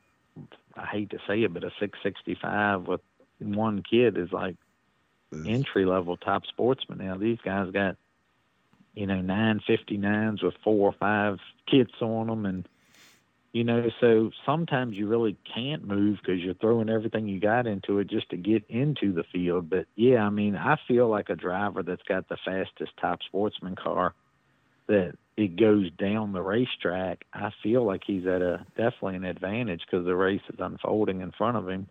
i 0.75 0.85
hate 0.85 1.09
to 1.09 1.17
say 1.27 1.43
it 1.43 1.53
but 1.53 1.65
a 1.65 1.71
665 1.79 2.87
with 2.87 3.01
one 3.39 3.83
kid 3.83 4.17
is 4.17 4.31
like 4.31 4.55
entry 5.45 5.85
level 5.85 6.17
top 6.17 6.45
sportsman. 6.45 6.99
Now 6.99 7.15
these 7.15 7.39
guys 7.43 7.71
got 7.71 7.97
you 8.93 9.05
know 9.05 9.21
959s 9.21 10.43
with 10.43 10.55
four 10.63 10.89
or 10.89 10.95
five 10.99 11.39
kids 11.69 11.91
on 12.01 12.27
them 12.27 12.45
and 12.45 12.67
you 13.53 13.63
know 13.63 13.89
so 13.99 14.31
sometimes 14.45 14.95
you 14.95 15.07
really 15.07 15.37
can't 15.53 15.85
move 15.85 16.17
because 16.21 16.41
you're 16.41 16.53
throwing 16.55 16.89
everything 16.89 17.27
you 17.27 17.39
got 17.39 17.67
into 17.67 17.99
it 17.99 18.09
just 18.09 18.29
to 18.29 18.37
get 18.37 18.63
into 18.69 19.13
the 19.13 19.23
field 19.31 19.69
but 19.69 19.85
yeah 19.95 20.23
i 20.23 20.29
mean 20.29 20.55
i 20.55 20.77
feel 20.87 21.07
like 21.07 21.29
a 21.29 21.35
driver 21.35 21.83
that's 21.83 22.03
got 22.03 22.27
the 22.29 22.37
fastest 22.45 22.91
top 22.99 23.19
sportsman 23.23 23.75
car 23.75 24.13
that 24.87 25.13
it 25.35 25.55
goes 25.55 25.89
down 25.97 26.33
the 26.33 26.41
racetrack 26.41 27.25
i 27.33 27.51
feel 27.63 27.85
like 27.85 28.01
he's 28.05 28.25
at 28.25 28.41
a 28.41 28.65
definitely 28.75 29.15
an 29.15 29.25
advantage 29.25 29.81
because 29.89 30.05
the 30.05 30.15
race 30.15 30.41
is 30.51 30.59
unfolding 30.59 31.21
in 31.21 31.31
front 31.31 31.57
of 31.57 31.67
him 31.67 31.87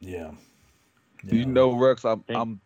yeah. 0.00 0.32
You 1.24 1.44
know, 1.44 1.76
Rex, 1.76 2.04
I'm, 2.04 2.24
I'm 2.30 2.60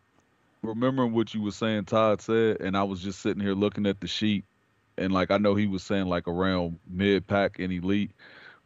remembering 0.63 1.13
what 1.13 1.33
you 1.33 1.41
were 1.41 1.51
saying. 1.51 1.85
Todd 1.85 2.21
said, 2.21 2.61
and 2.61 2.75
I 2.75 2.83
was 2.83 3.01
just 3.01 3.19
sitting 3.19 3.43
here 3.43 3.53
looking 3.53 3.85
at 3.85 3.99
the 3.99 4.07
sheet, 4.07 4.45
and 4.97 5.11
like 5.13 5.31
I 5.31 5.37
know 5.37 5.55
he 5.55 5.67
was 5.67 5.83
saying 5.83 6.07
like 6.07 6.27
around 6.27 6.79
mid 6.87 7.27
pack 7.27 7.59
and 7.59 7.71
elite, 7.71 8.11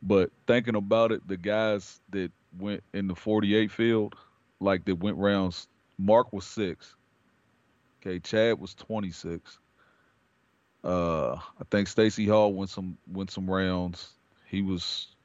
but 0.01 0.31
thinking 0.47 0.75
about 0.75 1.11
it, 1.11 1.27
the 1.27 1.37
guys 1.37 2.01
that 2.09 2.31
went 2.57 2.83
in 2.93 3.07
the 3.07 3.15
48 3.15 3.71
field, 3.71 4.15
like 4.59 4.85
that 4.85 4.95
went 4.95 5.17
rounds, 5.17 5.67
Mark 5.97 6.33
was 6.33 6.45
six. 6.45 6.95
Okay, 8.01 8.19
Chad 8.19 8.59
was 8.59 8.73
26. 8.75 9.59
Uh, 10.83 11.33
I 11.35 11.63
think 11.71 11.87
Stacy 11.87 12.25
Hall 12.27 12.53
went 12.53 12.69
some 12.69 12.97
went 13.07 13.31
some 13.31 13.49
rounds. 13.49 14.15
He 14.45 14.61
was 14.61 15.15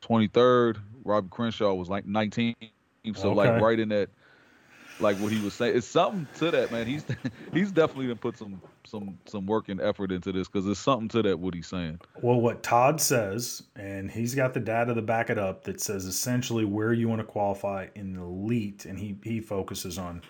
23rd. 0.00 0.78
Robbie 1.04 1.28
Crenshaw 1.30 1.74
was 1.74 1.88
like 1.88 2.06
19. 2.06 2.54
So 3.14 3.32
Okay. 3.32 3.50
like 3.50 3.54
right 3.54 3.78
in 3.78 3.88
that, 3.90 4.10
like 5.02 5.16
what 5.18 5.32
he 5.32 5.40
was 5.42 5.54
saying, 5.54 5.76
it's 5.76 5.86
something 5.86 6.26
to 6.38 6.50
that 6.50 6.72
man. 6.72 6.86
He's 6.86 7.04
he's 7.52 7.70
definitely 7.72 8.06
gonna 8.06 8.16
put 8.16 8.38
some 8.38 8.62
some 8.84 9.18
some 9.26 9.46
work 9.46 9.68
and 9.68 9.80
effort 9.80 10.12
into 10.12 10.32
this 10.32 10.48
because 10.48 10.64
there's 10.64 10.78
something 10.78 11.08
to 11.08 11.22
that 11.22 11.38
what 11.38 11.54
he's 11.54 11.66
saying. 11.66 12.00
Well, 12.22 12.40
what 12.40 12.62
Todd 12.62 13.00
says, 13.00 13.62
and 13.76 14.10
he's 14.10 14.34
got 14.34 14.54
the 14.54 14.60
data 14.60 14.94
to 14.94 15.02
back 15.02 15.30
it 15.30 15.38
up, 15.38 15.64
that 15.64 15.80
says 15.80 16.04
essentially 16.04 16.64
where 16.64 16.92
you 16.92 17.08
want 17.08 17.20
to 17.20 17.26
qualify 17.26 17.88
in 17.94 18.14
the 18.14 18.22
elite, 18.22 18.84
and 18.86 18.98
he 18.98 19.16
he 19.22 19.40
focuses 19.40 19.98
on 19.98 20.22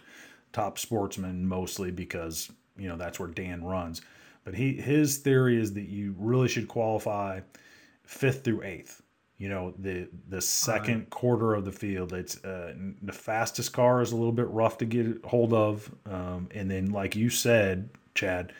top 0.53 0.79
sportsmen 0.79 1.47
mostly 1.47 1.91
because 1.91 2.51
you 2.77 2.89
know 2.89 2.97
that's 2.97 3.21
where 3.21 3.29
Dan 3.29 3.63
runs. 3.63 4.01
But 4.45 4.55
he 4.55 4.75
his 4.75 5.19
theory 5.19 5.61
is 5.61 5.75
that 5.75 5.89
you 5.89 6.15
really 6.19 6.49
should 6.49 6.69
qualify 6.69 7.41
fifth 8.05 8.45
through 8.45 8.63
eighth. 8.63 9.02
You 9.43 9.49
know 9.49 9.75
the 9.77 10.07
the 10.29 10.41
second 10.41 11.11
quarter 11.11 11.55
of 11.55 11.65
the 11.65 11.73
field. 11.73 12.13
It's 12.13 12.37
uh, 12.45 12.75
the 13.03 13.13
fastest 13.13 13.73
car 13.73 14.01
is 14.01 14.13
a 14.13 14.15
little 14.15 14.31
bit 14.31 14.47
rough 14.47 14.79
to 14.79 14.85
get 14.85 15.25
hold 15.25 15.53
of, 15.53 15.91
um, 16.07 16.49
and 16.55 16.71
then 16.71 16.93
like 16.93 17.17
you 17.17 17.29
said, 17.29 17.89
Chad, 18.15 18.53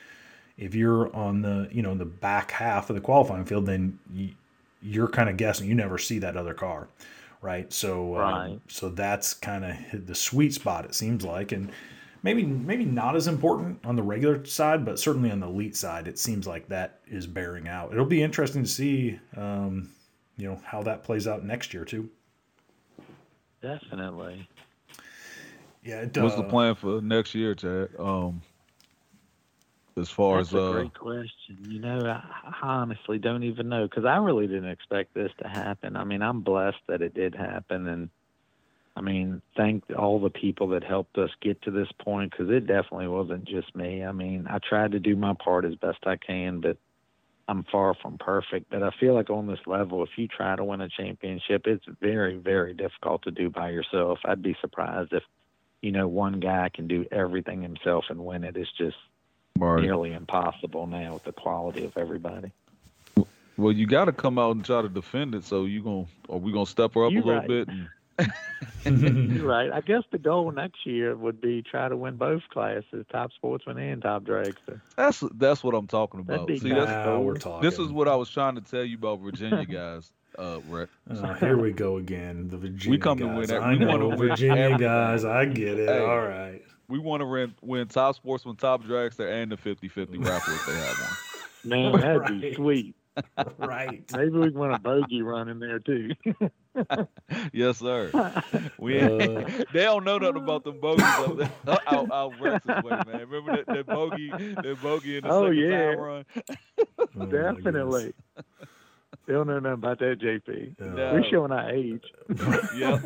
if 0.59 0.75
you're 0.75 1.15
on 1.15 1.43
the 1.43 1.69
you 1.71 1.83
know 1.83 1.95
the 1.95 2.05
back 2.05 2.51
half 2.51 2.91
of 2.91 2.97
the 2.97 3.01
qualifying 3.01 3.45
field, 3.45 3.67
then 3.67 4.01
you, 4.13 4.31
you're 4.83 5.07
kind 5.07 5.31
of 5.31 5.37
guessing. 5.37 5.69
You 5.69 5.77
never 5.77 5.99
see 5.99 6.19
that 6.19 6.37
other 6.37 6.53
car, 6.53 6.89
right? 7.43 7.73
So, 7.73 8.17
um, 8.17 8.61
so 8.67 8.89
that's 8.89 9.35
kind 9.35 9.65
of 9.65 10.07
the 10.09 10.17
sweet 10.17 10.53
spot. 10.53 10.85
It 10.85 10.97
seems 10.97 11.25
like, 11.25 11.53
and 11.53 11.71
maybe 12.25 12.43
maybe 12.43 12.87
not 12.87 13.15
as 13.15 13.29
important 13.29 13.79
on 13.85 13.95
the 13.95 14.03
regular 14.03 14.45
side, 14.45 14.85
but 14.85 14.99
certainly 14.99 15.31
on 15.31 15.39
the 15.39 15.47
elite 15.47 15.77
side, 15.77 16.09
it 16.09 16.19
seems 16.19 16.45
like 16.45 16.67
that 16.71 16.99
is 17.07 17.29
bearing 17.29 17.69
out. 17.69 17.93
It'll 17.93 18.05
be 18.05 18.21
interesting 18.21 18.65
to 18.65 18.69
see, 18.69 19.21
um, 19.37 19.91
you 20.43 20.49
know, 20.49 20.61
how 20.65 20.83
that 20.83 21.05
plays 21.05 21.29
out 21.29 21.45
next 21.45 21.73
year 21.73 21.85
too. 21.85 22.11
definitely 23.63 24.49
Yeah, 25.85 26.01
it 26.01 26.13
does. 26.13 26.25
What's 26.25 26.37
the 26.37 26.43
plan 26.43 26.75
for 26.75 27.01
next 27.01 27.33
year, 27.33 27.55
Chad? 27.55 27.91
Um, 27.97 28.43
as 29.97 30.11
far 30.11 30.39
That's 30.39 30.49
as 30.49 30.55
a 30.55 30.59
uh, 30.59 30.73
great 30.73 30.99
question. 30.99 31.59
You 31.69 31.79
know, 31.79 32.07
I, 32.07 32.23
I 32.63 32.67
honestly 32.67 33.19
don't 33.19 33.45
even 33.45 33.69
know 33.69 33.87
because 33.87 34.05
I 34.05 34.17
really 34.17 34.49
didn't 34.49 34.71
expect 34.71 35.15
this 35.15 35.31
to 35.41 35.49
happen. 35.49 35.97
I 35.97 36.03
mean, 36.03 36.23
I'm 36.23 36.41
blessed 36.41 36.81
that 36.89 37.03
it 37.03 37.15
did 37.15 37.37
happen, 37.37 37.87
and 37.87 38.11
I 38.97 39.01
mean, 39.01 39.43
thank 39.57 39.85
all 39.97 40.19
the 40.21 40.31
people 40.31 40.69
that 40.71 40.83
helped 40.83 41.19
us 41.19 41.31
get 41.41 41.63
to 41.63 41.71
this 41.71 41.89
point 42.01 42.33
because 42.33 42.51
it 42.51 42.67
definitely 42.67 43.09
wasn't 43.09 43.45
just 43.45 43.77
me. 43.77 44.05
I 44.05 44.11
mean, 44.11 44.47
I 44.51 44.59
tried 44.59 44.93
to 44.93 44.99
do 44.99 45.15
my 45.15 45.35
part 45.35 45.65
as 45.65 45.77
best 45.77 45.99
I 46.05 46.17
can, 46.17 46.61
but 46.61 46.79
I'm 47.53 47.65
far 47.71 47.95
from 48.01 48.17
perfect. 48.17 48.71
But 48.71 48.83
I 48.83 48.91
feel 48.99 49.13
like 49.13 49.29
on 49.29 49.47
this 49.47 49.59
level, 49.67 50.03
if 50.03 50.09
you 50.17 50.27
try 50.27 50.57
to 50.57 50.65
win 50.65 50.81
a 50.81 50.89
championship, 50.89 51.67
it's 51.67 51.85
very, 52.01 52.39
very 52.39 52.73
difficult 52.73 53.23
to 53.25 53.31
do 53.31 53.51
by 53.51 53.69
yourself. 53.69 54.21
I'd 54.25 54.43
be 54.43 54.57
surprised 54.63 55.13
if, 55.13 55.23
you 55.83 55.93
know, 55.93 56.09
one 56.09 56.41
guy 56.41 56.71
can 56.75 56.89
do 56.89 57.05
everything 57.13 57.61
himself 57.61 58.07
and 58.09 58.25
win 58.25 58.43
it. 58.45 58.57
It's 58.57 58.73
just 58.79 58.97
Right. 59.59 59.83
nearly 59.83 60.15
impossible 60.15 60.87
now 60.87 61.13
with 61.13 61.25
the 61.25 61.33
quality 61.33 61.85
of 61.85 61.95
everybody. 61.99 62.53
Well, 63.59 63.73
you 63.73 63.87
got 63.87 64.07
to 64.07 64.13
come 64.13 64.39
out 64.39 64.57
and 64.57 64.65
try 64.65 64.81
to 64.81 64.89
defend 64.89 65.35
it. 65.35 65.45
So 65.45 65.67
you 65.67 65.83
gonna 65.83 66.07
are 66.31 66.39
we 66.39 66.53
gonna 66.53 66.65
step 66.65 66.95
her 66.95 67.05
up 67.05 67.13
You 67.13 67.19
a 67.19 67.23
little 67.23 67.41
right. 67.41 67.49
bit? 67.49 67.69
And, 67.69 67.87
right. 68.87 69.71
I 69.73 69.81
guess 69.81 70.03
the 70.11 70.19
goal 70.19 70.51
next 70.53 70.85
year 70.87 71.17
would 71.17 71.41
be 71.41 71.63
try 71.63 71.89
to 71.89 71.97
win 71.97 72.17
both 72.17 72.43
classes, 72.51 73.07
top 73.11 73.33
sportsman 73.33 73.79
and 73.79 74.03
top 74.03 74.25
dragster. 74.25 74.81
that's 74.97 75.23
that's 75.35 75.63
what 75.65 75.75
I'm 75.75 75.87
talking 75.87 76.23
That'd 76.25 76.35
about. 76.43 76.49
be 76.49 76.59
See, 76.59 76.69
kinda 76.69 76.81
that's 76.87 76.91
now 77.07 77.17
cool. 77.17 77.25
we're 77.25 77.37
talking. 77.37 77.69
this 77.69 77.79
is 77.79 77.89
what 77.93 78.09
I 78.09 78.17
was 78.17 78.29
trying 78.31 78.55
to 78.57 78.61
tell 78.61 78.85
you 78.85 78.97
about 78.97 79.21
Virginia 79.21 79.65
guys. 79.71 80.11
Uh, 80.39 80.61
Rex. 80.69 80.91
Uh, 81.11 81.35
here 81.35 81.59
we 81.59 81.73
go 81.73 81.99
again. 81.99 82.49
The 82.49 82.57
Virginia 82.57 82.91
We 82.91 82.99
come 82.99 83.19
to 83.19 83.27
win 83.27 83.47
that- 83.49 83.63
I 83.63 83.73
we 83.73 83.79
know 83.81 83.89
wanna 83.89 84.09
win 84.09 84.19
Virginia 84.31 84.79
guys. 84.79 85.25
I 85.25 85.45
get 85.45 85.79
it. 85.79 85.89
Hey. 85.89 85.99
All 85.99 86.23
right. 86.23 86.63
We 86.89 86.99
want 86.99 87.21
to 87.21 87.27
win, 87.27 87.55
win 87.63 87.87
top 87.89 88.17
sportsman, 88.17 88.57
top 88.57 88.83
dragster, 88.83 89.31
and 89.31 89.51
the 89.53 89.57
50-50 89.57 90.25
raffle 90.27 90.53
if 90.55 90.67
they 90.67 90.75
have 90.75 90.99
one. 91.01 91.71
Man, 91.71 91.93
that'd 92.01 92.41
be 92.41 92.47
Right. 92.49 92.57
sweet. 92.57 92.97
Right. 93.59 94.03
Maybe 94.17 94.31
we 94.31 94.51
can 94.51 94.59
win 94.59 94.73
a 94.73 94.79
bogey 94.79 95.23
run 95.23 95.49
in 95.49 95.59
there 95.59 95.79
too. 95.79 96.11
Yes, 97.53 97.79
sir. 97.79 98.11
We 98.79 98.99
Uh, 98.99 99.09
they 99.75 99.83
don't 99.85 100.05
know 100.05 100.17
nothing 100.19 100.43
about 100.43 100.65
them 100.65 100.81
bogeys 100.81 101.05
up 101.05 101.37
there. 101.37 101.79
out, 101.87 102.11
out 102.11 102.33
Rex's 102.41 102.83
way, 102.83 102.91
man. 103.07 103.29
Remember 103.29 103.57
that, 103.57 103.67
that 103.67 103.87
bogey, 103.87 104.31
that 104.31 104.79
bogey 104.83 105.19
in 105.19 105.25
the 105.25 105.31
Oh, 105.31 105.43
second 105.51 105.59
yeah. 105.71 105.91
time 105.91 105.99
run? 105.99 106.25
oh 106.99 107.27
Definitely. 107.27 108.15
They 109.27 109.35
don't 109.35 109.47
know 109.47 109.59
nothing 109.59 109.75
about 109.75 109.99
that, 109.99 110.19
JP. 110.21 110.47
goodness. 110.79 110.97
No. 110.97 111.13
We're 111.13 111.31
showing 111.31 111.53
our 111.53 111.71
age. 111.71 112.05
Yeah. 112.75 112.99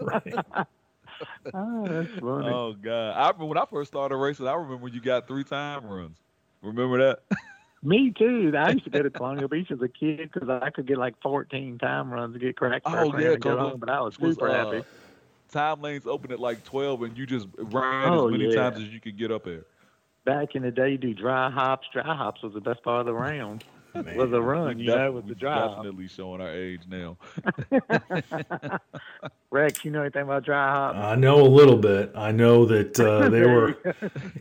right. 0.00 0.34
Oh, 1.52 1.86
that's 1.86 2.10
funny. 2.20 2.48
Oh 2.48 2.74
God! 2.80 3.10
I 3.16 3.26
remember 3.28 3.44
when 3.46 3.58
I 3.58 3.64
first 3.70 3.90
started 3.90 4.16
racing. 4.16 4.46
I 4.48 4.54
remember 4.54 4.88
you 4.88 5.00
got 5.00 5.26
three 5.28 5.44
time 5.44 5.84
runs. 5.86 6.16
Remember 6.62 6.98
that? 6.98 7.20
Me 7.84 8.12
too. 8.18 8.50
I 8.56 8.72
used 8.72 8.84
to 8.84 8.90
go 8.90 9.02
to 9.02 9.10
Colonial 9.10 9.46
Beach 9.46 9.70
as 9.70 9.80
a 9.82 9.88
kid 9.88 10.30
because 10.32 10.48
I 10.48 10.70
could 10.70 10.86
get 10.86 10.96
like 10.96 11.20
14 11.22 11.78
time 11.78 12.10
runs 12.10 12.32
to 12.32 12.38
get 12.38 12.56
cracked 12.56 12.86
Oh, 12.86 13.16
yeah, 13.18 13.32
and 13.32 13.42
go 13.42 13.58
home, 13.58 13.78
but 13.78 13.90
I 13.90 14.00
was 14.00 14.18
was, 14.18 14.36
super 14.36 14.48
uh, 14.48 14.64
happy. 14.64 14.84
Time 15.52 15.82
lanes 15.82 16.06
open 16.06 16.32
at 16.32 16.40
like 16.40 16.64
twelve, 16.64 17.02
and 17.02 17.16
you 17.16 17.26
just 17.26 17.46
ran 17.58 18.14
Oh, 18.14 18.26
as 18.26 18.32
many 18.32 18.46
yeah. 18.46 18.70
times 18.70 18.78
as 18.78 18.88
you 18.88 19.00
could 19.00 19.18
get 19.18 19.30
up 19.30 19.44
there. 19.44 19.64
Back 20.24 20.54
in 20.54 20.62
the 20.62 20.70
day, 20.70 20.92
you 20.92 20.98
do 20.98 21.12
dry 21.12 21.50
hops. 21.50 21.86
Dry 21.92 22.02
hops 22.02 22.42
was 22.42 22.54
the 22.54 22.60
best 22.60 22.82
part 22.82 23.00
of 23.00 23.06
the 23.06 23.12
round. 23.12 23.62
Man. 23.94 24.16
Was 24.16 24.32
a 24.32 24.40
run, 24.40 24.76
We 24.76 24.82
you 24.84 24.86
def- 24.90 24.96
know, 24.96 25.12
with 25.12 25.28
the 25.28 25.34
dry 25.34 25.54
hop. 25.54 25.76
definitely 25.76 26.08
showing 26.08 26.40
our 26.40 26.50
age 26.50 26.82
now. 26.88 27.16
Rex, 29.50 29.84
you 29.84 29.90
know 29.92 30.00
anything 30.00 30.22
about 30.22 30.44
dry 30.44 30.70
hops? 30.70 30.98
I 30.98 31.14
know 31.14 31.40
a 31.40 31.46
little 31.46 31.76
bit. 31.76 32.10
I 32.16 32.32
know 32.32 32.64
that 32.66 32.98
uh, 32.98 33.28
they 33.30 33.42
were 33.46 33.74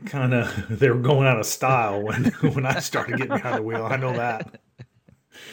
kind 0.08 0.34
of 0.34 0.66
they 0.80 0.90
were 0.90 0.98
going 1.00 1.28
out 1.28 1.40
of 1.40 1.46
style 1.46 2.02
when 2.02 2.26
when 2.54 2.66
I 2.66 2.80
started 2.80 3.18
getting 3.18 3.36
behind 3.36 3.58
the 3.58 3.62
wheel. 3.62 3.86
I 3.86 3.96
know 3.98 4.14
that. 4.14 4.60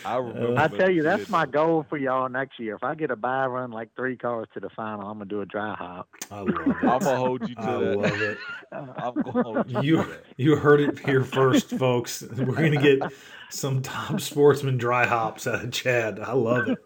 I 0.05 0.17
remember. 0.17 0.59
I 0.59 0.69
tell 0.69 0.91
you, 0.91 1.03
that's 1.03 1.29
my 1.29 1.47
goal 1.47 1.85
for 1.89 1.97
y'all 1.97 2.29
next 2.29 2.59
year. 2.59 2.75
If 2.75 2.85
I 2.85 2.95
get 2.95 3.11
a 3.11 3.17
buy 3.17 3.47
run 3.47 3.71
like 3.71 3.95
three 3.97 4.17
cars 4.17 4.47
to 4.55 4.61
the 4.61 4.71
final, 4.71 5.07
I'm 5.09 5.19
gonna 5.19 5.27
do 5.27 5.41
a 5.41 5.47
dry 5.47 5.75
hop. 5.75 6.09
I 6.31 6.41
love 6.41 6.49
it. 6.49 6.77
I'm 6.83 6.99
gonna 6.99 7.17
hold 7.17 7.49
you 7.49 7.55
to 7.55 7.61
I 7.63 7.79
that. 7.79 7.99
love 7.99 8.21
it. 8.21 8.39
I'm 8.73 9.15
gonna 9.15 9.43
hold 9.43 9.71
you. 9.71 9.81
You 9.83 9.97
that. 10.05 10.25
you 10.37 10.57
heard 10.57 10.81
it 10.81 10.99
here 11.01 11.25
first, 11.25 11.71
folks. 11.71 12.23
We're 12.23 12.55
gonna 12.55 12.81
get 12.81 13.03
some 13.51 13.83
top 13.83 14.21
sportsman 14.21 14.79
dry 14.79 15.07
hops 15.07 15.47
out 15.47 15.65
of 15.65 15.73
Chad. 15.73 16.21
I 16.21 16.33
love 16.33 16.69
it. 16.69 16.79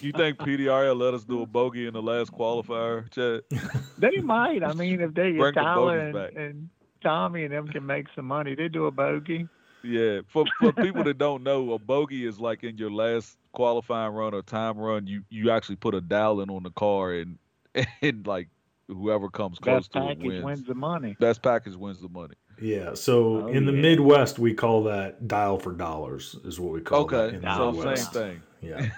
You 0.00 0.12
think 0.12 0.38
PDR 0.38 0.88
will 0.88 0.96
let 0.96 1.14
us 1.14 1.24
do 1.24 1.42
a 1.42 1.46
bogey 1.46 1.86
in 1.86 1.94
the 1.94 2.02
last 2.02 2.32
qualifier, 2.32 3.10
Chad? 3.10 3.42
They 3.98 4.18
might. 4.18 4.62
I 4.62 4.72
mean, 4.74 5.00
if 5.00 5.14
they 5.14 5.32
Bring 5.32 5.48
if 5.48 5.54
the 5.54 5.60
and, 5.62 6.16
and 6.36 6.68
Tommy 7.02 7.44
and 7.44 7.52
them 7.52 7.68
can 7.68 7.84
make 7.86 8.06
some 8.14 8.26
money, 8.26 8.54
they 8.54 8.68
do 8.68 8.86
a 8.86 8.90
bogey. 8.90 9.48
Yeah. 9.84 10.20
For 10.28 10.44
for 10.60 10.72
people 10.72 11.04
that 11.04 11.18
don't 11.18 11.42
know, 11.42 11.72
a 11.72 11.78
bogey 11.78 12.26
is 12.26 12.38
like 12.40 12.64
in 12.64 12.78
your 12.78 12.90
last 12.90 13.36
qualifying 13.52 14.12
run 14.14 14.34
or 14.34 14.42
time 14.42 14.78
run, 14.78 15.06
you 15.06 15.22
you 15.30 15.50
actually 15.50 15.76
put 15.76 15.94
a 15.94 16.00
dial 16.00 16.40
in 16.40 16.50
on 16.50 16.62
the 16.62 16.70
car 16.70 17.12
and 17.14 17.38
and 18.02 18.26
like 18.26 18.48
whoever 18.88 19.28
comes 19.28 19.58
close 19.58 19.88
Best 19.88 19.92
to 19.92 19.98
it 19.98 20.02
Best 20.02 20.08
package 20.18 20.24
wins. 20.32 20.44
wins 20.44 20.64
the 20.66 20.74
money. 20.74 21.16
Best 21.20 21.42
package 21.42 21.76
wins 21.76 22.00
the 22.00 22.08
money. 22.08 22.34
Yeah. 22.60 22.94
So 22.94 23.44
Oh, 23.44 23.46
in 23.48 23.64
the 23.66 23.72
yeah. 23.72 23.80
Midwest, 23.80 24.38
we 24.38 24.54
call 24.54 24.84
that 24.84 25.26
dial 25.26 25.58
for 25.58 25.72
dollars, 25.72 26.36
is 26.44 26.60
what 26.60 26.72
we 26.72 26.80
call 26.80 27.06
that. 27.06 27.16
Okay. 27.16 27.36
In 27.36 27.42
the 27.42 27.72
So 27.72 27.94
same 27.94 28.06
thing. 28.06 28.42
Yeah. 28.60 28.90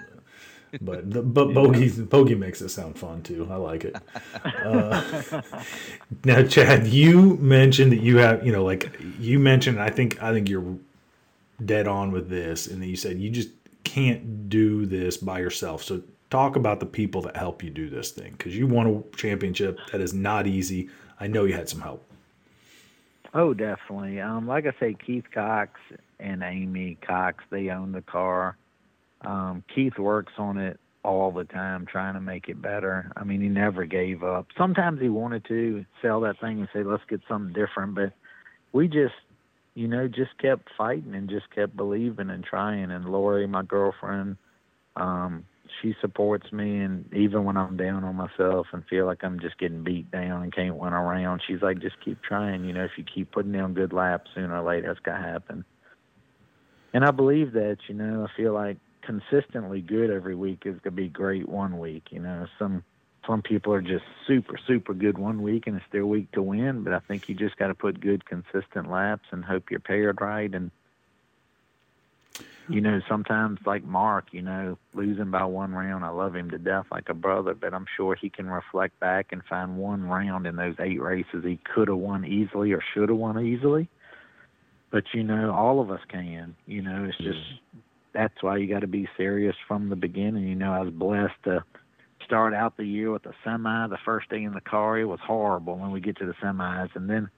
But 0.81 1.09
the 1.11 1.21
but 1.21 1.53
bogey 1.53 1.89
bogey 2.03 2.35
makes 2.35 2.61
it 2.61 2.69
sound 2.69 2.97
fun 2.97 3.21
too. 3.21 3.47
I 3.49 3.55
like 3.55 3.85
it. 3.85 3.95
Uh, 4.43 5.41
now, 6.25 6.43
Chad, 6.43 6.87
you 6.87 7.37
mentioned 7.37 7.91
that 7.91 8.01
you 8.01 8.17
have 8.17 8.45
you 8.45 8.51
know 8.51 8.63
like 8.63 8.97
you 9.19 9.39
mentioned. 9.39 9.81
I 9.81 9.89
think 9.89 10.21
I 10.21 10.33
think 10.33 10.49
you're 10.49 10.77
dead 11.63 11.87
on 11.87 12.11
with 12.11 12.29
this, 12.29 12.67
and 12.67 12.81
that 12.81 12.87
you 12.87 12.95
said 12.95 13.19
you 13.19 13.29
just 13.29 13.49
can't 13.83 14.49
do 14.49 14.85
this 14.85 15.17
by 15.17 15.39
yourself. 15.39 15.83
So 15.83 16.01
talk 16.29 16.55
about 16.55 16.79
the 16.79 16.85
people 16.85 17.21
that 17.21 17.37
help 17.37 17.63
you 17.63 17.69
do 17.69 17.89
this 17.89 18.11
thing 18.11 18.33
because 18.33 18.55
you 18.57 18.67
won 18.67 18.87
a 18.87 19.17
championship. 19.17 19.79
That 19.91 20.01
is 20.01 20.13
not 20.13 20.47
easy. 20.47 20.89
I 21.19 21.27
know 21.27 21.45
you 21.45 21.53
had 21.53 21.69
some 21.69 21.81
help. 21.81 22.03
Oh, 23.33 23.53
definitely. 23.53 24.19
Um, 24.21 24.47
like 24.47 24.65
I 24.65 24.73
say, 24.79 24.93
Keith 24.93 25.25
Cox 25.33 25.79
and 26.19 26.41
Amy 26.41 26.97
Cox, 27.05 27.43
they 27.49 27.69
own 27.69 27.91
the 27.91 28.01
car. 28.01 28.57
Um, 29.25 29.63
Keith 29.73 29.97
works 29.97 30.33
on 30.37 30.57
it 30.57 30.79
all 31.03 31.31
the 31.31 31.43
time, 31.43 31.85
trying 31.85 32.15
to 32.15 32.21
make 32.21 32.49
it 32.49 32.61
better. 32.61 33.11
I 33.15 33.23
mean, 33.23 33.41
he 33.41 33.47
never 33.47 33.85
gave 33.85 34.23
up. 34.23 34.47
Sometimes 34.57 34.99
he 34.99 35.09
wanted 35.09 35.45
to 35.45 35.85
sell 36.01 36.21
that 36.21 36.39
thing 36.39 36.59
and 36.59 36.69
say, 36.73 36.83
"Let's 36.83 37.05
get 37.05 37.21
something 37.27 37.53
different," 37.53 37.95
but 37.95 38.13
we 38.71 38.87
just, 38.87 39.13
you 39.75 39.87
know, 39.87 40.07
just 40.07 40.37
kept 40.39 40.69
fighting 40.77 41.13
and 41.15 41.29
just 41.29 41.49
kept 41.51 41.77
believing 41.77 42.29
and 42.29 42.43
trying. 42.43 42.91
And 42.91 43.05
Lori, 43.05 43.47
my 43.47 43.63
girlfriend, 43.63 44.37
um, 44.95 45.45
she 45.81 45.95
supports 46.01 46.51
me 46.51 46.79
and 46.79 47.11
even 47.13 47.43
when 47.43 47.57
I'm 47.57 47.77
down 47.77 48.03
on 48.03 48.15
myself 48.15 48.67
and 48.71 48.85
feel 48.87 49.05
like 49.05 49.23
I'm 49.23 49.39
just 49.39 49.57
getting 49.57 49.83
beat 49.83 50.09
down 50.11 50.43
and 50.43 50.53
can't 50.53 50.75
win 50.75 50.93
around, 50.93 51.41
she's 51.45 51.61
like, 51.61 51.79
just 51.79 51.99
keep 52.03 52.21
trying. 52.21 52.65
You 52.65 52.73
know, 52.73 52.83
if 52.83 52.91
you 52.97 53.03
keep 53.03 53.31
putting 53.31 53.51
down 53.51 53.73
good 53.73 53.93
laps, 53.93 54.31
sooner 54.33 54.55
or 54.55 54.67
later 54.67 54.91
it's 54.91 54.99
gonna 55.01 55.21
happen. 55.21 55.65
And 56.93 57.03
I 57.03 57.11
believe 57.11 57.53
that, 57.53 57.77
you 57.87 57.95
know, 57.95 58.25
I 58.25 58.37
feel 58.37 58.53
like 58.53 58.77
consistently 59.05 59.81
good 59.81 60.09
every 60.09 60.35
week 60.35 60.63
is 60.65 60.79
gonna 60.83 60.95
be 60.95 61.07
great 61.07 61.47
one 61.47 61.79
week. 61.79 62.07
You 62.11 62.19
know, 62.19 62.47
some 62.57 62.83
some 63.27 63.41
people 63.41 63.73
are 63.73 63.81
just 63.81 64.05
super, 64.27 64.55
super 64.67 64.93
good 64.93 65.17
one 65.17 65.41
week 65.41 65.67
and 65.67 65.77
it's 65.77 65.85
their 65.91 66.05
week 66.05 66.31
to 66.33 66.41
win, 66.41 66.83
but 66.83 66.93
I 66.93 66.99
think 66.99 67.27
you 67.27 67.35
just 67.35 67.57
gotta 67.57 67.73
put 67.73 67.99
good 67.99 68.25
consistent 68.25 68.89
laps 68.89 69.25
and 69.31 69.43
hope 69.43 69.71
you're 69.71 69.79
paired 69.79 70.21
right 70.21 70.53
and 70.53 70.71
you 72.67 72.81
know, 72.81 72.99
sometimes 73.07 73.59
like 73.65 73.83
Mark, 73.83 74.25
you 74.31 74.41
know, 74.41 74.77
losing 74.93 75.29
by 75.29 75.45
one 75.45 75.73
round, 75.73 76.03
I 76.03 76.09
love 76.09 76.35
him 76.35 76.49
to 76.49 76.57
death 76.57 76.85
like 76.91 77.09
a 77.09 77.13
brother, 77.13 77.53
but 77.53 77.73
I'm 77.73 77.85
sure 77.95 78.15
he 78.15 78.29
can 78.29 78.49
reflect 78.49 78.99
back 78.99 79.27
and 79.31 79.43
find 79.43 79.77
one 79.77 80.03
round 80.03 80.47
in 80.47 80.55
those 80.55 80.75
eight 80.79 80.99
races 80.99 81.43
he 81.43 81.59
could 81.63 81.87
have 81.87 81.97
won 81.97 82.25
easily 82.25 82.71
or 82.73 82.81
should 82.93 83.09
have 83.09 83.17
won 83.17 83.43
easily. 83.45 83.87
But 84.91 85.03
you 85.13 85.23
know, 85.23 85.51
all 85.51 85.79
of 85.79 85.91
us 85.91 85.99
can. 86.09 86.55
You 86.65 86.81
know, 86.81 87.05
it's 87.05 87.17
just 87.17 87.37
that's 88.15 88.41
why 88.41 88.57
you 88.57 88.67
got 88.67 88.79
to 88.79 88.87
be 88.87 89.07
serious 89.17 89.55
from 89.67 89.89
the 89.89 89.95
beginning. 89.95 90.47
You 90.47 90.55
know, 90.55 90.71
I 90.71 90.79
was 90.79 90.93
blessed 90.93 91.43
to 91.43 91.63
start 92.23 92.53
out 92.53 92.77
the 92.77 92.85
year 92.85 93.11
with 93.11 93.25
a 93.25 93.33
semi. 93.43 93.87
The 93.87 93.97
first 94.05 94.29
day 94.29 94.43
in 94.43 94.53
the 94.53 94.61
car, 94.61 94.97
it 94.97 95.05
was 95.05 95.19
horrible 95.21 95.77
when 95.77 95.91
we 95.91 95.99
get 95.99 96.17
to 96.17 96.25
the 96.25 96.33
semis, 96.33 96.95
and 96.95 97.09
then 97.09 97.29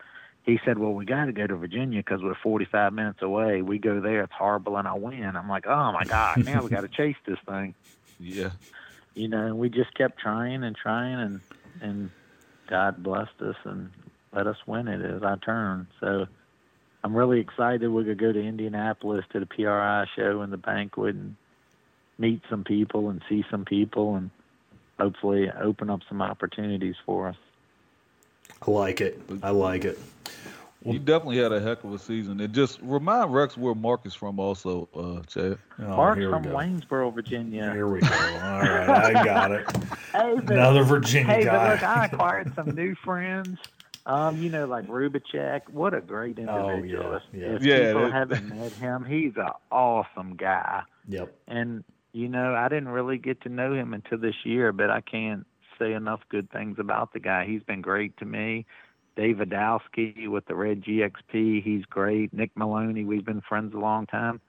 he 0.43 0.59
said, 0.63 0.77
"Well, 0.77 0.93
we 0.93 1.05
got 1.05 1.25
to 1.25 1.33
go 1.33 1.47
to 1.47 1.55
Virginia 1.55 1.99
because 1.99 2.21
we're 2.21 2.35
45 2.41 2.93
minutes 2.93 3.21
away. 3.21 3.61
We 3.61 3.79
go 3.79 3.99
there, 3.99 4.23
it's 4.23 4.33
horrible, 4.33 4.77
and 4.77 4.87
I 4.87 4.93
win." 4.93 5.35
I'm 5.35 5.49
like, 5.49 5.65
"Oh 5.65 5.91
my 5.91 6.03
God, 6.05 6.45
now 6.45 6.63
we 6.63 6.69
got 6.69 6.81
to 6.81 6.87
chase 6.87 7.17
this 7.25 7.39
thing." 7.47 7.75
Yeah. 8.19 8.49
You 9.13 9.27
know, 9.27 9.45
and 9.45 9.59
we 9.59 9.69
just 9.69 9.93
kept 9.93 10.19
trying 10.19 10.63
and 10.63 10.75
trying, 10.75 11.19
and 11.19 11.41
and 11.81 12.09
God 12.67 13.03
blessed 13.03 13.39
us 13.41 13.55
and 13.63 13.91
let 14.33 14.47
us 14.47 14.57
win 14.65 14.87
it 14.87 15.05
as 15.05 15.21
our 15.21 15.37
turn. 15.37 15.85
So 15.99 16.25
I'm 17.07 17.15
really 17.15 17.39
excited. 17.39 17.87
We're 17.87 18.01
gonna 18.03 18.15
go 18.15 18.33
to 18.33 18.41
Indianapolis 18.43 19.23
to 19.31 19.39
the 19.39 19.45
PRI 19.45 20.05
show 20.17 20.41
and 20.41 20.51
the 20.51 20.57
banquet 20.57 21.15
and 21.15 21.37
meet 22.17 22.41
some 22.49 22.65
people 22.65 23.09
and 23.09 23.21
see 23.29 23.45
some 23.49 23.63
people 23.63 24.17
and 24.17 24.29
hopefully 24.99 25.49
open 25.51 25.89
up 25.89 26.01
some 26.09 26.21
opportunities 26.21 26.95
for 27.05 27.29
us. 27.29 27.37
I 28.67 28.69
like 28.71 28.99
it. 28.99 29.21
I 29.41 29.51
like 29.51 29.85
it. 29.85 29.97
You 30.83 30.99
definitely 30.99 31.37
had 31.37 31.53
a 31.53 31.61
heck 31.61 31.85
of 31.85 31.93
a 31.93 31.99
season. 31.99 32.41
It 32.41 32.51
just 32.51 32.79
remind 32.81 33.33
Rex 33.33 33.55
where 33.55 33.73
Mark 33.73 34.05
is 34.05 34.13
from 34.13 34.37
also, 34.37 34.89
uh, 34.93 35.21
Chad. 35.27 35.57
Oh, 35.79 35.87
Mark's 35.87 36.19
here 36.19 36.29
from 36.29 36.43
go. 36.43 36.49
Waynesboro, 36.55 37.11
Virginia. 37.11 37.71
Here 37.71 37.87
we 37.87 38.01
go. 38.01 38.07
All 38.07 38.59
right, 38.61 39.15
I 39.15 39.23
got 39.23 39.51
it. 39.53 39.65
Hey, 40.11 40.33
but- 40.35 40.51
Another 40.51 40.83
Virginia 40.83 41.33
Hey, 41.33 41.43
guy. 41.45 41.51
but 41.69 41.71
look, 41.73 41.83
I 41.83 42.05
acquired 42.05 42.53
some 42.55 42.71
new 42.75 42.95
friends. 42.95 43.59
Um, 44.07 44.41
you 44.41 44.49
know, 44.49 44.65
like 44.65 44.87
Rubicek. 44.87 45.69
What 45.69 45.93
a 45.93 46.01
great 46.01 46.39
Oh, 46.39 46.69
individual. 46.69 47.11
yeah, 47.11 47.17
If- 47.17 47.23
yeah. 47.33 47.47
If 47.55 47.63
Yeah, 47.63 47.87
people 47.93 48.01
that- 48.03 48.11
haven't 48.13 48.49
met 48.49 48.71
him, 48.71 49.03
he's 49.05 49.35
an 49.37 49.49
awesome 49.71 50.35
guy. 50.37 50.81
Yep. 51.09 51.33
And 51.47 51.83
you 52.13 52.27
know, 52.29 52.55
I 52.55 52.67
didn't 52.69 52.89
really 52.89 53.17
get 53.19 53.41
to 53.41 53.49
know 53.49 53.73
him 53.73 53.93
until 53.93 54.17
this 54.17 54.43
year, 54.43 54.71
but 54.71 54.89
I 54.89 55.01
can't 55.01 55.45
say 55.77 55.93
enough 55.93 56.21
good 56.29 56.49
things 56.49 56.79
about 56.79 57.13
the 57.13 57.19
guy. 57.19 57.45
He's 57.45 57.61
been 57.61 57.81
great 57.81 58.17
to 58.17 58.25
me. 58.25 58.65
Dave 59.15 59.37
Adowski 59.37 60.27
with 60.27 60.45
the 60.45 60.55
Red 60.55 60.81
GXP, 60.83 61.61
he's 61.61 61.85
great. 61.85 62.33
Nick 62.33 62.51
Maloney, 62.55 63.03
we've 63.03 63.25
been 63.25 63.41
friends 63.41 63.73
a 63.75 63.77
long 63.77 64.05
time. 64.07 64.39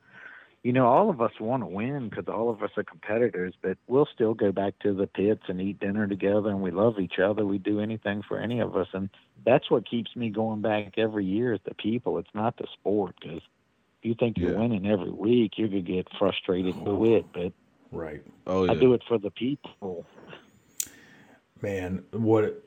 You 0.64 0.72
know, 0.72 0.86
all 0.86 1.08
of 1.08 1.20
us 1.20 1.30
want 1.40 1.62
to 1.62 1.68
win 1.68 2.08
because 2.08 2.26
all 2.26 2.50
of 2.50 2.62
us 2.62 2.70
are 2.76 2.82
competitors, 2.82 3.54
but 3.62 3.78
we'll 3.86 4.08
still 4.12 4.34
go 4.34 4.50
back 4.50 4.74
to 4.80 4.92
the 4.92 5.06
pits 5.06 5.42
and 5.46 5.60
eat 5.60 5.78
dinner 5.78 6.06
together, 6.06 6.50
and 6.50 6.60
we 6.60 6.72
love 6.72 6.98
each 6.98 7.18
other. 7.18 7.46
We 7.46 7.58
do 7.58 7.80
anything 7.80 8.22
for 8.26 8.38
any 8.38 8.60
of 8.60 8.76
us, 8.76 8.88
and 8.92 9.08
that's 9.46 9.70
what 9.70 9.88
keeps 9.88 10.14
me 10.16 10.30
going 10.30 10.60
back 10.60 10.94
every 10.98 11.24
year 11.24 11.54
is 11.54 11.60
the 11.64 11.74
people. 11.74 12.18
It's 12.18 12.34
not 12.34 12.56
the 12.56 12.66
sport 12.72 13.14
because 13.20 13.38
if 13.38 14.08
you 14.08 14.16
think 14.18 14.36
you're 14.36 14.58
winning 14.58 14.86
every 14.86 15.10
week, 15.10 15.52
you're 15.56 15.68
gonna 15.68 15.80
get 15.80 16.08
frustrated 16.18 16.74
and 16.74 16.88
oh. 16.88 16.96
quit. 16.96 17.32
But 17.32 17.52
Right. 17.90 18.22
Oh 18.46 18.64
yeah. 18.64 18.72
I 18.72 18.74
do 18.74 18.94
it 18.94 19.02
for 19.08 19.18
the 19.18 19.30
people. 19.30 20.04
Man, 21.62 22.04
what 22.12 22.64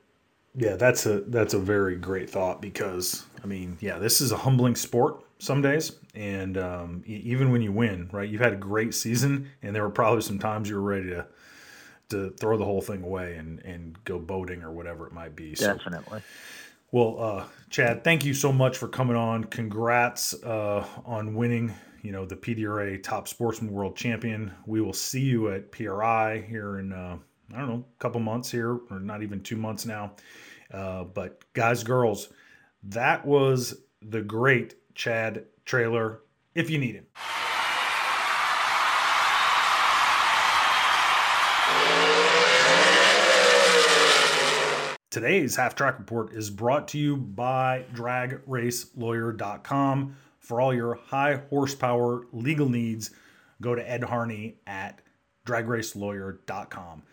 yeah, 0.56 0.76
that's 0.76 1.06
a 1.06 1.22
that's 1.22 1.54
a 1.54 1.60
very 1.60 1.96
great 1.96 2.30
thought 2.30 2.62
because 2.62 3.26
I 3.44 3.48
mean, 3.48 3.78
yeah, 3.80 4.00
this 4.00 4.22
is 4.22 4.32
a 4.32 4.38
humbling 4.38 4.76
sport 4.76 5.24
some 5.42 5.62
days, 5.62 5.94
and 6.14 6.56
um, 6.56 7.04
even 7.08 7.52
when 7.52 7.64
you 7.64 7.72
win, 7.72 8.10
right? 8.12 8.30
You've 8.30 8.42
had 8.42 8.54
a 8.54 8.58
great 8.58 8.94
season, 8.94 9.50
and 9.64 9.76
there 9.76 9.82
were 9.82 9.90
probably 9.90 10.22
some 10.22 10.38
times 10.38 10.70
you 10.70 10.76
were 10.76 10.82
ready 10.82 11.10
to 11.10 11.26
to 12.10 12.30
throw 12.32 12.58
the 12.58 12.66
whole 12.66 12.82
thing 12.82 13.04
away 13.04 13.36
and 13.36 13.60
and 13.60 13.98
go 14.06 14.20
boating 14.20 14.62
or 14.62 14.72
whatever 14.72 15.08
it 15.08 15.14
might 15.14 15.36
be. 15.36 15.56
So, 15.56 15.74
Definitely. 15.74 16.22
well, 16.92 17.18
uh, 17.20 17.46
Chad, 17.70 18.04
thank 18.04 18.24
you 18.24 18.36
so 18.36 18.54
much 18.54 18.78
for 18.78 18.88
coming 18.88 19.16
on. 19.16 19.46
Congrats 19.46 20.36
uh, 20.44 20.86
on 21.06 21.34
winning. 21.34 21.74
You 22.04 22.12
know 22.12 22.26
the 22.26 22.36
PDRA 22.36 23.02
Top 23.02 23.28
Sportsman 23.28 23.72
World 23.72 23.96
Champion. 23.96 24.52
We 24.68 24.80
will 24.82 24.94
see 24.94 25.22
you 25.22 25.50
at 25.50 25.72
PRI 25.72 26.46
here 26.48 26.78
in 26.78 26.94
uh, 26.94 27.18
I 27.52 27.58
don't 27.58 27.68
know 27.68 27.86
a 27.98 28.00
couple 28.00 28.20
months 28.22 28.52
here, 28.52 28.80
or 28.92 29.00
not 29.00 29.24
even 29.24 29.42
two 29.42 29.58
months 29.58 29.88
now. 29.88 30.14
Uh, 30.72 31.04
but 31.04 31.44
guys, 31.54 31.84
girls, 31.84 32.30
that 32.84 33.26
was 33.26 33.82
the 34.02 34.22
great 34.22 34.76
Chad 34.96 35.46
Traylor. 35.66 36.22
If 36.54 36.70
you 36.70 36.78
need 36.78 36.96
him. 36.96 37.06
Today's 45.12 45.56
Half 45.58 45.76
Track 45.76 46.00
Report 46.00 46.34
is 46.34 46.50
brought 46.50 46.88
to 46.90 46.98
you 46.98 47.16
by 47.18 47.86
DragRaceLawyer.com. 47.94 50.16
For 50.40 50.62
all 50.62 50.74
your 50.74 50.96
high 50.96 51.42
horsepower 51.50 52.22
legal 52.32 52.70
needs, 52.70 53.12
go 53.60 53.76
to 53.76 53.90
Ed 53.90 54.06
Harney 54.06 54.56
at 54.66 55.02
DragRaceLawyer.com. 55.46 57.04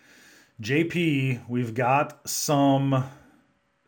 JP, 0.63 1.49
we've 1.49 1.75
got 1.75 2.29
some 2.29 3.03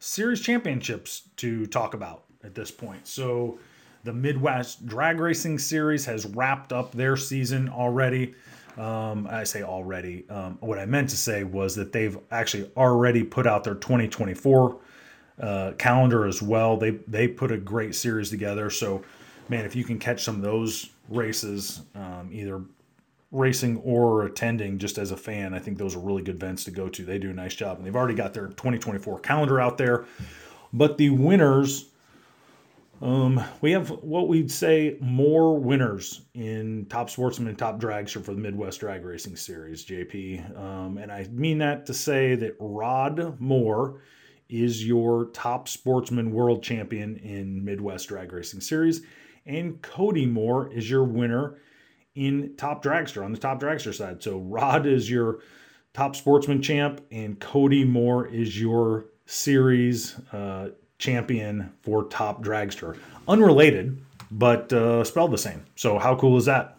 series 0.00 0.40
championships 0.40 1.28
to 1.36 1.66
talk 1.66 1.94
about 1.94 2.24
at 2.42 2.56
this 2.56 2.72
point. 2.72 3.06
So 3.06 3.60
The 4.02 4.12
Midwest 4.12 4.86
Drag 4.86 5.20
Racing 5.20 5.58
Series 5.58 6.06
has 6.06 6.26
wrapped 6.26 6.72
up 6.72 6.92
their 6.92 7.16
season 7.16 7.68
already. 7.68 8.34
Um, 8.78 9.26
I 9.30 9.44
say 9.44 9.62
already. 9.62 10.24
Um, 10.30 10.56
what 10.60 10.78
I 10.78 10.86
meant 10.86 11.10
to 11.10 11.16
say 11.16 11.44
was 11.44 11.74
that 11.74 11.92
they've 11.92 12.16
actually 12.30 12.70
already 12.76 13.22
put 13.22 13.46
out 13.46 13.64
their 13.64 13.74
2024 13.74 14.78
uh, 15.40 15.72
calendar 15.72 16.26
as 16.26 16.40
well. 16.40 16.76
They 16.76 16.90
they 17.08 17.28
put 17.28 17.52
a 17.52 17.58
great 17.58 17.94
series 17.94 18.30
together. 18.30 18.70
So, 18.70 19.02
man, 19.48 19.64
if 19.64 19.76
you 19.76 19.84
can 19.84 19.98
catch 19.98 20.24
some 20.24 20.36
of 20.36 20.42
those 20.42 20.90
races, 21.08 21.82
um, 21.94 22.30
either 22.32 22.62
racing 23.32 23.78
or 23.78 24.24
attending 24.24 24.78
just 24.78 24.98
as 24.98 25.10
a 25.10 25.16
fan, 25.16 25.54
I 25.54 25.58
think 25.58 25.78
those 25.78 25.94
are 25.94 26.00
really 26.00 26.22
good 26.22 26.36
events 26.36 26.64
to 26.64 26.70
go 26.70 26.88
to. 26.88 27.04
They 27.04 27.18
do 27.18 27.30
a 27.30 27.34
nice 27.34 27.54
job, 27.54 27.76
and 27.76 27.86
they've 27.86 27.96
already 27.96 28.14
got 28.14 28.34
their 28.34 28.48
2024 28.48 29.20
calendar 29.20 29.60
out 29.60 29.78
there. 29.78 30.06
But 30.72 30.98
the 30.98 31.10
winners, 31.10 31.86
um, 33.02 33.42
we 33.62 33.72
have 33.72 33.88
what 33.88 34.28
we'd 34.28 34.50
say 34.50 34.98
more 35.00 35.58
winners 35.58 36.22
in 36.34 36.86
Top 36.90 37.08
Sportsman 37.08 37.48
and 37.48 37.58
Top 37.58 37.80
Dragster 37.80 38.22
for 38.22 38.34
the 38.34 38.40
Midwest 38.40 38.80
Drag 38.80 39.04
Racing 39.04 39.36
Series, 39.36 39.86
JP. 39.86 40.58
Um, 40.58 40.98
and 40.98 41.10
I 41.10 41.26
mean 41.30 41.58
that 41.58 41.86
to 41.86 41.94
say 41.94 42.34
that 42.36 42.56
Rod 42.60 43.40
Moore 43.40 44.02
is 44.50 44.86
your 44.86 45.26
top 45.26 45.68
sportsman 45.68 46.32
world 46.32 46.62
champion 46.62 47.16
in 47.16 47.64
Midwest 47.64 48.08
Drag 48.08 48.32
Racing 48.32 48.60
Series, 48.60 49.00
and 49.46 49.80
Cody 49.80 50.26
Moore 50.26 50.70
is 50.70 50.90
your 50.90 51.04
winner 51.04 51.58
in 52.14 52.54
Top 52.56 52.82
Dragster 52.84 53.24
on 53.24 53.32
the 53.32 53.38
Top 53.38 53.60
Dragster 53.60 53.94
side. 53.94 54.22
So 54.22 54.40
Rod 54.40 54.86
is 54.86 55.08
your 55.08 55.38
top 55.94 56.16
sportsman 56.16 56.60
champ, 56.60 57.00
and 57.10 57.40
Cody 57.40 57.84
Moore 57.84 58.26
is 58.26 58.60
your 58.60 59.06
series 59.24 60.18
uh, 60.32 60.70
champion 61.00 61.72
for 61.82 62.04
Top 62.04 62.44
Dragster. 62.44 62.96
Unrelated, 63.26 64.00
but 64.30 64.72
uh, 64.72 65.02
spelled 65.02 65.32
the 65.32 65.38
same. 65.38 65.64
So 65.74 65.98
how 65.98 66.14
cool 66.14 66.36
is 66.36 66.44
that? 66.44 66.76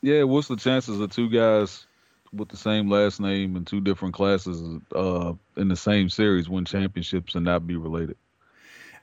Yeah, 0.00 0.22
what's 0.22 0.48
the 0.48 0.56
chances 0.56 1.00
of 1.00 1.12
two 1.12 1.28
guys 1.28 1.84
with 2.32 2.48
the 2.48 2.56
same 2.56 2.88
last 2.88 3.20
name 3.20 3.56
and 3.56 3.66
two 3.66 3.80
different 3.80 4.14
classes 4.14 4.80
uh, 4.94 5.32
in 5.56 5.68
the 5.68 5.76
same 5.76 6.08
series 6.08 6.48
win 6.48 6.64
championships 6.64 7.34
and 7.34 7.44
not 7.44 7.66
be 7.66 7.76
related? 7.76 8.16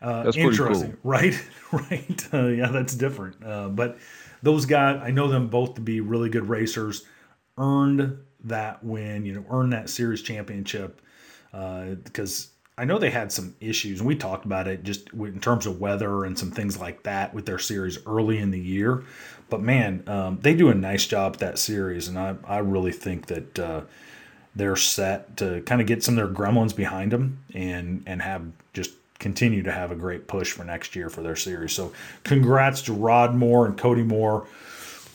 Uh, 0.02 0.24
that's 0.24 0.38
interesting, 0.38 0.92
cool. 0.92 1.00
right? 1.04 1.42
right? 1.72 2.28
Uh, 2.34 2.48
yeah, 2.48 2.68
that's 2.68 2.96
different. 2.96 3.44
Uh, 3.44 3.70
but 3.70 3.98
those 4.42 4.66
guys, 4.66 5.02
I 5.04 5.12
know 5.12 5.28
them 5.28 5.48
both 5.50 5.76
to 5.76 5.82
be 5.82 6.00
really 6.00 6.30
good 6.30 6.48
racers. 6.48 7.04
Earned 7.58 8.20
that 8.44 8.84
win, 8.84 9.26
you 9.26 9.34
know, 9.34 9.46
earned 9.50 9.74
that 9.74 9.90
series 9.90 10.22
championship 10.22 11.02
because 11.52 12.48
uh, 12.48 12.55
I 12.78 12.84
know 12.84 12.98
they 12.98 13.10
had 13.10 13.32
some 13.32 13.56
issues, 13.62 14.00
and 14.00 14.08
we 14.08 14.16
talked 14.16 14.46
about 14.46 14.68
it 14.68 14.84
just 14.84 15.10
in 15.14 15.40
terms 15.40 15.66
of 15.66 15.80
weather 15.80 16.26
and 16.26 16.38
some 16.38 16.52
things 16.52 16.78
like 16.78 17.04
that 17.04 17.34
with 17.34 17.46
their 17.46 17.60
series 17.60 17.98
early 18.06 18.38
in 18.38 18.52
the 18.52 18.60
year. 18.60 19.04
But 19.50 19.62
man, 19.62 20.04
um, 20.08 20.40
they 20.42 20.54
do 20.54 20.70
a 20.70 20.74
nice 20.74 21.06
job 21.06 21.34
at 21.36 21.40
that 21.40 21.60
series, 21.60 22.08
and 22.08 22.20
I, 22.20 22.36
I 22.46 22.58
really 22.58 22.92
think 22.92 23.28
that 23.28 23.60
uh, 23.60 23.82
they're 24.56 24.76
set 24.76 25.38
to 25.38 25.62
kind 25.62 25.80
of 25.80 25.88
get 25.88 26.04
some 26.04 26.18
of 26.18 26.26
their 26.26 26.36
gremlins 26.36 26.76
behind 26.76 27.12
them 27.12 27.40
and 27.54 28.04
and 28.06 28.22
have 28.22 28.44
just 28.74 28.92
continue 29.20 29.64
to 29.64 29.72
have 29.72 29.92
a 29.92 29.96
great 29.96 30.28
push 30.28 30.52
for 30.52 30.64
next 30.64 30.96
year 30.96 31.10
for 31.10 31.22
their 31.22 31.36
series. 31.36 31.72
So 31.72 31.94
congrats 32.24 32.82
to 32.84 32.94
Rod 32.94 33.36
Moore 33.36 33.66
and 33.66 33.78
Cody 33.78 34.04
Moore. 34.04 34.48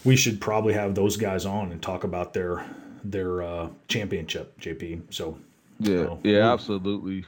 We 0.05 0.17
should 0.17 0.41
probably 0.41 0.73
have 0.73 0.95
those 0.95 1.17
guys 1.19 1.45
on 1.45 1.73
and 1.73 1.83
talk 1.83 2.05
about 2.05 2.33
their 2.33 2.65
their 3.05 3.43
uh, 3.43 3.69
championship, 3.89 4.59
JP. 4.61 5.03
So 5.11 5.39
yeah, 5.79 5.91
you 5.91 6.19
yeah, 6.23 6.53
absolutely. 6.53 7.25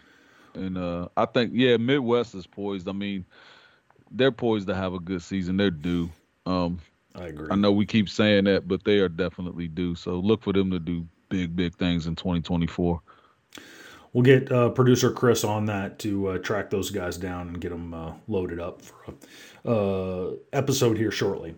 And 0.54 0.76
uh, 0.76 1.08
I 1.16 1.26
think 1.26 1.52
yeah, 1.54 1.76
Midwest 1.76 2.34
is 2.34 2.46
poised. 2.46 2.88
I 2.88 2.92
mean, 2.92 3.24
they're 4.10 4.32
poised 4.32 4.68
to 4.68 4.74
have 4.74 4.94
a 4.94 5.00
good 5.00 5.22
season. 5.22 5.56
They're 5.56 5.70
due. 5.70 6.10
Um, 6.46 6.78
I 7.14 7.26
agree. 7.26 7.48
I 7.50 7.56
know 7.56 7.72
we 7.72 7.86
keep 7.86 8.08
saying 8.08 8.44
that, 8.44 8.68
but 8.68 8.84
they 8.84 8.98
are 8.98 9.08
definitely 9.08 9.68
due. 9.68 9.94
So 9.94 10.12
look 10.12 10.42
for 10.42 10.52
them 10.52 10.70
to 10.70 10.78
do 10.78 11.06
big, 11.28 11.56
big 11.56 11.74
things 11.76 12.06
in 12.06 12.16
2024 12.16 13.00
we'll 14.12 14.24
get 14.24 14.50
uh, 14.52 14.68
producer 14.70 15.10
Chris 15.10 15.44
on 15.44 15.66
that 15.66 15.98
to 16.00 16.28
uh, 16.28 16.38
track 16.38 16.70
those 16.70 16.90
guys 16.90 17.16
down 17.16 17.48
and 17.48 17.60
get 17.60 17.70
them 17.70 17.94
uh, 17.94 18.12
loaded 18.28 18.60
up 18.60 18.82
for 18.82 19.14
a 19.66 19.70
uh, 19.70 20.30
episode 20.52 20.96
here 20.96 21.10
shortly. 21.10 21.54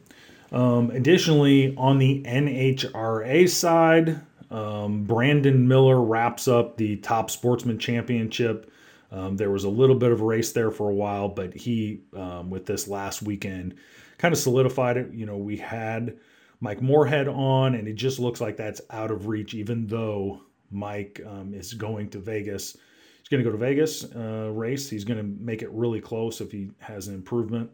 Um, 0.53 0.91
additionally, 0.91 1.75
on 1.77 1.99
the 1.99 2.23
NHRA 2.23 3.49
side, 3.49 4.21
um, 4.51 5.05
Brandon 5.05 5.67
Miller 5.67 6.01
wraps 6.01 6.47
up 6.47 6.77
the 6.77 6.97
Top 6.97 7.31
Sportsman 7.31 7.79
Championship. 7.79 8.71
Um, 9.15 9.37
there 9.37 9.51
was 9.51 9.63
a 9.63 9.69
little 9.69 9.95
bit 9.95 10.11
of 10.11 10.21
a 10.21 10.25
race 10.25 10.51
there 10.51 10.73
for 10.73 10.91
a 10.91 10.95
while, 10.95 11.29
but 11.29 11.55
he, 11.55 12.01
um, 12.17 12.51
with 12.51 12.67
this 12.67 12.89
last 12.89 13.23
weekend, 13.23 13.77
kind 14.19 14.35
of 14.35 14.39
solidified 14.39 14.97
it. 14.97 15.15
You 15.15 15.25
know, 15.25 15.37
we 15.37 15.57
had 15.57 16.19
Mike 16.61 16.83
Moorhead 16.83 17.29
on, 17.29 17.77
and 17.77 17.87
it 17.87 17.95
just 17.95 18.19
looks 18.19 18.41
like 18.41 18.57
that's 18.57 18.81
out 18.91 19.13
of 19.13 19.29
reach, 19.29 19.55
even 19.55 19.87
though 19.87 20.41
Mike 20.73 21.21
um, 21.25 21.55
is 21.55 21.75
going 21.75 22.11
to 22.11 22.19
Vegas. 22.19 22.77
He's 23.19 23.29
going 23.29 23.43
to 23.43 23.49
go 23.49 23.53
to 23.53 23.65
Vegas 23.65 24.05
uh, 24.17 24.51
race. 24.53 24.91
He's 24.91 25.05
going 25.05 25.19
to 25.19 25.45
make 25.45 25.63
it 25.63 25.71
really 25.71 26.01
close 26.01 26.41
if 26.41 26.51
he 26.51 26.71
has 26.81 27.07
an 27.07 27.15
improvement. 27.15 27.71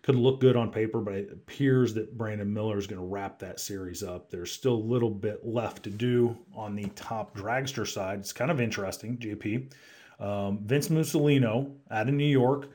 Could 0.00 0.16
look 0.16 0.40
good 0.40 0.56
on 0.56 0.72
paper, 0.72 1.00
but 1.00 1.14
it 1.14 1.30
appears 1.30 1.92
that 1.94 2.16
Brandon 2.16 2.50
Miller 2.50 2.78
is 2.78 2.86
going 2.86 3.00
to 3.00 3.06
wrap 3.06 3.38
that 3.40 3.60
series 3.60 4.02
up. 4.02 4.30
There's 4.30 4.50
still 4.50 4.74
a 4.74 4.88
little 4.90 5.10
bit 5.10 5.46
left 5.46 5.82
to 5.82 5.90
do 5.90 6.34
on 6.54 6.74
the 6.74 6.86
top 6.94 7.36
dragster 7.36 7.86
side. 7.86 8.20
It's 8.20 8.32
kind 8.32 8.50
of 8.50 8.58
interesting, 8.58 9.18
JP. 9.18 9.70
Um, 10.20 10.58
Vince 10.64 10.88
Mussolino 10.88 11.70
out 11.90 12.08
of 12.08 12.14
New 12.14 12.24
York 12.24 12.68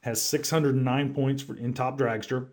has 0.00 0.20
609 0.22 1.14
points 1.14 1.42
for, 1.42 1.56
in 1.56 1.74
top 1.74 1.98
dragster. 1.98 2.48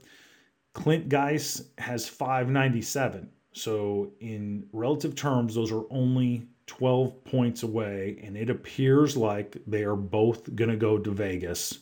Clint 0.73 1.09
Geis 1.09 1.63
has 1.77 2.07
597. 2.07 3.29
So, 3.53 4.11
in 4.19 4.67
relative 4.71 5.15
terms, 5.15 5.55
those 5.55 5.71
are 5.71 5.83
only 5.89 6.47
12 6.67 7.23
points 7.23 7.63
away, 7.63 8.19
and 8.23 8.37
it 8.37 8.51
appears 8.51 9.17
like 9.17 9.57
they 9.65 9.83
are 9.83 9.95
both 9.95 10.55
going 10.55 10.69
to 10.69 10.75
go 10.75 10.99
to 10.99 11.09
Vegas 11.09 11.79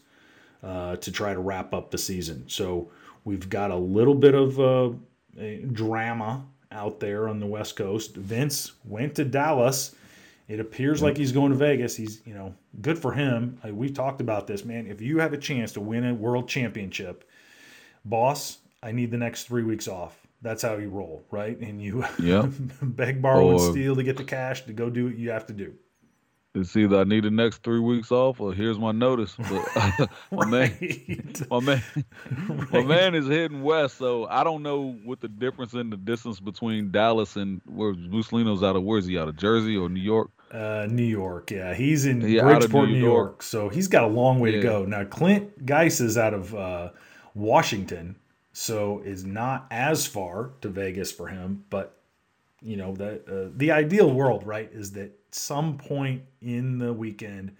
uh, 0.63 0.95
to 0.97 1.11
try 1.11 1.33
to 1.33 1.39
wrap 1.39 1.73
up 1.73 1.91
the 1.91 1.97
season. 1.97 2.45
So, 2.47 2.89
we've 3.25 3.49
got 3.49 3.71
a 3.71 3.75
little 3.75 4.15
bit 4.15 4.35
of 4.35 4.59
uh, 4.59 4.91
drama 5.73 6.45
out 6.71 6.99
there 6.99 7.27
on 7.27 7.39
the 7.39 7.45
West 7.45 7.75
Coast. 7.75 8.15
Vince 8.15 8.73
went 8.85 9.15
to 9.15 9.25
Dallas. 9.25 9.95
It 10.47 10.59
appears 10.59 11.01
like 11.01 11.17
he's 11.17 11.31
going 11.31 11.51
to 11.51 11.57
Vegas. 11.57 11.95
He's, 11.95 12.21
you 12.25 12.33
know, 12.33 12.53
good 12.81 12.99
for 12.99 13.13
him. 13.13 13.59
Like 13.63 13.73
we 13.73 13.89
talked 13.89 14.21
about 14.21 14.45
this, 14.45 14.63
man. 14.63 14.85
If 14.85 15.01
you 15.01 15.19
have 15.19 15.33
a 15.33 15.37
chance 15.37 15.71
to 15.73 15.81
win 15.81 16.05
a 16.05 16.13
world 16.13 16.47
championship, 16.47 17.27
boss, 18.03 18.59
I 18.83 18.91
need 18.91 19.09
the 19.09 19.17
next 19.17 19.45
three 19.45 19.63
weeks 19.63 19.87
off 19.87 20.25
that's 20.45 20.61
how 20.61 20.77
you 20.77 20.89
roll, 20.89 21.25
right? 21.31 21.59
And 21.59 21.81
you 21.81 22.05
yeah. 22.19 22.47
beg, 22.81 23.21
borrow, 23.21 23.47
or, 23.47 23.51
and 23.53 23.61
steal 23.61 23.95
to 23.95 24.03
get 24.03 24.15
the 24.15 24.23
cash 24.23 24.63
to 24.65 24.73
go 24.73 24.89
do 24.89 25.05
what 25.05 25.17
you 25.17 25.31
have 25.31 25.47
to 25.47 25.53
do. 25.53 25.73
It's 26.55 26.75
either 26.77 27.01
I 27.01 27.03
need 27.03 27.25
the 27.25 27.31
next 27.31 27.63
three 27.63 27.81
weeks 27.81 28.11
off, 28.11 28.39
or 28.39 28.53
here's 28.53 28.79
my 28.79 28.93
notice. 28.93 29.35
But 29.37 30.09
my 30.31 30.45
man, 30.45 31.33
my 31.51 31.59
man, 31.59 31.83
right. 32.47 32.71
my 32.71 32.83
man 32.83 33.13
is 33.13 33.27
heading 33.27 33.61
west, 33.61 33.97
so 33.97 34.25
I 34.27 34.43
don't 34.45 34.63
know 34.63 34.97
what 35.03 35.19
the 35.19 35.27
difference 35.27 35.73
in 35.73 35.89
the 35.89 35.97
distance 35.97 36.39
between 36.39 36.91
Dallas 36.91 37.35
and 37.35 37.59
where 37.65 37.93
Mussolino's 37.93 38.63
out 38.63 38.77
of. 38.77 38.83
Where's 38.83 39.05
he 39.05 39.19
out 39.19 39.27
of 39.27 39.35
Jersey 39.35 39.75
or 39.75 39.89
New 39.89 40.01
York? 40.01 40.29
Uh, 40.51 40.87
New 40.89 41.03
York, 41.03 41.51
yeah, 41.51 41.73
he's 41.73 42.05
in 42.05 42.21
yeah, 42.21 42.43
Bridgeport, 42.43 42.87
New, 42.87 42.95
New 42.95 43.01
York. 43.01 43.27
York. 43.27 43.43
so 43.43 43.67
he's 43.67 43.89
got 43.89 44.03
a 44.03 44.07
long 44.07 44.39
way 44.39 44.51
yeah. 44.51 44.57
to 44.57 44.63
go. 44.63 44.85
Now 44.85 45.03
Clint 45.03 45.65
Geis 45.65 45.99
is 45.99 46.17
out 46.17 46.33
of 46.33 46.55
uh, 46.55 46.91
Washington, 47.33 48.15
so 48.53 49.01
is 49.03 49.25
not 49.25 49.67
as 49.71 50.07
far 50.07 50.51
to 50.61 50.69
Vegas 50.69 51.11
for 51.11 51.27
him. 51.27 51.65
But 51.69 51.99
you 52.61 52.77
know 52.77 52.95
the 52.95 53.15
uh, 53.27 53.51
the 53.57 53.71
ideal 53.71 54.09
world, 54.09 54.45
right, 54.45 54.69
is 54.71 54.91
that 54.93 55.11
some 55.35 55.77
point 55.77 56.23
in 56.41 56.79
the 56.79 56.93
weekend 56.93 57.55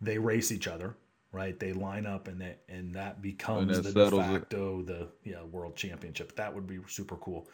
they 0.00 0.18
race 0.18 0.50
each 0.50 0.66
other, 0.66 0.96
right? 1.32 1.58
They 1.58 1.72
line 1.72 2.06
up 2.06 2.28
and 2.28 2.40
that 2.40 2.60
and 2.68 2.94
that 2.94 3.20
becomes 3.20 3.76
and 3.76 3.84
that 3.84 3.94
the 3.94 4.10
de 4.10 4.16
facto 4.16 4.80
it. 4.80 4.86
the 4.86 5.08
yeah 5.24 5.42
world 5.42 5.76
championship. 5.76 6.34
That 6.36 6.54
would 6.54 6.66
be 6.66 6.78
super 6.88 7.16
cool. 7.16 7.48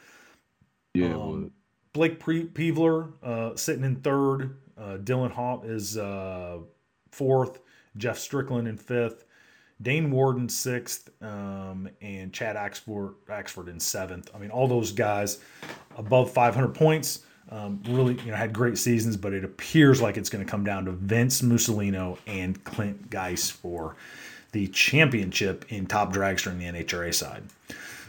Yeah. 0.94 1.14
Um, 1.14 1.50
Blake 1.92 2.20
Peevler 2.20 3.12
uh, 3.22 3.57
sitting 3.57 3.84
in 3.84 3.96
third. 3.96 4.59
Uh, 4.76 4.98
Dylan 4.98 5.30
Hawk 5.30 5.64
is 5.64 5.96
uh, 5.96 6.59
fourth. 7.11 7.61
Jeff 7.96 8.18
Strickland 8.18 8.68
in 8.68 8.76
fifth. 8.76 9.24
Dane 9.80 10.11
Warden 10.11 10.48
sixth, 10.48 11.11
um, 11.22 11.88
and 12.00 12.32
Chad 12.32 12.57
Axford, 12.57 13.14
Axford 13.28 13.68
in 13.68 13.78
seventh. 13.78 14.30
I 14.34 14.38
mean, 14.38 14.50
all 14.50 14.66
those 14.68 14.90
guys 14.92 15.38
above 15.96 16.30
500 16.30 16.68
points. 16.68 17.26
Um, 17.51 17.80
really, 17.88 18.14
you 18.24 18.32
know, 18.32 18.36
had 18.36 18.53
great 18.53 18.76
seasons, 18.76 19.16
but 19.16 19.32
it 19.32 19.44
appears 19.44 20.03
like 20.03 20.16
it's 20.16 20.28
going 20.28 20.44
to 20.44 20.51
come 20.51 20.64
down 20.64 20.84
to 20.86 20.92
Vince 20.92 21.42
Mussolino 21.42 22.18
and 22.26 22.62
Clint 22.64 23.09
Geis 23.09 23.51
for 23.51 23.94
the 24.53 24.66
championship 24.68 25.64
in 25.68 25.86
top 25.86 26.12
dragster 26.12 26.51
in 26.51 26.59
the 26.59 26.64
NHRA 26.64 27.14
side. 27.14 27.44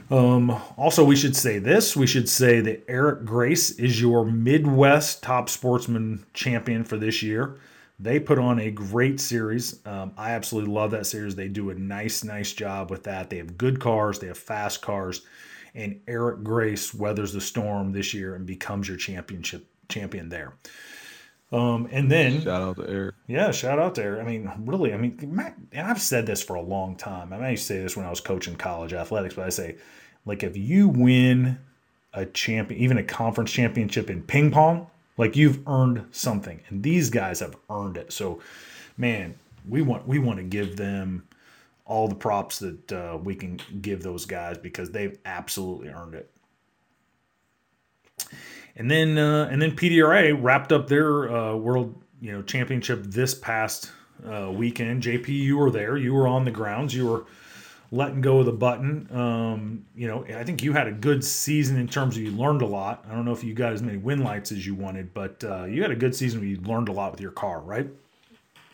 Um, 0.09 0.49
also, 0.77 1.03
we 1.03 1.15
should 1.15 1.35
say 1.35 1.59
this. 1.59 1.95
We 1.95 2.07
should 2.07 2.29
say 2.29 2.61
that 2.61 2.85
Eric 2.87 3.25
Grace 3.25 3.71
is 3.71 3.99
your 4.01 4.25
Midwest 4.25 5.21
top 5.21 5.49
sportsman 5.49 6.25
champion 6.33 6.83
for 6.83 6.97
this 6.97 7.21
year. 7.21 7.57
They 7.99 8.19
put 8.19 8.37
on 8.37 8.59
a 8.59 8.71
great 8.71 9.19
series. 9.19 9.79
Um, 9.85 10.13
I 10.17 10.31
absolutely 10.31 10.71
love 10.71 10.91
that 10.91 11.07
series. 11.07 11.35
They 11.35 11.47
do 11.47 11.71
a 11.71 11.75
nice, 11.75 12.23
nice 12.23 12.53
job 12.53 12.91
with 12.91 13.03
that. 13.03 13.29
They 13.29 13.37
have 13.37 13.57
good 13.57 13.79
cars, 13.79 14.19
they 14.19 14.27
have 14.27 14.37
fast 14.37 14.81
cars, 14.81 15.21
and 15.77 16.01
Eric 16.07 16.43
Grace 16.43 16.93
weathers 16.93 17.31
the 17.31 17.39
storm 17.39 17.93
this 17.93 18.13
year 18.13 18.35
and 18.35 18.45
becomes 18.45 18.87
your 18.87 18.97
championship 18.97 19.67
champion 19.87 20.27
there. 20.27 20.55
Um, 21.51 21.87
and 21.91 22.11
then 22.11 22.41
shout 22.41 22.61
out 22.61 22.75
to 22.77 22.89
Eric. 22.89 23.15
Yeah, 23.27 23.51
shout 23.51 23.79
out 23.79 23.95
there. 23.95 24.19
I 24.19 24.23
mean, 24.23 24.51
really, 24.65 24.93
I 24.93 24.97
mean, 24.97 25.17
and 25.71 25.87
I've 25.87 26.01
said 26.01 26.25
this 26.25 26.43
for 26.43 26.55
a 26.55 26.61
long 26.61 26.97
time. 26.97 27.31
I, 27.31 27.37
mean, 27.37 27.45
I 27.45 27.51
used 27.51 27.67
to 27.67 27.73
say 27.73 27.81
this 27.81 27.95
when 27.95 28.05
I 28.05 28.09
was 28.09 28.19
coaching 28.19 28.55
college 28.55 28.91
athletics, 28.91 29.35
but 29.35 29.45
I 29.45 29.49
say, 29.49 29.77
like, 30.25 30.43
if 30.43 30.57
you 30.57 30.89
win 30.89 31.59
a 32.13 32.25
champion, 32.25 32.81
even 32.81 32.97
a 32.97 33.03
conference 33.03 33.51
championship 33.51 34.09
in 34.09 34.23
ping 34.23 34.51
pong, 34.51 34.87
like 35.15 35.37
you've 35.37 35.65
earned 35.67 36.05
something, 36.11 36.59
and 36.67 36.83
these 36.83 37.09
guys 37.09 37.39
have 37.39 37.55
earned 37.69 37.95
it. 37.95 38.11
So, 38.11 38.41
man, 38.97 39.35
we 39.69 39.81
want 39.83 40.07
we 40.07 40.19
want 40.19 40.39
to 40.39 40.43
give 40.43 40.75
them 40.75 41.26
all 41.87 42.07
the 42.07 42.15
props 42.15 42.59
that 42.59 42.91
uh, 42.91 43.17
we 43.21 43.33
can 43.33 43.59
give 43.81 44.03
those 44.03 44.25
guys 44.25 44.57
because 44.57 44.91
they've 44.91 45.17
absolutely 45.25 45.89
earned 45.89 46.13
it. 46.13 46.29
And 48.75 48.91
then 48.91 49.17
uh, 49.17 49.49
and 49.51 49.61
then 49.61 49.71
PDRA 49.71 50.37
wrapped 50.39 50.71
up 50.71 50.87
their 50.87 51.31
uh, 51.33 51.55
world 51.55 52.01
you 52.21 52.31
know 52.31 52.41
championship 52.43 53.03
this 53.03 53.33
past 53.33 53.91
uh, 54.25 54.51
weekend. 54.51 55.03
JP, 55.03 55.27
you 55.29 55.57
were 55.57 55.71
there. 55.71 55.97
You 55.97 56.13
were 56.13 56.27
on 56.27 56.45
the 56.45 56.51
grounds. 56.51 56.93
You 56.93 57.07
were 57.07 57.25
letting 57.91 58.21
go 58.21 58.39
of 58.39 58.45
the 58.45 58.51
button. 58.51 59.07
Um, 59.11 59.85
you 59.95 60.07
know, 60.07 60.25
I 60.25 60.43
think 60.43 60.61
you 60.61 60.73
had 60.73 60.87
a 60.87 60.91
good 60.91 61.23
season 61.23 61.77
in 61.77 61.87
terms 61.87 62.17
of 62.17 62.23
you 62.23 62.31
learned 62.31 62.61
a 62.61 62.65
lot. 62.65 63.05
I 63.09 63.15
don't 63.15 63.25
know 63.25 63.31
if 63.31 63.43
you 63.43 63.53
got 63.53 63.73
as 63.73 63.81
many 63.81 63.97
win 63.97 64.23
lights 64.23 64.51
as 64.51 64.65
you 64.65 64.75
wanted, 64.75 65.13
but 65.13 65.43
uh, 65.43 65.63
you 65.65 65.81
had 65.81 65.91
a 65.91 65.95
good 65.95 66.13
season 66.13 66.41
where 66.41 66.49
you 66.49 66.59
learned 66.61 66.89
a 66.89 66.91
lot 66.91 67.11
with 67.11 67.21
your 67.21 67.31
car, 67.31 67.61
right? 67.61 67.87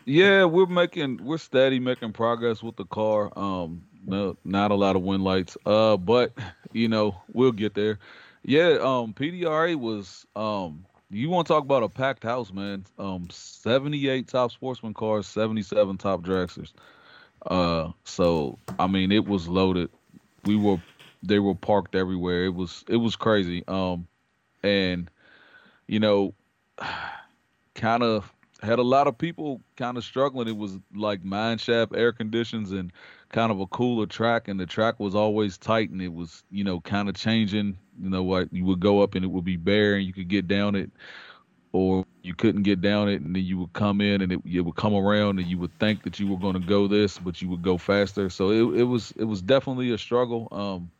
Yeah, 0.04 0.44
we're 0.44 0.66
making 0.66 1.24
we're 1.24 1.38
steady 1.38 1.80
making 1.80 2.12
progress 2.12 2.62
with 2.62 2.76
the 2.76 2.84
car. 2.84 3.30
Um, 3.36 3.82
no, 4.06 4.36
not 4.44 4.70
a 4.70 4.74
lot 4.74 4.96
of 4.96 5.02
win 5.02 5.22
lights. 5.22 5.56
Uh, 5.64 5.96
but 5.96 6.32
you 6.72 6.88
know 6.88 7.16
we'll 7.32 7.52
get 7.52 7.74
there. 7.74 7.98
Yeah, 8.44 8.78
um, 8.82 9.14
PDRA 9.14 9.76
was 9.76 10.26
um, 10.36 10.84
you 11.10 11.30
want 11.30 11.46
to 11.46 11.52
talk 11.54 11.62
about 11.64 11.82
a 11.82 11.88
packed 11.88 12.22
house, 12.22 12.52
man? 12.52 12.84
Um, 12.98 13.28
seventy-eight 13.30 14.28
top 14.28 14.52
sportsman 14.52 14.94
cars, 14.94 15.26
seventy-seven 15.26 15.96
top 15.96 16.22
dragsters. 16.22 16.72
Uh, 17.46 17.92
so 18.04 18.58
I 18.78 18.86
mean, 18.86 19.12
it 19.12 19.26
was 19.26 19.48
loaded. 19.48 19.90
We 20.44 20.56
were, 20.56 20.82
they 21.22 21.38
were 21.38 21.54
parked 21.54 21.94
everywhere. 21.94 22.44
It 22.44 22.54
was, 22.54 22.84
it 22.88 22.96
was 22.96 23.16
crazy. 23.16 23.64
Um, 23.68 24.06
and 24.62 25.10
you 25.86 26.00
know, 26.00 26.34
kind 27.74 28.02
of 28.02 28.33
had 28.64 28.78
a 28.78 28.82
lot 28.82 29.06
of 29.06 29.16
people 29.16 29.60
kind 29.76 29.96
of 29.96 30.04
struggling. 30.04 30.48
It 30.48 30.56
was 30.56 30.78
like 30.94 31.24
mine 31.24 31.58
shaft 31.58 31.94
air 31.94 32.12
conditions 32.12 32.72
and 32.72 32.92
kind 33.30 33.52
of 33.52 33.60
a 33.60 33.66
cooler 33.66 34.06
track, 34.06 34.48
and 34.48 34.58
the 34.58 34.66
track 34.66 34.98
was 34.98 35.14
always 35.14 35.58
tight, 35.58 35.90
and 35.90 36.00
it 36.02 36.12
was 36.12 36.42
you 36.50 36.64
know 36.64 36.80
kind 36.80 37.08
of 37.08 37.14
changing. 37.14 37.78
You 38.00 38.10
know 38.10 38.22
what? 38.22 38.52
You 38.52 38.64
would 38.64 38.80
go 38.80 39.02
up 39.02 39.14
and 39.14 39.24
it 39.24 39.28
would 39.28 39.44
be 39.44 39.56
bare, 39.56 39.94
and 39.94 40.04
you 40.04 40.12
could 40.12 40.28
get 40.28 40.48
down 40.48 40.74
it, 40.74 40.90
or 41.72 42.04
you 42.22 42.34
couldn't 42.34 42.62
get 42.62 42.80
down 42.80 43.08
it, 43.08 43.20
and 43.20 43.34
then 43.36 43.44
you 43.44 43.58
would 43.58 43.72
come 43.72 44.00
in 44.00 44.20
and 44.22 44.32
it, 44.32 44.40
it 44.44 44.60
would 44.62 44.76
come 44.76 44.94
around, 44.94 45.38
and 45.38 45.48
you 45.48 45.58
would 45.58 45.78
think 45.78 46.02
that 46.04 46.18
you 46.18 46.26
were 46.26 46.38
going 46.38 46.54
to 46.54 46.66
go 46.66 46.88
this, 46.88 47.18
but 47.18 47.40
you 47.42 47.48
would 47.48 47.62
go 47.62 47.78
faster. 47.78 48.30
So 48.30 48.50
it 48.50 48.80
it 48.80 48.84
was 48.84 49.12
it 49.12 49.24
was 49.24 49.42
definitely 49.42 49.92
a 49.92 49.98
struggle. 49.98 50.48
Um, 50.50 50.90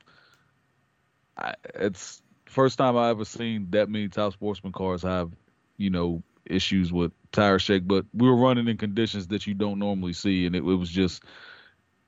I, 1.36 1.54
it's 1.74 2.22
first 2.46 2.78
time 2.78 2.96
I 2.96 3.10
ever 3.10 3.24
seen 3.24 3.68
that 3.70 3.88
many 3.88 4.08
top 4.08 4.32
sportsman 4.32 4.72
cars 4.72 5.02
have, 5.02 5.32
you 5.76 5.90
know, 5.90 6.22
issues 6.46 6.92
with 6.92 7.12
tire 7.32 7.58
shake, 7.58 7.86
but 7.86 8.04
we 8.12 8.28
were 8.28 8.36
running 8.36 8.68
in 8.68 8.76
conditions 8.76 9.26
that 9.28 9.46
you 9.46 9.54
don't 9.54 9.78
normally 9.78 10.12
see, 10.12 10.44
and 10.46 10.54
it, 10.54 10.58
it 10.58 10.62
was 10.62 10.90
just 10.90 11.22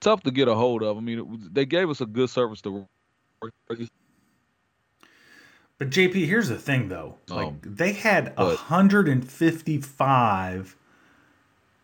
tough 0.01 0.23
to 0.23 0.31
get 0.31 0.49
a 0.49 0.55
hold 0.55 0.83
of. 0.83 0.97
I 0.97 1.01
mean, 1.01 1.29
was, 1.29 1.41
they 1.51 1.67
gave 1.67 1.91
us 1.91 2.01
a 2.01 2.07
good 2.07 2.31
service 2.31 2.61
to. 2.63 2.71
work. 2.71 2.87
But 5.79 5.91
JP, 5.91 6.27
here's 6.27 6.49
the 6.49 6.57
thing, 6.57 6.89
though. 6.89 7.17
Like 7.29 7.49
um, 7.49 7.61
they 7.63 7.93
had 7.93 8.35
but, 8.35 8.47
155 8.47 10.77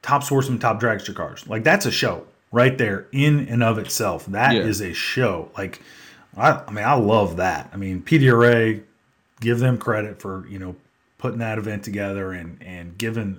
top 0.00 0.24
sportsman, 0.24 0.58
top 0.58 0.80
dragster 0.80 1.14
cars. 1.14 1.46
Like 1.46 1.64
that's 1.64 1.86
a 1.86 1.90
show 1.90 2.26
right 2.50 2.76
there 2.76 3.06
in 3.12 3.48
and 3.48 3.62
of 3.62 3.78
itself. 3.78 4.26
That 4.26 4.54
yeah. 4.54 4.62
is 4.62 4.80
a 4.80 4.92
show. 4.92 5.50
Like, 5.56 5.80
I, 6.36 6.62
I 6.66 6.70
mean, 6.70 6.84
I 6.84 6.94
love 6.94 7.36
that. 7.36 7.70
I 7.72 7.76
mean, 7.76 8.02
PDRA, 8.02 8.82
give 9.40 9.58
them 9.58 9.78
credit 9.78 10.20
for 10.20 10.46
you 10.48 10.58
know 10.58 10.76
putting 11.22 11.38
that 11.38 11.56
event 11.56 11.84
together 11.84 12.32
and 12.32 12.60
and 12.60 12.98
giving 12.98 13.38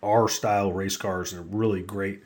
our 0.00 0.28
style 0.28 0.72
race 0.72 0.96
cars 0.96 1.32
a 1.32 1.40
really 1.40 1.82
great 1.82 2.22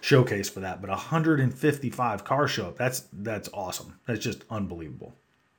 showcase 0.00 0.48
for 0.48 0.60
that. 0.60 0.80
But 0.80 0.90
155 0.90 2.24
car 2.24 2.46
show 2.46 2.68
up, 2.68 2.78
that's 2.78 3.02
that's 3.12 3.48
awesome. 3.52 3.98
That's 4.06 4.20
just 4.20 4.44
unbelievable. 4.48 5.12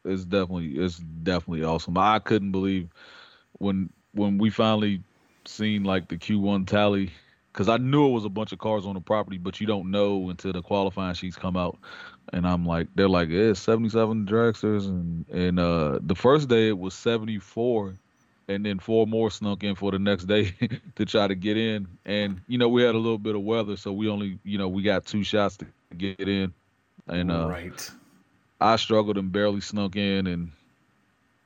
It's 0.05 0.23
definitely 0.23 0.77
it's 0.77 0.97
definitely 0.97 1.65
awesome. 1.65 1.97
I 1.97 2.19
couldn't 2.19 2.53
believe 2.53 2.87
when 3.57 3.89
when 4.13 4.37
we 4.37 4.49
finally 4.49 5.03
seen 5.43 5.83
like 5.83 6.07
the 6.07 6.15
Q1 6.15 6.65
tally 6.65 7.11
because 7.51 7.67
I 7.67 7.75
knew 7.75 8.07
it 8.07 8.11
was 8.11 8.23
a 8.23 8.29
bunch 8.29 8.53
of 8.53 8.59
cars 8.59 8.85
on 8.85 8.93
the 8.93 9.01
property, 9.01 9.37
but 9.37 9.59
you 9.59 9.67
don't 9.67 9.91
know 9.91 10.29
until 10.29 10.53
the 10.53 10.61
qualifying 10.61 11.15
sheets 11.15 11.35
come 11.35 11.57
out. 11.57 11.77
And 12.31 12.47
I'm 12.47 12.65
like, 12.65 12.87
they're 12.95 13.09
like, 13.09 13.29
it's 13.29 13.59
77 13.59 14.25
dragsters, 14.25 14.85
and 14.85 15.25
and 15.29 15.59
uh, 15.59 15.99
the 16.01 16.15
first 16.15 16.47
day 16.47 16.69
it 16.69 16.77
was 16.77 16.93
74, 16.93 17.97
and 18.47 18.65
then 18.65 18.79
four 18.79 19.07
more 19.07 19.31
snuck 19.31 19.63
in 19.63 19.75
for 19.75 19.91
the 19.91 19.99
next 19.99 20.25
day 20.25 20.53
to 20.95 21.05
try 21.05 21.27
to 21.27 21.35
get 21.35 21.57
in. 21.57 21.87
And 22.05 22.41
you 22.47 22.57
know, 22.57 22.69
we 22.69 22.83
had 22.83 22.95
a 22.95 22.99
little 22.99 23.17
bit 23.17 23.35
of 23.35 23.41
weather, 23.41 23.77
so 23.77 23.91
we 23.91 24.09
only, 24.09 24.39
you 24.43 24.57
know, 24.57 24.67
we 24.67 24.83
got 24.83 25.05
two 25.05 25.23
shots 25.23 25.57
to 25.57 25.65
get 25.97 26.27
in. 26.27 26.53
And 27.07 27.31
uh, 27.31 27.47
right, 27.47 27.91
I 28.59 28.75
struggled 28.77 29.17
and 29.17 29.31
barely 29.31 29.61
snuck 29.61 29.95
in, 29.95 30.27
and 30.27 30.51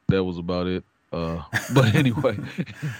that 0.08 0.24
was 0.24 0.38
about 0.38 0.68
it. 0.68 0.84
Uh, 1.12 1.42
but 1.74 1.96
anyway, 1.96 2.38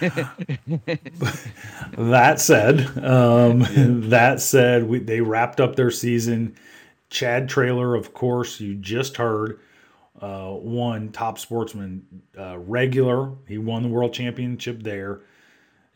that 1.96 2.40
said, 2.40 2.80
um, 3.04 3.60
yeah. 3.60 3.86
that 4.08 4.40
said, 4.40 4.88
we, 4.88 4.98
they 4.98 5.20
wrapped 5.20 5.60
up 5.60 5.76
their 5.76 5.90
season. 5.90 6.56
Chad 7.08 7.48
Traylor, 7.48 7.94
of 7.94 8.12
course, 8.14 8.60
you 8.60 8.74
just 8.74 9.16
heard 9.16 9.58
uh, 10.20 10.52
won 10.52 11.10
top 11.12 11.38
sportsman 11.38 12.04
uh, 12.38 12.58
regular. 12.58 13.32
He 13.46 13.58
won 13.58 13.82
the 13.82 13.88
world 13.88 14.12
championship 14.12 14.82
there. 14.82 15.22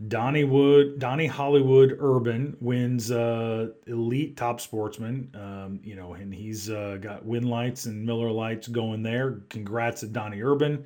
Donnie 0.09 0.45
Wood, 0.45 0.99
Donnie 0.99 1.27
Hollywood 1.27 1.97
Urban 2.01 2.57
wins 2.61 3.11
uh, 3.11 3.69
elite 3.87 4.37
top 4.37 4.61
sportsman. 4.61 5.31
Um, 5.35 5.81
you 5.85 5.95
know, 5.95 6.15
and 6.15 6.35
he's 6.35 6.69
uh, 6.69 6.99
got 7.01 7.25
win 7.25 7.47
lights 7.47 7.87
and 7.87 8.05
Miller 8.05 8.31
lights 8.31 8.67
going 8.67 9.03
there. 9.03 9.43
Congrats 9.51 10.01
to 10.01 10.09
Donnie 10.09 10.43
Urban. 10.43 10.85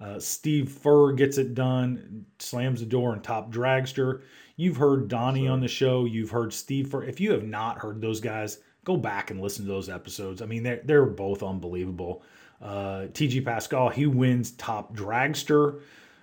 Uh, 0.00 0.18
Steve 0.18 0.70
Furr 0.70 1.12
gets 1.12 1.38
it 1.38 1.54
done, 1.54 2.26
slams 2.38 2.80
the 2.80 2.86
door 2.86 3.14
in 3.14 3.20
top 3.20 3.52
dragster. 3.52 4.22
You've 4.56 4.76
heard 4.76 5.08
Donnie 5.08 5.44
sure. 5.44 5.52
on 5.52 5.60
the 5.60 5.68
show. 5.68 6.04
You've 6.04 6.30
heard 6.30 6.52
Steve 6.52 6.88
Furr. 6.90 7.04
If 7.04 7.20
you 7.20 7.32
have 7.32 7.44
not 7.44 7.78
heard 7.78 8.00
those 8.00 8.20
guys, 8.20 8.58
go 8.84 8.96
back 8.96 9.30
and 9.30 9.40
listen 9.40 9.64
to 9.64 9.70
those 9.70 9.88
episodes. 9.88 10.42
I 10.42 10.46
mean, 10.46 10.62
they're, 10.62 10.82
they're 10.84 11.06
both 11.06 11.42
unbelievable. 11.42 12.22
Uh, 12.62 13.06
TG 13.12 13.44
Pascal, 13.44 13.88
he 13.90 14.06
wins 14.06 14.52
top 14.52 14.94
dragster 14.94 15.80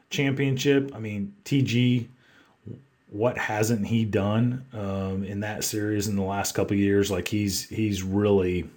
championship. 0.09 0.91
I 0.95 0.99
mean, 0.99 1.33
TG, 1.45 2.07
what 3.09 3.37
hasn't 3.37 3.87
he 3.87 4.05
done 4.05 4.65
um, 4.73 5.23
in 5.23 5.41
that 5.41 5.63
series 5.63 6.07
in 6.07 6.15
the 6.15 6.23
last 6.23 6.53
couple 6.53 6.77
years? 6.77 7.11
Like 7.11 7.27
he's 7.27 7.67
he's 7.69 8.03
really 8.03 8.69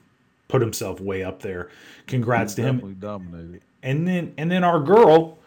put 0.49 0.61
himself 0.61 1.01
way 1.01 1.23
up 1.23 1.41
there. 1.41 1.71
Congrats 2.07 2.55
he's 2.55 2.57
to 2.57 2.63
him. 2.63 2.97
Dominated. 3.01 3.63
And 3.83 4.07
then 4.07 4.35
and 4.37 4.51
then 4.51 4.65
our 4.65 4.81
girl, 4.81 5.39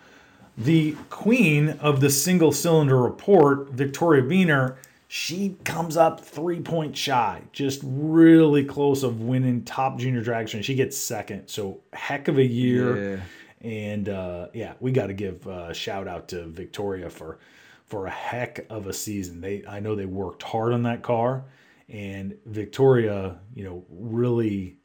the 0.58 0.96
queen 1.10 1.70
of 1.82 2.02
the 2.02 2.10
single 2.10 2.52
cylinder 2.52 2.98
report, 2.98 3.70
Victoria 3.70 4.24
Beener 4.24 4.76
she 5.08 5.56
comes 5.64 5.96
up 5.96 6.20
three 6.20 6.60
points 6.60 7.00
shy, 7.00 7.42
just 7.54 7.82
really 7.84 8.66
close 8.66 9.04
of 9.04 9.22
winning 9.22 9.64
top 9.64 9.98
junior 10.00 10.24
dragster. 10.24 10.62
She 10.62 10.76
gets 10.76 10.98
second, 10.98 11.48
so 11.48 11.80
heck 11.94 12.28
of 12.28 12.38
a 12.38 12.46
year. 12.46 13.14
Yeah. 13.14 13.22
And 13.62 14.10
uh, 14.10 14.48
yeah, 14.54 14.74
we 14.80 14.92
got 14.92 15.08
to 15.08 15.14
give 15.14 15.48
a 15.48 15.74
shout 15.74 16.08
out 16.08 16.28
to 16.30 16.46
Victoria 16.48 17.10
for 17.10 17.40
for 17.86 18.06
a 18.06 18.12
heck 18.12 18.66
of 18.70 18.88
a 18.88 18.94
season. 18.94 19.40
They 19.40 19.64
I 19.68 19.80
know 19.80 19.96
they 19.96 20.06
worked 20.06 20.44
hard 20.44 20.74
on 20.74 20.84
that 20.84 21.04
car, 21.04 21.46
and 21.88 22.36
Victoria, 22.46 23.40
you 23.56 23.64
know, 23.64 23.86
really 23.90 24.78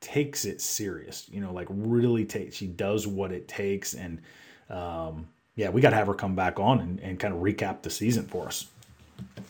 takes 0.00 0.44
it 0.44 0.60
serious. 0.60 1.28
You 1.30 1.40
know, 1.40 1.52
like 1.52 1.68
really 1.70 2.24
takes. 2.24 2.56
She 2.56 2.66
does 2.66 3.06
what 3.06 3.30
it 3.30 3.46
takes, 3.46 3.94
and 3.94 4.20
um, 4.68 5.28
yeah, 5.54 5.70
we 5.70 5.80
got 5.80 5.90
to 5.90 5.96
have 5.96 6.08
her 6.08 6.14
come 6.14 6.34
back 6.34 6.58
on 6.58 6.80
and, 6.80 7.00
and 7.00 7.18
kind 7.20 7.32
of 7.32 7.40
recap 7.40 7.82
the 7.82 7.90
season 7.90 8.26
for 8.26 8.48
us. 8.48 8.66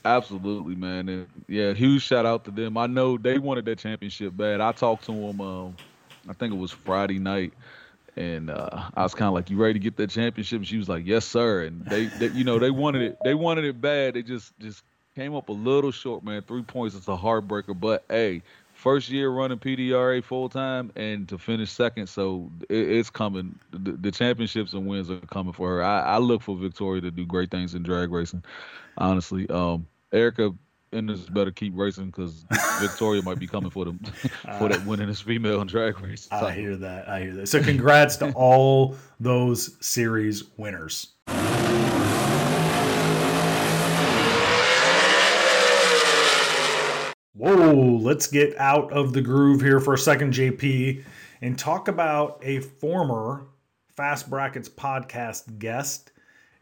Absolutely, 0.04 0.74
man. 0.74 1.08
And 1.08 1.28
yeah, 1.48 1.72
huge 1.74 2.02
shout 2.02 2.26
out 2.26 2.44
to 2.46 2.50
them. 2.50 2.76
I 2.76 2.86
know 2.86 3.18
they 3.18 3.38
wanted 3.38 3.64
that 3.66 3.78
championship 3.78 4.36
bad. 4.36 4.60
I 4.60 4.72
talked 4.72 5.04
to 5.06 5.12
them, 5.12 5.40
um, 5.40 5.78
I 6.28 6.32
think 6.34 6.52
it 6.52 6.56
was 6.56 6.72
Friday 6.72 7.18
night, 7.18 7.54
and 8.16 8.50
uh, 8.50 8.90
I 8.94 9.02
was 9.02 9.14
kind 9.14 9.28
of 9.28 9.34
like, 9.34 9.50
"You 9.50 9.58
ready 9.58 9.74
to 9.74 9.78
get 9.78 9.96
that 9.98 10.10
championship?" 10.10 10.58
And 10.58 10.66
she 10.68 10.78
was 10.78 10.88
like, 10.88 11.06
"Yes, 11.06 11.26
sir." 11.26 11.64
And 11.64 11.84
they, 11.86 12.06
they, 12.06 12.28
you 12.28 12.44
know, 12.44 12.58
they 12.58 12.70
wanted 12.70 13.02
it. 13.02 13.18
They 13.24 13.34
wanted 13.34 13.64
it 13.64 13.80
bad. 13.80 14.14
They 14.14 14.22
just 14.22 14.58
just 14.60 14.84
came 15.16 15.34
up 15.34 15.48
a 15.48 15.52
little 15.52 15.92
short, 15.92 16.24
man. 16.24 16.42
Three 16.42 16.62
points 16.62 16.94
is 16.96 17.08
a 17.08 17.16
heartbreaker, 17.16 17.78
but 17.78 18.04
hey, 18.08 18.42
first 18.82 19.08
year 19.10 19.30
running 19.30 19.58
PDRA 19.58 20.22
full 20.24 20.48
time 20.48 20.90
and 20.96 21.28
to 21.28 21.38
finish 21.38 21.70
second, 21.70 22.08
so 22.08 22.50
it, 22.68 22.76
it's 22.76 23.10
coming. 23.10 23.58
The, 23.70 23.92
the, 23.92 24.10
championships 24.10 24.72
and 24.72 24.86
wins 24.86 25.08
are 25.08 25.20
coming 25.20 25.52
for 25.52 25.68
her. 25.68 25.84
I, 25.84 26.00
I, 26.00 26.18
look 26.18 26.42
for 26.42 26.56
Victoria 26.56 27.00
to 27.02 27.10
do 27.12 27.24
great 27.24 27.50
things 27.50 27.74
in 27.74 27.84
drag 27.84 28.10
racing. 28.10 28.42
Honestly, 28.98 29.48
um, 29.50 29.86
Erica 30.12 30.52
Enders 30.92 31.26
better 31.30 31.52
keep 31.52 31.72
racing 31.76 32.06
because 32.06 32.44
Victoria 32.80 33.22
might 33.22 33.38
be 33.38 33.46
coming 33.46 33.70
for 33.70 33.84
them 33.84 33.98
for 34.58 34.68
that 34.68 34.84
winning 34.84 35.06
this 35.06 35.20
female 35.20 35.60
in 35.60 35.68
drag 35.68 36.00
race. 36.00 36.28
I 36.32 36.52
hear 36.52 36.76
that. 36.76 37.08
I 37.08 37.20
hear 37.20 37.34
that. 37.34 37.46
So 37.46 37.62
congrats 37.62 38.16
to 38.16 38.32
all 38.34 38.96
those 39.20 39.76
series 39.84 40.44
winners. 40.58 41.12
Whoa, 47.42 47.98
let's 48.00 48.28
get 48.28 48.56
out 48.56 48.92
of 48.92 49.12
the 49.12 49.20
groove 49.20 49.62
here 49.62 49.80
for 49.80 49.94
a 49.94 49.98
second, 49.98 50.32
JP, 50.32 51.02
and 51.40 51.58
talk 51.58 51.88
about 51.88 52.38
a 52.40 52.60
former 52.60 53.48
Fast 53.96 54.30
Brackets 54.30 54.68
podcast 54.68 55.58
guest, 55.58 56.12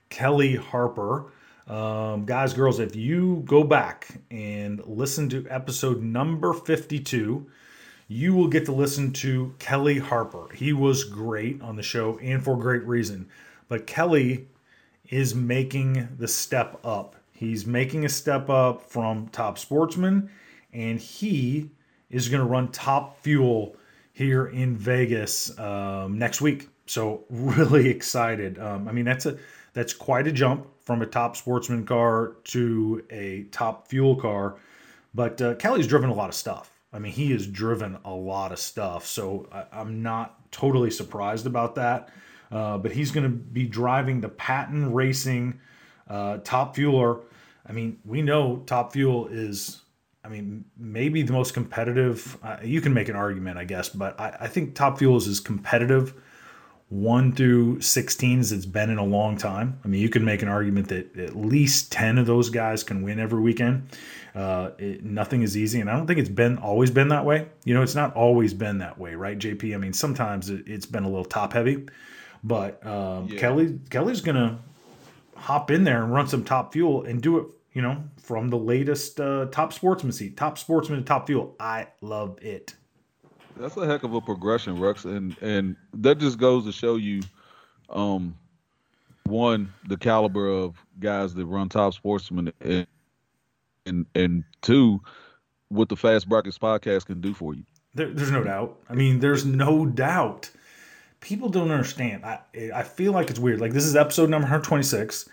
Kelly 0.08 0.56
Harper. 0.56 1.34
Um, 1.66 2.24
guys, 2.24 2.54
girls, 2.54 2.80
if 2.80 2.96
you 2.96 3.42
go 3.44 3.62
back 3.62 4.22
and 4.30 4.82
listen 4.86 5.28
to 5.28 5.46
episode 5.50 6.02
number 6.02 6.54
52, 6.54 7.46
you 8.08 8.34
will 8.34 8.48
get 8.48 8.64
to 8.64 8.72
listen 8.72 9.12
to 9.12 9.54
Kelly 9.58 9.98
Harper. 9.98 10.48
He 10.54 10.72
was 10.72 11.04
great 11.04 11.60
on 11.60 11.76
the 11.76 11.82
show 11.82 12.18
and 12.20 12.42
for 12.42 12.56
great 12.56 12.86
reason. 12.86 13.28
But 13.68 13.86
Kelly 13.86 14.48
is 15.10 15.34
making 15.34 16.08
the 16.16 16.26
step 16.26 16.80
up. 16.82 17.16
He's 17.34 17.66
making 17.66 18.06
a 18.06 18.08
step 18.08 18.48
up 18.48 18.90
from 18.90 19.28
top 19.28 19.58
sportsman 19.58 20.30
and 20.72 20.98
he 20.98 21.70
is 22.10 22.28
going 22.28 22.40
to 22.40 22.46
run 22.46 22.68
Top 22.72 23.22
Fuel 23.22 23.76
here 24.12 24.46
in 24.46 24.76
Vegas 24.76 25.56
um, 25.58 26.18
next 26.18 26.40
week. 26.40 26.68
So 26.86 27.24
really 27.30 27.88
excited. 27.88 28.58
Um, 28.58 28.88
I 28.88 28.92
mean, 28.92 29.04
that's 29.04 29.26
a 29.26 29.38
that's 29.72 29.92
quite 29.92 30.26
a 30.26 30.32
jump 30.32 30.66
from 30.80 31.02
a 31.02 31.06
top 31.06 31.36
sportsman 31.36 31.86
car 31.86 32.32
to 32.44 33.04
a 33.10 33.44
top 33.52 33.86
fuel 33.88 34.16
car. 34.16 34.56
But 35.14 35.40
uh, 35.40 35.54
Kelly's 35.54 35.86
driven 35.86 36.10
a 36.10 36.14
lot 36.14 36.28
of 36.28 36.34
stuff. 36.34 36.70
I 36.92 36.98
mean, 36.98 37.12
he 37.12 37.30
has 37.32 37.46
driven 37.46 37.98
a 38.04 38.12
lot 38.12 38.50
of 38.50 38.58
stuff. 38.58 39.06
So 39.06 39.48
I, 39.52 39.80
am 39.80 40.02
not 40.02 40.50
totally 40.50 40.90
surprised 40.90 41.46
about 41.46 41.76
that. 41.76 42.08
Uh, 42.50 42.78
but 42.78 42.90
he's 42.90 43.12
going 43.12 43.22
to 43.22 43.30
be 43.30 43.66
driving 43.66 44.20
the 44.20 44.28
Patton 44.28 44.92
Racing 44.92 45.60
uh, 46.08 46.38
Top 46.38 46.76
Fueler. 46.76 47.20
I 47.66 47.72
mean, 47.72 48.00
we 48.04 48.22
know 48.22 48.64
Top 48.66 48.92
Fuel 48.92 49.28
is 49.28 49.82
I 50.24 50.28
mean, 50.28 50.64
maybe 50.76 51.22
the 51.22 51.32
most 51.32 51.54
competitive. 51.54 52.38
Uh, 52.42 52.58
you 52.62 52.80
can 52.80 52.92
make 52.92 53.08
an 53.08 53.16
argument, 53.16 53.58
I 53.58 53.64
guess, 53.64 53.88
but 53.88 54.18
I, 54.20 54.36
I 54.40 54.46
think 54.48 54.74
Top 54.74 54.98
Fuel 54.98 55.16
is 55.16 55.26
as 55.26 55.40
competitive 55.40 56.14
one 56.90 57.30
through 57.30 57.80
16 57.80 58.40
as 58.40 58.50
it's 58.50 58.66
been 58.66 58.90
in 58.90 58.98
a 58.98 59.04
long 59.04 59.36
time. 59.38 59.78
I 59.84 59.88
mean, 59.88 60.02
you 60.02 60.08
can 60.08 60.24
make 60.24 60.42
an 60.42 60.48
argument 60.48 60.88
that 60.88 61.16
at 61.16 61.36
least 61.36 61.92
10 61.92 62.18
of 62.18 62.26
those 62.26 62.50
guys 62.50 62.82
can 62.82 63.02
win 63.02 63.20
every 63.20 63.40
weekend. 63.40 63.88
Uh, 64.34 64.70
it, 64.76 65.04
nothing 65.04 65.42
is 65.42 65.56
easy, 65.56 65.80
and 65.80 65.88
I 65.88 65.96
don't 65.96 66.08
think 66.08 66.18
it's 66.18 66.28
been 66.28 66.58
always 66.58 66.90
been 66.90 67.08
that 67.08 67.24
way. 67.24 67.48
You 67.64 67.74
know, 67.74 67.82
it's 67.82 67.94
not 67.94 68.14
always 68.16 68.52
been 68.52 68.78
that 68.78 68.98
way, 68.98 69.14
right, 69.14 69.38
JP? 69.38 69.72
I 69.72 69.78
mean, 69.78 69.92
sometimes 69.92 70.50
it, 70.50 70.66
has 70.66 70.84
been 70.84 71.04
a 71.04 71.08
little 71.08 71.24
top 71.24 71.52
heavy, 71.52 71.86
but 72.42 72.84
um, 72.84 73.28
yeah. 73.28 73.38
Kelly 73.38 73.78
Kelly's 73.90 74.20
gonna 74.20 74.58
hop 75.36 75.70
in 75.70 75.84
there 75.84 76.02
and 76.02 76.12
run 76.12 76.26
some 76.26 76.44
top 76.44 76.72
fuel 76.72 77.04
and 77.04 77.22
do 77.22 77.38
it 77.38 77.46
you 77.80 77.86
know, 77.86 78.04
from 78.22 78.48
the 78.48 78.58
latest 78.58 79.18
uh, 79.18 79.46
top 79.46 79.72
sportsman 79.72 80.12
seat, 80.12 80.36
top 80.36 80.58
sportsman 80.58 80.98
to 80.98 81.04
top 81.04 81.26
fuel. 81.26 81.56
I 81.58 81.86
love 82.02 82.36
it. 82.42 82.74
That's 83.56 83.74
a 83.78 83.86
heck 83.86 84.02
of 84.02 84.12
a 84.12 84.20
progression, 84.20 84.78
Rex, 84.78 85.06
and 85.06 85.34
and 85.40 85.76
that 85.94 86.18
just 86.18 86.36
goes 86.36 86.66
to 86.66 86.72
show 86.72 86.96
you, 86.96 87.22
um, 87.88 88.36
one 89.24 89.72
the 89.88 89.96
caliber 89.96 90.46
of 90.46 90.76
guys 90.98 91.32
that 91.36 91.46
run 91.46 91.70
top 91.70 91.94
sportsman, 91.94 92.52
and 92.60 92.86
and 93.86 94.04
and 94.14 94.44
two, 94.60 95.00
what 95.70 95.88
the 95.88 95.96
Fast 95.96 96.28
Brackets 96.28 96.58
podcast 96.58 97.06
can 97.06 97.22
do 97.22 97.32
for 97.32 97.54
you. 97.54 97.62
There, 97.94 98.10
there's 98.10 98.30
no 98.30 98.44
doubt. 98.44 98.78
I 98.90 98.94
mean, 98.94 99.20
there's 99.20 99.46
no 99.46 99.86
doubt. 99.86 100.50
People 101.20 101.48
don't 101.48 101.70
understand. 101.70 102.26
I 102.26 102.40
I 102.74 102.82
feel 102.82 103.12
like 103.12 103.30
it's 103.30 103.38
weird. 103.38 103.58
Like 103.58 103.72
this 103.72 103.86
is 103.86 103.96
episode 103.96 104.28
number 104.28 104.44
126 104.44 105.30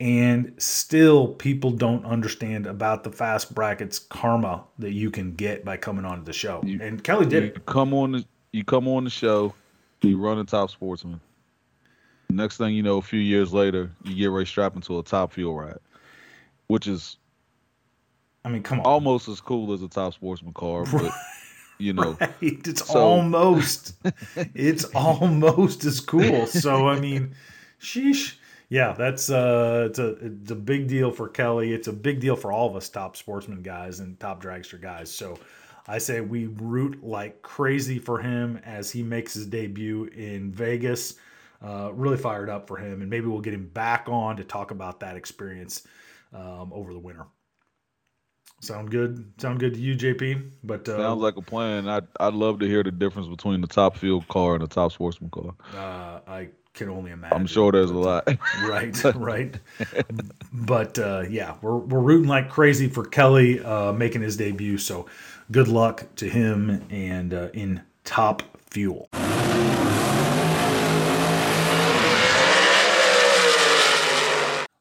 and 0.00 0.54
still 0.56 1.28
people 1.28 1.70
don't 1.70 2.06
understand 2.06 2.66
about 2.66 3.04
the 3.04 3.12
fast 3.12 3.54
brackets 3.54 3.98
karma 3.98 4.64
that 4.78 4.92
you 4.92 5.10
can 5.10 5.34
get 5.34 5.62
by 5.62 5.76
coming 5.76 6.06
onto 6.06 6.24
the 6.24 6.32
show. 6.32 6.62
You, 6.64 6.80
and 6.80 7.04
Kelly 7.04 7.26
did 7.26 7.44
it. 7.44 7.66
Come 7.66 7.92
on, 7.92 8.12
the, 8.12 8.24
you 8.52 8.64
come 8.64 8.88
on 8.88 9.04
the 9.04 9.10
show, 9.10 9.54
you 10.00 10.18
run 10.18 10.38
a 10.38 10.44
top 10.44 10.70
sportsman. 10.70 11.20
Next 12.30 12.56
thing 12.56 12.74
you 12.74 12.82
know, 12.82 12.96
a 12.96 13.02
few 13.02 13.20
years 13.20 13.52
later, 13.52 13.90
you 14.04 14.14
get 14.14 14.30
ready 14.30 14.46
strapped 14.46 14.74
into 14.74 14.98
a 14.98 15.02
top 15.02 15.32
fuel 15.32 15.54
ride, 15.54 15.78
which 16.68 16.86
is, 16.86 17.18
I 18.44 18.48
mean, 18.48 18.62
come 18.62 18.80
on, 18.80 18.86
almost 18.86 19.28
as 19.28 19.40
cool 19.40 19.72
as 19.74 19.82
a 19.82 19.88
top 19.88 20.14
sportsman 20.14 20.54
car, 20.54 20.84
but. 20.90 21.12
you 21.78 21.94
know 21.94 22.12
right. 22.20 22.34
it's 22.42 22.86
so. 22.86 23.00
almost 23.00 23.94
it's 24.54 24.84
almost 24.94 25.82
as 25.86 25.98
cool 25.98 26.46
so 26.46 26.86
i 26.86 27.00
mean 27.00 27.34
sheesh 27.80 28.34
yeah, 28.70 28.92
that's 28.92 29.30
uh, 29.30 29.88
it's 29.90 29.98
a 29.98 30.10
it's 30.10 30.50
a 30.52 30.56
big 30.56 30.86
deal 30.86 31.10
for 31.10 31.28
Kelly. 31.28 31.72
It's 31.72 31.88
a 31.88 31.92
big 31.92 32.20
deal 32.20 32.36
for 32.36 32.52
all 32.52 32.68
of 32.70 32.76
us 32.76 32.88
top 32.88 33.16
sportsman 33.16 33.62
guys 33.62 33.98
and 33.98 34.18
top 34.20 34.40
dragster 34.40 34.80
guys. 34.80 35.10
So 35.10 35.38
I 35.88 35.98
say 35.98 36.20
we 36.20 36.46
root 36.46 37.02
like 37.02 37.42
crazy 37.42 37.98
for 37.98 38.20
him 38.20 38.60
as 38.64 38.92
he 38.92 39.02
makes 39.02 39.34
his 39.34 39.46
debut 39.46 40.04
in 40.04 40.52
Vegas. 40.52 41.16
Uh, 41.60 41.90
really 41.92 42.16
fired 42.16 42.48
up 42.48 42.68
for 42.68 42.76
him, 42.76 43.02
and 43.02 43.10
maybe 43.10 43.26
we'll 43.26 43.40
get 43.40 43.52
him 43.52 43.66
back 43.66 44.06
on 44.08 44.36
to 44.36 44.44
talk 44.44 44.70
about 44.70 45.00
that 45.00 45.16
experience 45.16 45.86
um, 46.32 46.72
over 46.72 46.94
the 46.94 46.98
winter. 46.98 47.26
Sound 48.62 48.90
good? 48.90 49.32
Sound 49.38 49.58
good 49.58 49.74
to 49.74 49.80
you, 49.80 49.96
JP? 49.96 50.52
But 50.62 50.88
uh, 50.88 50.96
sounds 50.96 51.20
like 51.20 51.36
a 51.36 51.42
plan. 51.42 51.88
I'd 51.88 52.06
I'd 52.20 52.34
love 52.34 52.60
to 52.60 52.66
hear 52.66 52.84
the 52.84 52.92
difference 52.92 53.26
between 53.26 53.62
the 53.62 53.66
top 53.66 53.96
fuel 53.96 54.24
car 54.28 54.54
and 54.54 54.62
the 54.62 54.68
top 54.68 54.92
sportsman 54.92 55.30
car. 55.30 55.54
Uh, 55.74 56.20
I 56.30 56.48
can 56.74 56.88
only 56.88 57.10
imagine. 57.10 57.36
I'm 57.36 57.46
sure 57.46 57.72
there's 57.72 57.90
a 57.90 57.94
lot. 57.94 58.28
right, 58.66 59.04
right. 59.14 59.54
but 60.52 60.98
uh, 60.98 61.24
yeah, 61.28 61.56
we're 61.62 61.76
we're 61.76 62.00
rooting 62.00 62.28
like 62.28 62.48
crazy 62.48 62.88
for 62.88 63.04
Kelly 63.04 63.62
uh, 63.62 63.92
making 63.92 64.22
his 64.22 64.36
debut. 64.36 64.78
So 64.78 65.06
good 65.50 65.68
luck 65.68 66.06
to 66.16 66.28
him 66.28 66.84
and 66.90 67.34
uh, 67.34 67.48
in 67.52 67.82
top 68.04 68.42
fuel. 68.70 69.08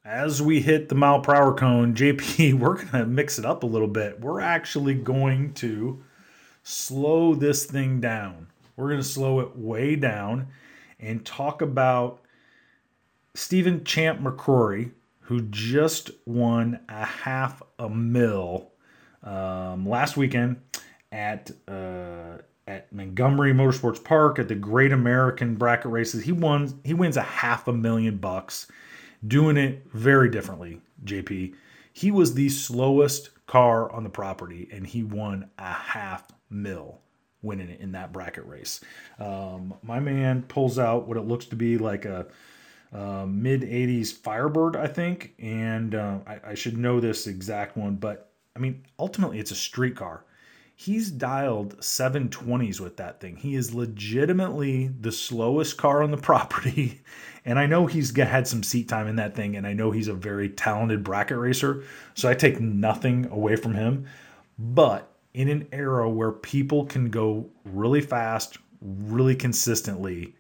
As 0.06 0.42
we 0.42 0.60
hit 0.60 0.90
the 0.90 0.96
mile 0.96 1.22
per 1.22 1.34
hour 1.34 1.54
cone, 1.54 1.96
JP, 1.96 2.54
we're 2.60 2.76
going 2.76 2.88
to 2.88 3.06
mix 3.06 3.40
it 3.40 3.46
up 3.46 3.64
a 3.64 3.68
little 3.68 3.88
bit. 3.88 4.20
We're 4.20 4.42
actually 4.42 4.96
going 4.96 5.54
to 5.56 6.04
slow 6.64 7.36
this 7.36 7.66
thing 7.66 8.02
down. 8.02 8.48
We're 8.76 8.90
going 8.90 9.02
to 9.02 9.08
slow 9.08 9.40
it 9.40 9.58
way 9.58 9.96
down 9.96 10.48
and 11.00 11.26
talk 11.26 11.62
about 11.62 12.22
Stephen 13.34 13.84
Champ 13.84 14.22
McCrory, 14.22 14.92
who 15.22 15.42
just 15.44 16.12
won 16.26 16.80
a 16.90 17.06
half 17.06 17.62
a 17.78 17.90
mil 17.90 18.72
um, 19.24 19.88
last 19.88 20.18
weekend 20.18 20.58
at 21.12 21.52
uh, 21.68 22.38
at 22.68 22.92
Montgomery 22.94 23.54
Motorsports 23.54 24.04
Park 24.04 24.40
at 24.40 24.48
the 24.48 24.56
Great 24.56 24.92
American 24.92 25.56
Bracket 25.56 25.92
Races. 25.92 26.24
He 26.24 26.32
won. 26.32 26.80
He 26.84 26.94
wins 26.94 27.18
a 27.18 27.22
half 27.22 27.68
a 27.68 27.74
million 27.74 28.18
bucks, 28.18 28.68
doing 29.28 29.58
it 29.58 29.86
very 29.94 30.30
differently. 30.30 30.82
JP, 31.06 31.54
he 31.94 32.12
was 32.12 32.34
the 32.34 32.50
slowest 32.50 33.30
car 33.48 33.92
on 33.92 34.04
the 34.04 34.10
property, 34.10 34.68
and 34.72 34.86
he 34.86 35.04
won 35.04 35.50
a 35.58 35.72
half 35.72 36.24
mil 36.50 37.00
winning 37.42 37.70
it 37.70 37.80
in 37.80 37.94
that 37.94 38.12
bracket 38.12 38.46
race. 38.46 38.82
Um, 39.20 39.74
my 39.82 40.00
man 40.00 40.44
pulls 40.44 40.78
out 40.78 41.08
what 41.08 41.18
it 41.18 41.22
looks 41.22 41.46
to 41.48 41.56
be 41.56 41.78
like 41.78 42.06
a, 42.06 42.28
a 42.92 43.26
mid 43.28 43.62
80s 43.62 44.14
Firebird, 44.14 44.76
I 44.76 44.88
think. 44.88 45.34
And 45.40 45.96
uh, 45.96 46.20
I, 46.28 46.40
I, 46.50 46.54
should 46.56 46.78
know 46.78 47.00
this 47.00 47.28
exact 47.28 47.78
one, 47.78 47.96
but 47.96 48.32
I 48.56 48.60
mean, 48.60 48.86
ultimately, 48.98 49.40
it's 49.40 49.52
a 49.52 49.56
street 49.56 49.96
car. 49.96 50.26
He's 50.76 51.12
dialed 51.12 51.78
720s 51.80 52.80
with 52.80 52.98
that 52.98 53.20
thing. 53.20 53.36
He 53.36 53.56
is 53.56 53.74
legitimately 53.74 54.88
the 54.88 55.12
slowest 55.12 55.78
car 55.78 56.02
on 56.02 56.12
the 56.12 56.18
property. 56.30 57.02
And 57.46 57.60
I 57.60 57.66
know 57.66 57.86
he's 57.86 58.16
had 58.16 58.48
some 58.48 58.64
seat 58.64 58.88
time 58.88 59.08
in 59.08 59.18
that 59.18 59.36
thing, 59.36 59.56
and 59.56 59.68
I 59.68 59.74
know 59.74 59.92
he's 59.92 60.08
a 60.08 60.14
very 60.14 60.50
talented 60.50 61.04
bracket 61.04 61.38
racer. 61.38 61.84
So 62.14 62.30
I 62.30 62.34
take 62.34 62.60
nothing 62.62 63.28
away 63.28 63.56
from 63.56 63.74
him. 63.74 64.08
But 64.58 65.09
in 65.34 65.48
an 65.50 65.68
era 65.72 66.10
where 66.10 66.32
people 66.32 66.86
can 66.86 67.10
go 67.10 67.50
really 67.66 68.02
fast, 68.02 68.58
really 68.82 69.36
consistently, 69.36 70.36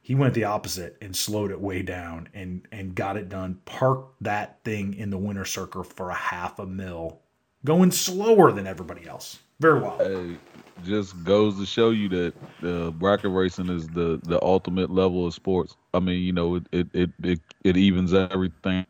He 0.00 0.14
went 0.14 0.34
the 0.34 0.44
opposite 0.44 0.96
and 1.02 1.14
slowed 1.14 1.50
it 1.50 1.60
way 1.60 1.82
down 1.82 2.28
and 2.32 2.66
and 2.72 2.94
got 2.94 3.16
it 3.16 3.28
done. 3.28 3.60
Parked 3.66 4.22
that 4.22 4.62
thing 4.64 4.94
in 4.94 5.10
the 5.10 5.18
winner 5.18 5.44
circle 5.44 5.82
for 5.82 6.10
a 6.10 6.14
half 6.14 6.58
a 6.58 6.66
mil, 6.66 7.20
going 7.64 7.90
slower 7.90 8.52
than 8.52 8.66
everybody 8.66 9.06
else. 9.06 9.40
Very 9.60 9.80
well. 9.80 9.98
Hey, 9.98 10.38
just 10.84 11.24
goes 11.24 11.58
to 11.58 11.64
show 11.66 11.90
you 11.90 12.08
that 12.10 12.34
uh, 12.62 12.90
bracket 12.90 13.30
racing 13.30 13.70
is 13.70 13.88
the 13.88 14.20
the 14.24 14.42
ultimate 14.42 14.90
level 14.90 15.26
of 15.26 15.34
sports. 15.34 15.76
I 15.94 16.00
mean, 16.00 16.22
you 16.22 16.32
know, 16.32 16.56
it 16.56 16.66
it 16.72 16.88
it 16.92 17.10
it, 17.22 17.40
it 17.64 17.76
evens 17.76 18.12
everything 18.12 18.86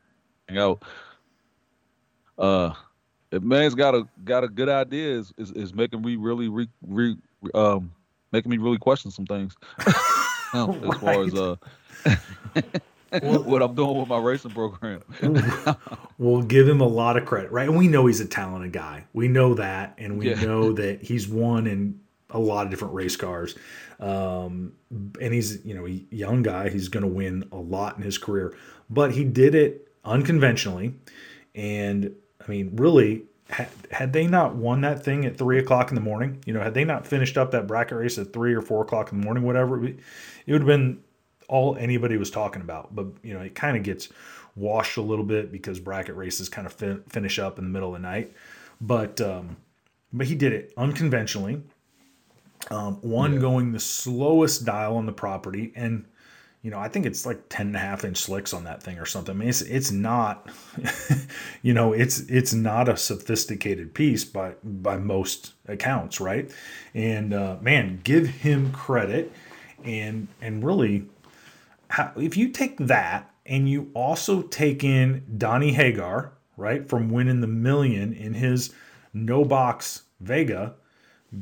out. 0.57 0.83
Uh, 2.39 2.73
if 3.31 3.43
man's 3.43 3.74
got 3.74 3.95
a 3.95 4.07
got 4.24 4.45
a 4.45 4.49
good 4.49 4.68
idea, 4.68 5.18
is 5.18 5.33
is, 5.39 5.51
is 5.53 5.74
making 5.74 6.03
me 6.03 6.16
really 6.16 6.49
re, 6.49 6.68
re, 6.87 7.16
um 7.55 7.93
making 8.33 8.51
me 8.51 8.59
really 8.59 8.79
question 8.79 9.11
some 9.11 9.27
things. 9.27 9.55
um, 10.53 10.83
as 10.85 10.99
far 10.99 11.22
as 11.24 11.35
uh. 11.35 11.57
what 13.22 13.62
I'm 13.62 13.74
doing 13.74 13.99
with 13.99 14.09
my 14.09 14.18
racing 14.18 14.51
program. 14.51 15.03
we'll 16.18 16.43
give 16.43 16.68
him 16.68 16.81
a 16.81 16.87
lot 16.87 17.16
of 17.16 17.24
credit, 17.24 17.51
right? 17.53 17.68
And 17.68 17.77
we 17.77 17.89
know 17.89 18.07
he's 18.07 18.20
a 18.20 18.27
talented 18.27 18.72
guy. 18.72 19.05
We 19.12 19.29
know 19.29 19.55
that, 19.55 19.95
and 19.99 20.18
we 20.18 20.31
yeah. 20.31 20.43
know 20.43 20.72
that 20.72 21.03
he's 21.03 21.29
won 21.29 21.66
in 21.66 22.01
a 22.31 22.39
lot 22.39 22.66
of 22.66 22.70
different 22.70 22.95
race 22.95 23.16
cars. 23.16 23.55
Um, 24.01 24.72
and 24.91 25.33
he's, 25.33 25.64
you 25.64 25.74
know, 25.74 25.87
a 25.87 26.05
young 26.11 26.43
guy. 26.43 26.68
He's 26.68 26.89
going 26.89 27.05
to 27.05 27.09
win 27.09 27.49
a 27.53 27.57
lot 27.57 27.97
in 27.97 28.03
his 28.03 28.18
career, 28.18 28.55
but 28.91 29.12
he 29.12 29.24
did 29.24 29.55
it 29.55 29.89
unconventionally. 30.05 30.95
And 31.55 32.14
I 32.45 32.51
mean, 32.51 32.76
really, 32.76 33.24
had, 33.49 33.68
had 33.91 34.12
they 34.12 34.26
not 34.26 34.57
won 34.57 34.80
that 34.82 35.05
thing 35.05 35.24
at 35.24 35.39
three 35.39 35.59
o'clock 35.59 35.91
in 35.91 35.95
the 35.95 36.01
morning, 36.01 36.43
you 36.47 36.53
know, 36.53 36.61
had 36.61 36.74
they 36.74 36.84
not 36.84 37.07
finished 37.07 37.39
up 37.39 37.51
that 37.53 37.66
bracket 37.66 37.99
race 37.99 38.18
at 38.18 38.32
three 38.32 38.55
or 38.55 38.62
four 38.62 38.82
o'clock 38.82 39.12
in 39.12 39.20
the 39.20 39.24
morning, 39.24 39.45
whatever, 39.45 39.84
it 39.84 39.99
would 40.49 40.62
have 40.62 40.66
been 40.66 41.03
all 41.49 41.76
anybody 41.76 42.16
was 42.16 42.30
talking 42.30 42.62
about. 42.62 42.95
But 42.95 43.07
you 43.22 43.34
know, 43.34 43.41
it 43.41 43.55
kind 43.55 43.76
of 43.76 43.82
gets 43.82 44.09
washed 44.55 44.97
a 44.97 45.03
little 45.03 45.24
bit 45.24 45.53
because 45.53 45.78
bracket 45.78 46.16
races 46.16 46.49
kind 46.49 46.66
of 46.66 46.72
fin- 46.72 47.05
finish 47.09 47.39
up 47.39 47.59
in 47.59 47.64
the 47.64 47.70
middle 47.70 47.95
of 47.95 48.01
the 48.01 48.07
night. 48.09 48.32
But 48.80 49.20
um, 49.20 49.57
but 50.12 50.26
he 50.26 50.34
did 50.34 50.53
it 50.53 50.72
unconventionally. 50.76 51.62
Um, 52.70 52.97
one 52.97 53.34
yeah. 53.34 53.41
going 53.41 53.72
the 53.72 53.80
slowest 53.80 54.64
dial 54.64 54.97
on 54.97 55.07
the 55.07 55.12
property, 55.12 55.72
and 55.76 56.05
you 56.63 56.71
know 56.71 56.79
I 56.79 56.89
think 56.89 57.07
it's 57.07 57.25
like 57.27 57.49
10 57.49 57.69
and 57.69 57.77
a 57.77 57.79
half 57.79 58.05
inch 58.05 58.19
slicks 58.19 58.53
on 58.53 58.65
that 58.65 58.83
thing 58.83 58.99
or 58.99 59.07
something. 59.07 59.35
I 59.35 59.39
mean, 59.39 59.49
it's 59.49 59.63
it's 59.63 59.91
not, 59.91 60.49
you 61.63 61.75
know, 61.75 61.93
it's 61.93 62.21
it's 62.21 62.53
not 62.53 62.89
a 62.89 62.97
sophisticated 62.97 63.95
piece 63.95 64.25
by 64.25 64.55
by 64.63 64.97
most 64.97 65.55
accounts, 65.69 66.21
right? 66.21 66.51
And 66.95 67.33
uh, 67.33 67.57
man, 67.61 68.01
give 68.03 68.27
him 68.27 68.73
credit, 68.73 69.33
and 69.85 70.29
and 70.41 70.65
really 70.65 71.07
how, 71.89 72.13
if 72.17 72.37
you 72.37 72.49
take 72.49 72.79
that 72.79 73.31
and 73.45 73.69
you 73.69 73.91
also 73.95 74.43
take 74.43 74.83
in 74.83 75.25
Donnie 75.39 75.73
Hagar, 75.73 76.33
right, 76.57 76.89
from 76.89 77.11
winning 77.11 77.41
the 77.41 77.47
million 77.47 78.13
in 78.13 78.35
his 78.35 78.73
no 79.13 79.45
box 79.45 80.03
Vega, 80.21 80.75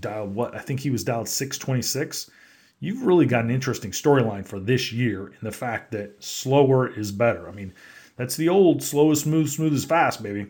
dial 0.01 0.27
what 0.27 0.55
I 0.55 0.59
think 0.59 0.81
he 0.81 0.91
was 0.91 1.05
dialed 1.05 1.29
626. 1.29 2.31
You've 2.85 3.03
really 3.03 3.27
got 3.27 3.45
an 3.45 3.51
interesting 3.51 3.93
storyline 3.93 4.47
for 4.47 4.61
this 4.61 4.93
year 4.93 5.29
in 5.29 5.39
the 5.43 5.53
fact 5.53 5.93
that 5.93 6.23
slower 6.23 6.89
is 6.89 7.11
better. 7.11 7.49
I 7.49 7.53
mean, 7.53 7.73
that's 8.17 8.37
the 8.37 8.49
old 8.49 8.83
slow 8.83 9.11
is 9.11 9.21
smooth, 9.21 9.49
smooth 9.49 9.73
is 9.73 9.85
fast, 9.85 10.23
baby. 10.23 10.47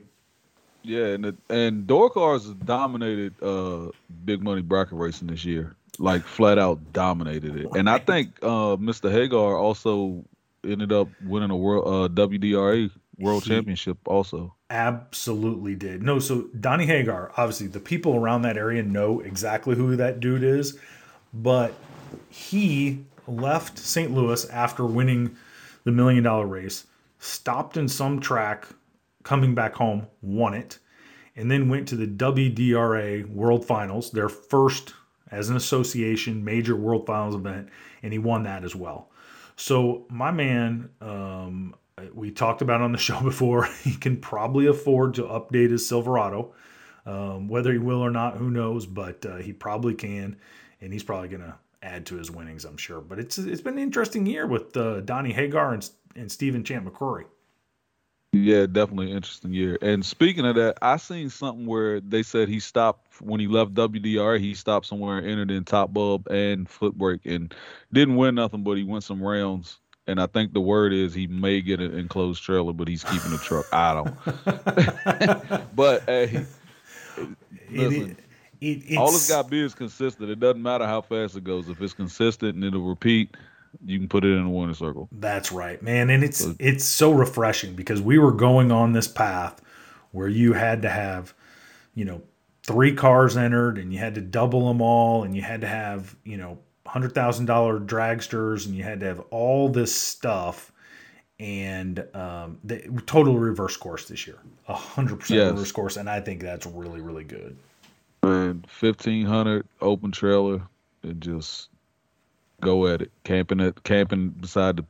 Yeah, 0.82 1.06
and 1.06 1.24
the, 1.24 1.36
and 1.48 1.86
door 1.86 2.10
cars 2.10 2.46
dominated 2.46 3.40
uh, 3.42 3.90
big 4.24 4.42
money 4.42 4.62
bracket 4.62 4.98
racing 4.98 5.28
this 5.28 5.44
year 5.44 5.76
like 5.98 6.24
flat 6.24 6.58
out 6.58 6.92
dominated 6.92 7.56
it. 7.56 7.68
And 7.74 7.88
I 7.88 7.98
think 7.98 8.36
uh, 8.42 8.76
Mr. 8.76 9.10
Hagar 9.10 9.56
also 9.56 10.24
ended 10.64 10.92
up 10.92 11.08
winning 11.24 11.50
a 11.50 11.56
world 11.56 11.86
uh, 11.86 12.12
WDRA 12.14 12.90
World 13.18 13.44
he 13.44 13.50
Championship 13.50 13.98
also. 14.06 14.54
Absolutely 14.70 15.74
did. 15.76 16.02
No, 16.02 16.18
so 16.18 16.48
Donnie 16.58 16.86
Hagar, 16.86 17.32
obviously 17.36 17.68
the 17.68 17.80
people 17.80 18.16
around 18.16 18.42
that 18.42 18.56
area 18.56 18.82
know 18.82 19.20
exactly 19.20 19.76
who 19.76 19.96
that 19.96 20.20
dude 20.20 20.42
is, 20.42 20.78
but 21.32 21.74
he 22.28 23.04
left 23.26 23.78
St. 23.78 24.10
Louis 24.12 24.44
after 24.46 24.84
winning 24.84 25.36
the 25.84 25.92
million 25.92 26.24
dollar 26.24 26.46
race, 26.46 26.86
stopped 27.18 27.76
in 27.76 27.88
some 27.88 28.20
track, 28.20 28.66
coming 29.22 29.54
back 29.54 29.74
home, 29.74 30.06
won 30.22 30.54
it, 30.54 30.78
and 31.36 31.50
then 31.50 31.68
went 31.68 31.88
to 31.88 31.96
the 31.96 32.06
WDRA 32.06 33.28
World 33.28 33.64
Finals, 33.64 34.10
their 34.10 34.28
first 34.28 34.94
as 35.30 35.50
an 35.50 35.56
association 35.56 36.44
major 36.44 36.76
World 36.76 37.06
Finals 37.06 37.34
event, 37.34 37.68
and 38.02 38.12
he 38.12 38.18
won 38.18 38.44
that 38.44 38.64
as 38.64 38.76
well. 38.76 39.10
So 39.56 40.06
my 40.08 40.30
man, 40.30 40.90
um, 41.00 41.74
we 42.12 42.30
talked 42.30 42.62
about 42.62 42.80
on 42.80 42.92
the 42.92 42.98
show 43.08 43.20
before, 43.20 43.64
he 43.82 43.94
can 43.94 44.18
probably 44.18 44.66
afford 44.66 45.14
to 45.14 45.22
update 45.22 45.70
his 45.70 45.86
Silverado. 45.86 46.54
Um, 47.06 47.48
whether 47.48 47.70
he 47.70 47.78
will 47.78 48.00
or 48.00 48.10
not, 48.10 48.38
who 48.38 48.50
knows? 48.50 48.86
But 48.86 49.26
uh, 49.26 49.36
he 49.36 49.52
probably 49.52 49.94
can, 49.94 50.36
and 50.80 50.92
he's 50.92 51.02
probably 51.02 51.28
going 51.28 51.42
to 51.42 51.54
add 51.84 52.06
to 52.06 52.16
his 52.16 52.30
winnings, 52.30 52.64
I'm 52.64 52.76
sure. 52.76 53.00
But 53.00 53.18
it's 53.18 53.38
it's 53.38 53.60
been 53.60 53.74
an 53.74 53.82
interesting 53.82 54.26
year 54.26 54.46
with 54.46 54.76
uh, 54.76 55.00
Donnie 55.00 55.32
Hagar 55.32 55.74
and 55.74 55.88
and 56.16 56.30
Stephen 56.30 56.64
Champ 56.64 56.88
McCrory. 56.88 57.26
Yeah, 58.32 58.66
definitely 58.66 59.12
interesting 59.12 59.52
year. 59.52 59.78
And 59.80 60.04
speaking 60.04 60.44
of 60.44 60.56
that, 60.56 60.76
I 60.82 60.96
seen 60.96 61.30
something 61.30 61.66
where 61.66 62.00
they 62.00 62.24
said 62.24 62.48
he 62.48 62.58
stopped 62.58 63.20
when 63.20 63.38
he 63.38 63.46
left 63.46 63.74
WDR. 63.74 64.40
He 64.40 64.54
stopped 64.54 64.86
somewhere 64.86 65.18
and 65.18 65.28
entered 65.28 65.52
in 65.52 65.64
top 65.64 65.92
bulb 65.92 66.26
and 66.28 66.68
footwork 66.68 67.20
and 67.26 67.54
didn't 67.92 68.16
win 68.16 68.34
nothing, 68.34 68.64
but 68.64 68.76
he 68.76 68.82
went 68.82 69.04
some 69.04 69.22
rounds. 69.22 69.78
And 70.08 70.20
I 70.20 70.26
think 70.26 70.52
the 70.52 70.60
word 70.60 70.92
is 70.92 71.14
he 71.14 71.28
may 71.28 71.60
get 71.60 71.80
an 71.80 71.96
enclosed 71.96 72.42
trailer, 72.42 72.72
but 72.72 72.88
he's 72.88 73.04
keeping 73.04 73.30
the 73.30 73.38
truck. 73.38 73.66
I 73.72 73.94
don't. 73.94 75.66
but 75.76 76.02
hey, 76.02 76.44
listen, 77.70 78.16
it, 78.64 78.96
all 78.98 79.08
it's 79.08 79.28
got 79.28 79.44
to 79.44 79.48
be 79.48 79.60
is 79.60 79.74
consistent. 79.74 80.30
It 80.30 80.40
doesn't 80.40 80.62
matter 80.62 80.86
how 80.86 81.02
fast 81.02 81.36
it 81.36 81.44
goes. 81.44 81.68
If 81.68 81.80
it's 81.80 81.92
consistent 81.92 82.54
and 82.54 82.64
it'll 82.64 82.82
repeat, 82.82 83.36
you 83.84 83.98
can 83.98 84.08
put 84.08 84.24
it 84.24 84.32
in 84.32 84.44
a 84.44 84.50
winner 84.50 84.74
circle. 84.74 85.08
That's 85.12 85.52
right, 85.52 85.82
man. 85.82 86.10
And 86.10 86.24
it's 86.24 86.38
so, 86.38 86.54
it's 86.58 86.84
so 86.84 87.12
refreshing 87.12 87.74
because 87.74 88.00
we 88.00 88.18
were 88.18 88.32
going 88.32 88.70
on 88.72 88.92
this 88.92 89.08
path 89.08 89.60
where 90.12 90.28
you 90.28 90.52
had 90.52 90.82
to 90.82 90.90
have, 90.90 91.34
you 91.94 92.04
know, 92.04 92.22
three 92.62 92.94
cars 92.94 93.36
entered 93.36 93.78
and 93.78 93.92
you 93.92 93.98
had 93.98 94.14
to 94.14 94.20
double 94.20 94.68
them 94.68 94.80
all 94.80 95.24
and 95.24 95.36
you 95.36 95.42
had 95.42 95.60
to 95.60 95.66
have, 95.66 96.16
you 96.24 96.36
know, 96.36 96.58
hundred 96.86 97.14
thousand 97.14 97.46
dollar 97.46 97.80
dragsters 97.80 98.66
and 98.66 98.74
you 98.74 98.82
had 98.82 99.00
to 99.00 99.06
have 99.06 99.20
all 99.30 99.68
this 99.68 99.94
stuff 99.94 100.70
and 101.40 102.06
um, 102.14 102.58
the 102.62 102.78
total 103.06 103.38
reverse 103.38 103.76
course 103.76 104.06
this 104.06 104.26
year, 104.26 104.38
a 104.68 104.74
hundred 104.74 105.20
percent 105.20 105.52
reverse 105.52 105.72
course, 105.72 105.96
and 105.96 106.08
I 106.08 106.20
think 106.20 106.40
that's 106.40 106.66
really 106.66 107.00
really 107.00 107.24
good. 107.24 107.56
And 108.24 108.66
fifteen 108.70 109.26
hundred 109.26 109.66
open 109.82 110.10
trailer, 110.10 110.62
and 111.02 111.20
just 111.20 111.68
go 112.62 112.86
at 112.86 113.02
it. 113.02 113.12
Camping 113.24 113.60
it, 113.60 113.84
camping 113.84 114.30
beside 114.30 114.78
the 114.78 114.84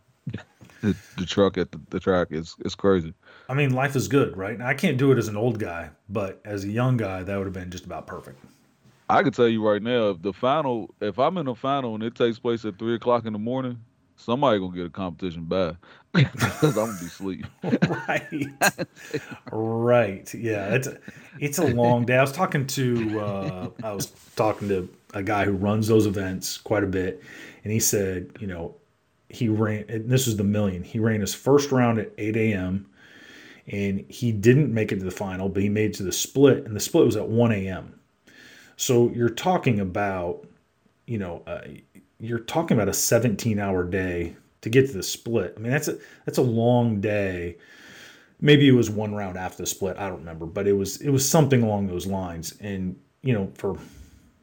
the, 0.81 0.97
the 1.19 1.27
truck 1.27 1.59
at 1.59 1.73
the, 1.73 1.81
the, 1.91 1.99
track 1.99 2.29
is 2.31 2.55
is 2.65 2.77
crazy. 2.77 3.13
I 3.49 3.55
mean, 3.55 3.75
life 3.75 3.97
is 3.97 4.07
good, 4.07 4.37
right? 4.37 4.61
I 4.61 4.75
can't 4.75 4.99
do 4.99 5.11
it 5.11 5.19
as 5.19 5.27
an 5.27 5.37
old 5.37 5.59
guy, 5.59 5.91
but 6.09 6.41
as 6.45 6.65
a 6.65 6.69
young 6.69 6.97
guy, 6.97 7.25
that 7.25 7.37
would 7.37 7.47
have 7.47 7.55
been 7.55 7.71
just 7.71 7.85
about 7.85 8.07
perfect. 8.07 8.39
I 9.11 9.23
can 9.25 9.33
tell 9.33 9.49
you 9.49 9.67
right 9.67 9.83
now, 9.83 10.11
if 10.11 10.23
the 10.23 10.33
final, 10.33 10.95
if 11.01 11.19
I'm 11.19 11.37
in 11.37 11.47
the 11.47 11.57
final 11.57 11.95
and 11.95 12.05
it 12.05 12.15
takes 12.15 12.39
place 12.39 12.65
at 12.65 12.79
three 12.79 12.95
o'clock 12.95 13.27
in 13.27 13.33
the 13.33 13.39
morning, 13.39 13.81
somebody 14.17 14.61
gonna 14.61 14.77
get 14.77 14.87
a 14.87 14.91
competition 14.91 15.45
bad 15.45 15.77
because 16.15 16.77
I'm 16.79 16.87
gonna 16.87 16.99
be 16.99 17.07
asleep. 17.07 17.47
right, 18.09 18.47
right, 19.53 20.35
yeah. 20.35 20.75
It's 20.75 20.89
it's 21.41 21.59
a 21.59 21.67
long 21.67 22.05
day. 22.07 22.17
I 22.17 22.21
was 22.21 22.33
talking 22.33 22.67
to 22.69 23.21
uh, 23.21 23.71
I 23.83 23.93
was 23.93 24.07
talking 24.37 24.69
to 24.69 24.89
a 25.13 25.23
guy 25.23 25.45
who 25.45 25.53
runs 25.53 25.89
those 25.89 26.07
events 26.07 26.59
quite 26.59 26.85
a 26.85 26.89
bit, 26.89 27.23
and 27.65 27.73
he 27.73 27.81
said, 27.81 28.31
you 28.41 28.47
know, 28.47 28.77
he 29.29 29.49
ran. 29.49 29.85
this 30.07 30.27
was 30.27 30.37
the 30.37 30.45
million. 30.45 30.83
He 30.83 30.99
ran 30.99 31.21
his 31.21 31.35
first 31.35 31.73
round 31.73 31.99
at 31.99 32.13
8 32.17 32.37
a.m. 32.37 32.87
and 33.67 34.05
he 34.09 34.33
didn't 34.33 34.73
make 34.73 34.93
it 34.93 34.99
to 34.99 35.05
the 35.05 35.11
final, 35.11 35.49
but 35.49 35.63
he 35.63 35.69
made 35.69 35.91
it 35.91 35.95
to 35.95 36.03
the 36.03 36.13
split, 36.13 36.65
and 36.65 36.75
the 36.75 36.81
split 36.81 37.05
was 37.05 37.17
at 37.17 37.29
1 37.29 37.53
a.m. 37.53 37.99
So 38.77 39.11
you're 39.11 39.29
talking 39.29 39.81
about, 39.81 40.47
you 41.07 41.19
know, 41.19 41.43
uh, 41.47 41.63
you're 42.19 42.39
talking 42.39 42.77
about 42.77 42.89
a 42.89 42.95
17 42.95 43.59
hour 43.59 43.85
day 43.85 44.37
to 44.65 44.71
get 44.71 44.87
to 44.87 44.95
the 44.95 45.03
split. 45.03 45.53
I 45.57 45.61
mean, 45.61 45.71
that's 45.71 45.89
a 45.89 45.99
that's 46.25 46.39
a 46.39 46.43
long 46.43 47.03
day. 47.03 47.59
Maybe 48.41 48.67
it 48.67 48.73
was 48.73 48.89
one 48.89 49.15
round 49.15 49.37
after 49.37 49.63
the 49.63 49.67
split. 49.67 49.99
I 49.99 50.09
don't 50.09 50.21
remember, 50.21 50.47
but 50.47 50.67
it 50.67 50.73
was 50.73 51.03
it 51.03 51.11
was 51.11 51.29
something 51.29 51.63
along 51.63 51.87
those 51.87 52.07
lines. 52.07 52.55
And 52.61 52.97
you 53.23 53.35
know, 53.35 53.53
for 53.57 53.77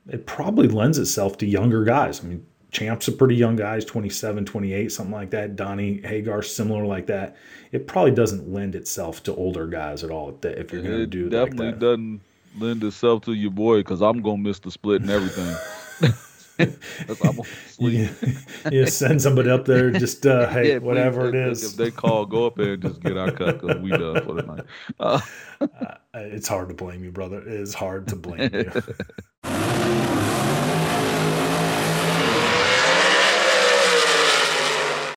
it 0.08 0.28
probably 0.28 0.68
lends 0.68 1.00
itself 1.00 1.40
to 1.40 1.48
younger 1.48 1.84
guys. 1.84 2.24
I 2.24 2.28
mean, 2.28 2.46
Champ's 2.70 3.08
a 3.08 3.12
pretty 3.12 3.36
young 3.36 3.56
guy, 3.56 3.76
he's 3.76 3.86
27, 3.86 4.46
28, 4.46 4.92
something 4.92 5.12
like 5.12 5.32
that. 5.32 5.56
Donnie 5.56 6.02
Hagar, 6.02 6.44
similar 6.44 6.86
like 6.86 7.08
that. 7.08 7.36
It 7.72 7.88
probably 7.88 8.12
doesn't 8.12 8.54
lend 8.54 8.76
itself 8.76 9.24
to 9.24 9.36
older 9.36 9.66
guys 9.66 10.04
at 10.04 10.12
all 10.12 10.38
if 10.44 10.72
you're 10.72 10.84
going 10.84 10.98
to 10.98 11.08
do 11.08 11.28
it. 11.28 11.32
definitely 11.32 11.68
like 11.68 11.80
doesn't 11.80 12.22
lend 12.60 12.84
itself 12.84 13.26
to 13.26 13.34
your 13.34 13.52
boy 13.52 13.80
because 13.80 14.02
I'm 14.02 14.22
going 14.22 14.38
to 14.38 14.50
miss 14.50 14.60
the 14.60 14.70
split 14.70 15.02
and 15.02 15.10
everything. 15.10 15.56
That's 17.08 17.76
sleep. 17.76 18.10
yeah, 18.72 18.86
send 18.86 19.22
somebody 19.22 19.50
up 19.50 19.66
there. 19.66 19.92
Just 19.92 20.26
uh, 20.26 20.50
hey, 20.52 20.74
yeah, 20.74 20.78
whatever 20.78 21.30
it 21.30 21.36
is. 21.36 21.64
If 21.64 21.78
they 21.78 21.92
call, 21.92 22.26
go 22.26 22.46
up 22.46 22.56
there 22.56 22.74
and 22.74 22.82
just 22.82 23.02
get 23.02 23.18
our 23.18 23.32
cut 23.32 23.62
because 23.62 23.78
we 23.78 23.90
done 23.90 24.24
for 24.24 24.34
the 24.36 24.44
night. 24.44 24.66
Uh, 25.00 25.22
uh, 25.62 25.96
it's 26.14 26.48
hard 26.48 26.70
to 26.70 26.76
blame 26.76 27.04
you, 27.04 27.12
brother. 27.12 27.42
It 27.42 27.48
is 27.48 27.74
hard 27.74 28.08
to 28.10 28.16
blame 28.16 28.54
you. 28.54 28.72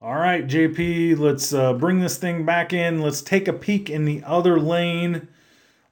All 0.03 0.17
right, 0.17 0.47
JP, 0.47 1.19
let's 1.19 1.55
uh, 1.55 1.73
bring 1.73 2.01
this 2.01 2.19
thing 2.19 2.45
back 2.45 2.73
in. 2.73 3.01
Let's 3.01 3.23
take 3.23 3.49
a 3.49 3.55
peek 3.55 3.89
in 3.89 4.05
the 4.05 4.23
other 4.25 4.61
lane. 4.61 5.29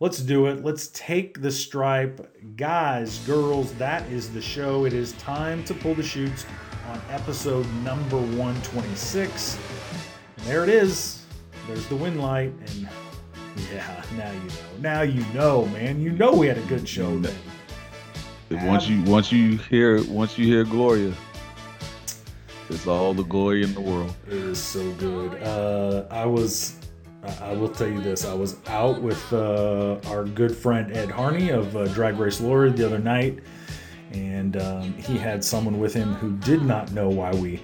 Let's 0.02 0.18
do 0.18 0.46
it. 0.46 0.64
Let's 0.64 0.88
take 0.88 1.40
the 1.42 1.50
stripe. 1.52 2.28
Guys, 2.56 3.20
girls, 3.20 3.72
that 3.74 4.04
is 4.10 4.32
the 4.32 4.42
show. 4.42 4.84
It 4.84 4.94
is 4.94 5.12
time 5.12 5.62
to 5.62 5.74
pull 5.74 5.94
the 5.94 6.02
chutes 6.02 6.44
on 6.88 7.00
episode 7.08 7.64
number 7.84 8.16
126. 8.16 9.56
And 10.38 10.46
there 10.46 10.64
it 10.64 10.70
is. 10.70 11.22
There's 11.68 11.86
the 11.86 11.94
win 11.94 12.18
light. 12.18 12.52
And 12.66 12.88
yeah, 13.72 14.04
now 14.16 14.32
you 14.32 14.40
know. 14.40 14.80
Now 14.80 15.02
you 15.02 15.24
know, 15.34 15.66
man. 15.66 16.02
You 16.02 16.10
know 16.10 16.32
we 16.34 16.48
had 16.48 16.58
a 16.58 16.66
good 16.66 16.88
show 16.88 17.16
then. 17.20 17.36
Once 18.66 18.88
you 18.88 19.04
once 19.04 19.30
you 19.30 19.56
hear 19.56 20.02
once 20.06 20.36
you 20.36 20.46
hear 20.46 20.64
Gloria, 20.64 21.14
it's 22.68 22.88
all 22.88 23.14
the 23.14 23.22
glory 23.22 23.62
in 23.62 23.72
the 23.72 23.80
world. 23.80 24.12
It 24.26 24.32
is 24.32 24.58
so 24.58 24.90
good. 24.94 25.40
Uh, 25.40 26.06
I 26.10 26.26
was 26.26 26.81
I 27.22 27.52
will 27.54 27.68
tell 27.68 27.88
you 27.88 28.00
this. 28.00 28.24
I 28.24 28.34
was 28.34 28.56
out 28.66 29.00
with 29.00 29.32
uh, 29.32 30.00
our 30.06 30.24
good 30.24 30.56
friend 30.56 30.90
Ed 30.96 31.10
Harney 31.10 31.50
of 31.50 31.76
uh, 31.76 31.86
Drag 31.88 32.18
Race 32.18 32.40
Glory 32.40 32.70
the 32.70 32.84
other 32.84 32.98
night, 32.98 33.38
and 34.10 34.56
um, 34.56 34.92
he 34.94 35.18
had 35.18 35.44
someone 35.44 35.78
with 35.78 35.94
him 35.94 36.14
who 36.14 36.32
did 36.38 36.62
not 36.62 36.90
know 36.92 37.08
why 37.08 37.32
we 37.32 37.62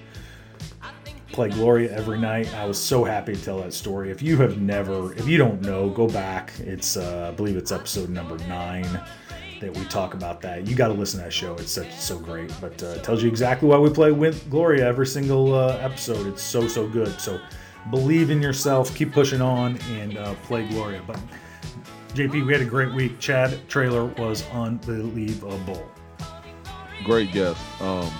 play 1.32 1.48
Gloria 1.48 1.92
every 1.92 2.18
night. 2.18 2.52
I 2.54 2.66
was 2.66 2.82
so 2.82 3.02
happy 3.02 3.34
to 3.34 3.44
tell 3.44 3.58
that 3.58 3.74
story. 3.74 4.10
If 4.10 4.22
you 4.22 4.36
have 4.38 4.60
never, 4.60 5.12
if 5.14 5.26
you 5.28 5.38
don't 5.38 5.60
know, 5.62 5.90
go 5.90 6.08
back. 6.08 6.52
It's, 6.60 6.96
uh, 6.96 7.28
I 7.32 7.36
believe 7.36 7.56
it's 7.56 7.72
episode 7.72 8.10
number 8.10 8.38
nine 8.46 8.88
that 9.60 9.76
we 9.76 9.84
talk 9.86 10.14
about 10.14 10.40
that. 10.42 10.68
You 10.68 10.76
got 10.76 10.88
to 10.88 10.94
listen 10.94 11.18
to 11.18 11.24
that 11.24 11.32
show. 11.32 11.54
It's 11.54 11.72
such 11.72 11.92
so 11.92 12.18
great, 12.18 12.52
but 12.60 12.80
uh, 12.82 12.98
tells 12.98 13.22
you 13.24 13.28
exactly 13.28 13.68
why 13.68 13.78
we 13.78 13.90
play 13.90 14.12
with 14.12 14.48
Gloria 14.48 14.86
every 14.86 15.06
single 15.06 15.52
uh, 15.54 15.76
episode. 15.78 16.26
It's 16.28 16.42
so 16.42 16.68
so 16.68 16.86
good. 16.86 17.20
So 17.20 17.40
believe 17.90 18.30
in 18.30 18.42
yourself, 18.42 18.94
keep 18.94 19.12
pushing 19.12 19.40
on, 19.40 19.78
and 19.92 20.16
uh, 20.16 20.34
play 20.44 20.66
Gloria. 20.68 21.02
But 21.06 21.20
JP, 22.14 22.46
we 22.46 22.52
had 22.52 22.62
a 22.62 22.66
great 22.66 22.92
week. 22.94 23.18
Chad 23.18 23.58
Traylor 23.68 24.06
was 24.06 24.48
unbelievable. 24.50 25.90
Great 27.04 27.32
guest. 27.32 27.60
Um, 27.80 28.10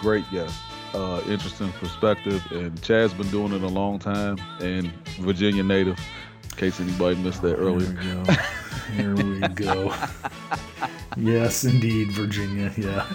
great 0.00 0.24
guest. 0.30 0.58
Uh, 0.94 1.22
interesting 1.26 1.72
perspective, 1.72 2.44
and 2.50 2.80
Chad's 2.82 3.14
been 3.14 3.30
doing 3.30 3.52
it 3.52 3.62
a 3.62 3.68
long 3.68 3.98
time, 3.98 4.36
and 4.60 4.92
Virginia 5.20 5.62
native. 5.62 5.98
In 6.44 6.50
case 6.58 6.80
anybody 6.80 7.16
missed 7.16 7.40
that 7.42 7.56
earlier. 7.56 7.92
Here 8.96 9.14
we 9.14 9.40
go. 9.40 9.40
Here 9.40 9.40
we 9.40 9.48
go. 9.54 9.94
Yes, 11.16 11.64
indeed, 11.64 12.12
Virginia. 12.12 12.72
Yeah. 12.76 13.06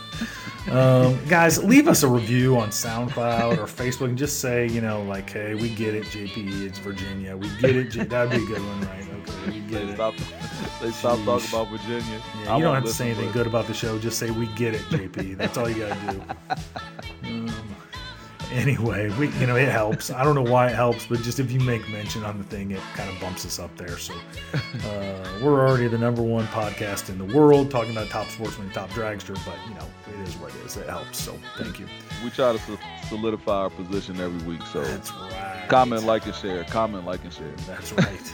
Um, 0.69 1.17
guys, 1.27 1.63
leave 1.63 1.87
us 1.87 2.03
a 2.03 2.07
review 2.07 2.57
on 2.57 2.69
SoundCloud 2.69 3.57
or 3.57 3.65
Facebook 3.65 4.09
and 4.09 4.17
just 4.17 4.41
say, 4.41 4.67
you 4.67 4.81
know, 4.81 5.01
like, 5.03 5.29
hey, 5.29 5.55
we 5.55 5.69
get 5.69 5.95
it, 5.95 6.03
JP, 6.05 6.61
it's 6.65 6.77
Virginia. 6.79 7.37
We 7.37 7.49
get 7.61 7.75
it. 7.75 7.85
J- 7.85 8.03
that'd 8.03 8.31
be 8.31 8.43
a 8.43 8.47
good 8.47 8.65
one, 8.65 8.81
right? 8.81 9.07
Okay, 9.09 9.51
we 9.51 9.59
get 9.61 9.85
they 9.85 9.93
it. 9.93 9.95
Stop, 9.95 10.15
they 10.81 10.91
stop 10.91 11.19
talking 11.23 11.49
about 11.49 11.69
Virginia. 11.69 12.21
Yeah, 12.43 12.57
you 12.57 12.63
don't 12.63 12.75
have 12.75 12.83
to 12.83 12.89
say 12.89 13.11
anything 13.11 13.31
good 13.31 13.47
about 13.47 13.67
the 13.67 13.73
show. 13.73 13.97
Just 13.97 14.19
say, 14.19 14.29
we 14.29 14.47
get 14.55 14.75
it, 14.75 14.81
JP. 14.81 15.37
That's 15.37 15.57
all 15.57 15.69
you 15.69 15.87
got 15.87 15.97
to 15.99 16.13
do. 16.13 16.23
Anyway, 18.57 19.09
we 19.19 19.29
you 19.33 19.45
know 19.45 19.55
it 19.55 19.69
helps. 19.69 20.09
I 20.09 20.23
don't 20.23 20.33
know 20.33 20.51
why 20.51 20.67
it 20.67 20.75
helps, 20.75 21.05
but 21.05 21.19
just 21.19 21.39
if 21.39 21.51
you 21.51 21.59
make 21.59 21.87
mention 21.89 22.23
on 22.23 22.39
the 22.39 22.43
thing, 22.43 22.71
it 22.71 22.81
kind 22.95 23.07
of 23.07 23.19
bumps 23.21 23.45
us 23.45 23.59
up 23.59 23.75
there. 23.77 23.99
So 23.99 24.15
uh, 24.53 25.39
we're 25.43 25.67
already 25.67 25.87
the 25.87 25.97
number 25.99 26.23
one 26.23 26.47
podcast 26.47 27.09
in 27.09 27.19
the 27.19 27.37
world 27.37 27.69
talking 27.69 27.91
about 27.91 28.09
top 28.09 28.27
sportsman, 28.29 28.71
top 28.71 28.89
dragster. 28.89 29.35
But 29.45 29.57
you 29.69 29.75
know 29.75 29.85
it 30.07 30.27
is 30.27 30.35
what 30.37 30.55
it 30.55 30.65
is. 30.65 30.75
It 30.75 30.89
helps. 30.89 31.19
So 31.19 31.37
thank 31.57 31.79
you. 31.79 31.85
We 32.23 32.31
try 32.31 32.51
to 32.57 32.79
solidify 33.07 33.51
our 33.51 33.69
position 33.69 34.19
every 34.19 34.45
week. 34.47 34.63
So 34.73 34.83
that's 34.83 35.11
right. 35.11 35.65
Comment, 35.69 36.03
like, 36.03 36.25
and 36.25 36.33
share. 36.33 36.63
Comment, 36.63 37.05
like, 37.05 37.23
and 37.23 37.31
share. 37.31 37.53
That's 37.67 37.93
right. 37.93 38.33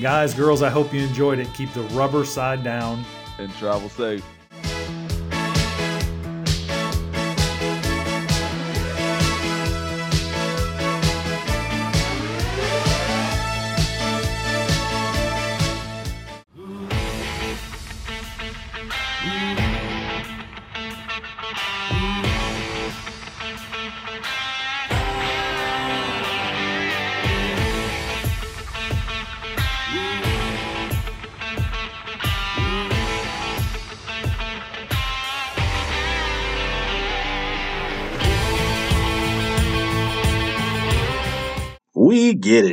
Guys, 0.00 0.34
girls, 0.34 0.62
I 0.62 0.70
hope 0.70 0.92
you 0.92 1.02
enjoyed 1.02 1.38
it. 1.38 1.46
Keep 1.54 1.74
the 1.74 1.82
rubber 1.94 2.24
side 2.24 2.64
down 2.64 3.04
and 3.38 3.52
travel 3.54 3.88
safe. 3.88 4.24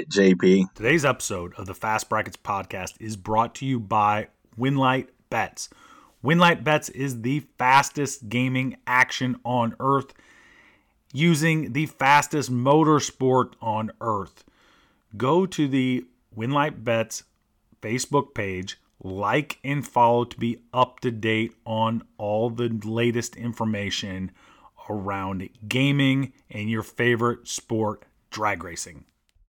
JP. 0.10 0.74
Today's 0.74 1.06
episode 1.06 1.54
of 1.54 1.68
the 1.68 1.76
Fast 1.76 2.10
Brackets 2.10 2.36
podcast 2.36 2.96
is 3.00 3.16
brought 3.16 3.54
to 3.56 3.66
you 3.66 3.80
by 3.80 4.30
Winlight 4.58 5.10
Bets. 5.30 5.70
Winlight 6.26 6.64
Bets 6.64 6.90
is 6.90 7.22
the 7.22 7.42
fastest 7.60 8.28
gaming 8.28 8.78
action 8.88 9.40
on 9.46 9.76
earth 9.80 10.16
using 11.14 11.74
the 11.74 11.86
fastest 11.86 12.52
motorsport 12.52 13.54
on 13.62 13.92
earth. 14.02 14.44
Go 15.16 15.46
to 15.46 15.68
the 15.68 16.06
Winlight 16.36 16.84
Bets 16.84 17.22
Facebook 17.80 18.34
page, 18.34 18.80
like 19.04 19.60
and 19.64 19.88
follow 19.88 20.26
to 20.26 20.40
be 20.40 20.58
up 20.74 21.02
to 21.02 21.12
date 21.12 21.54
on 21.66 22.02
all 22.18 22.50
the 22.50 22.70
latest 22.84 23.36
information 23.36 24.32
around 24.90 25.48
gaming 25.68 26.34
and 26.50 26.68
your 26.68 26.82
favorite 26.82 27.48
sport, 27.48 28.06
drag 28.32 28.64
racing. 28.64 29.06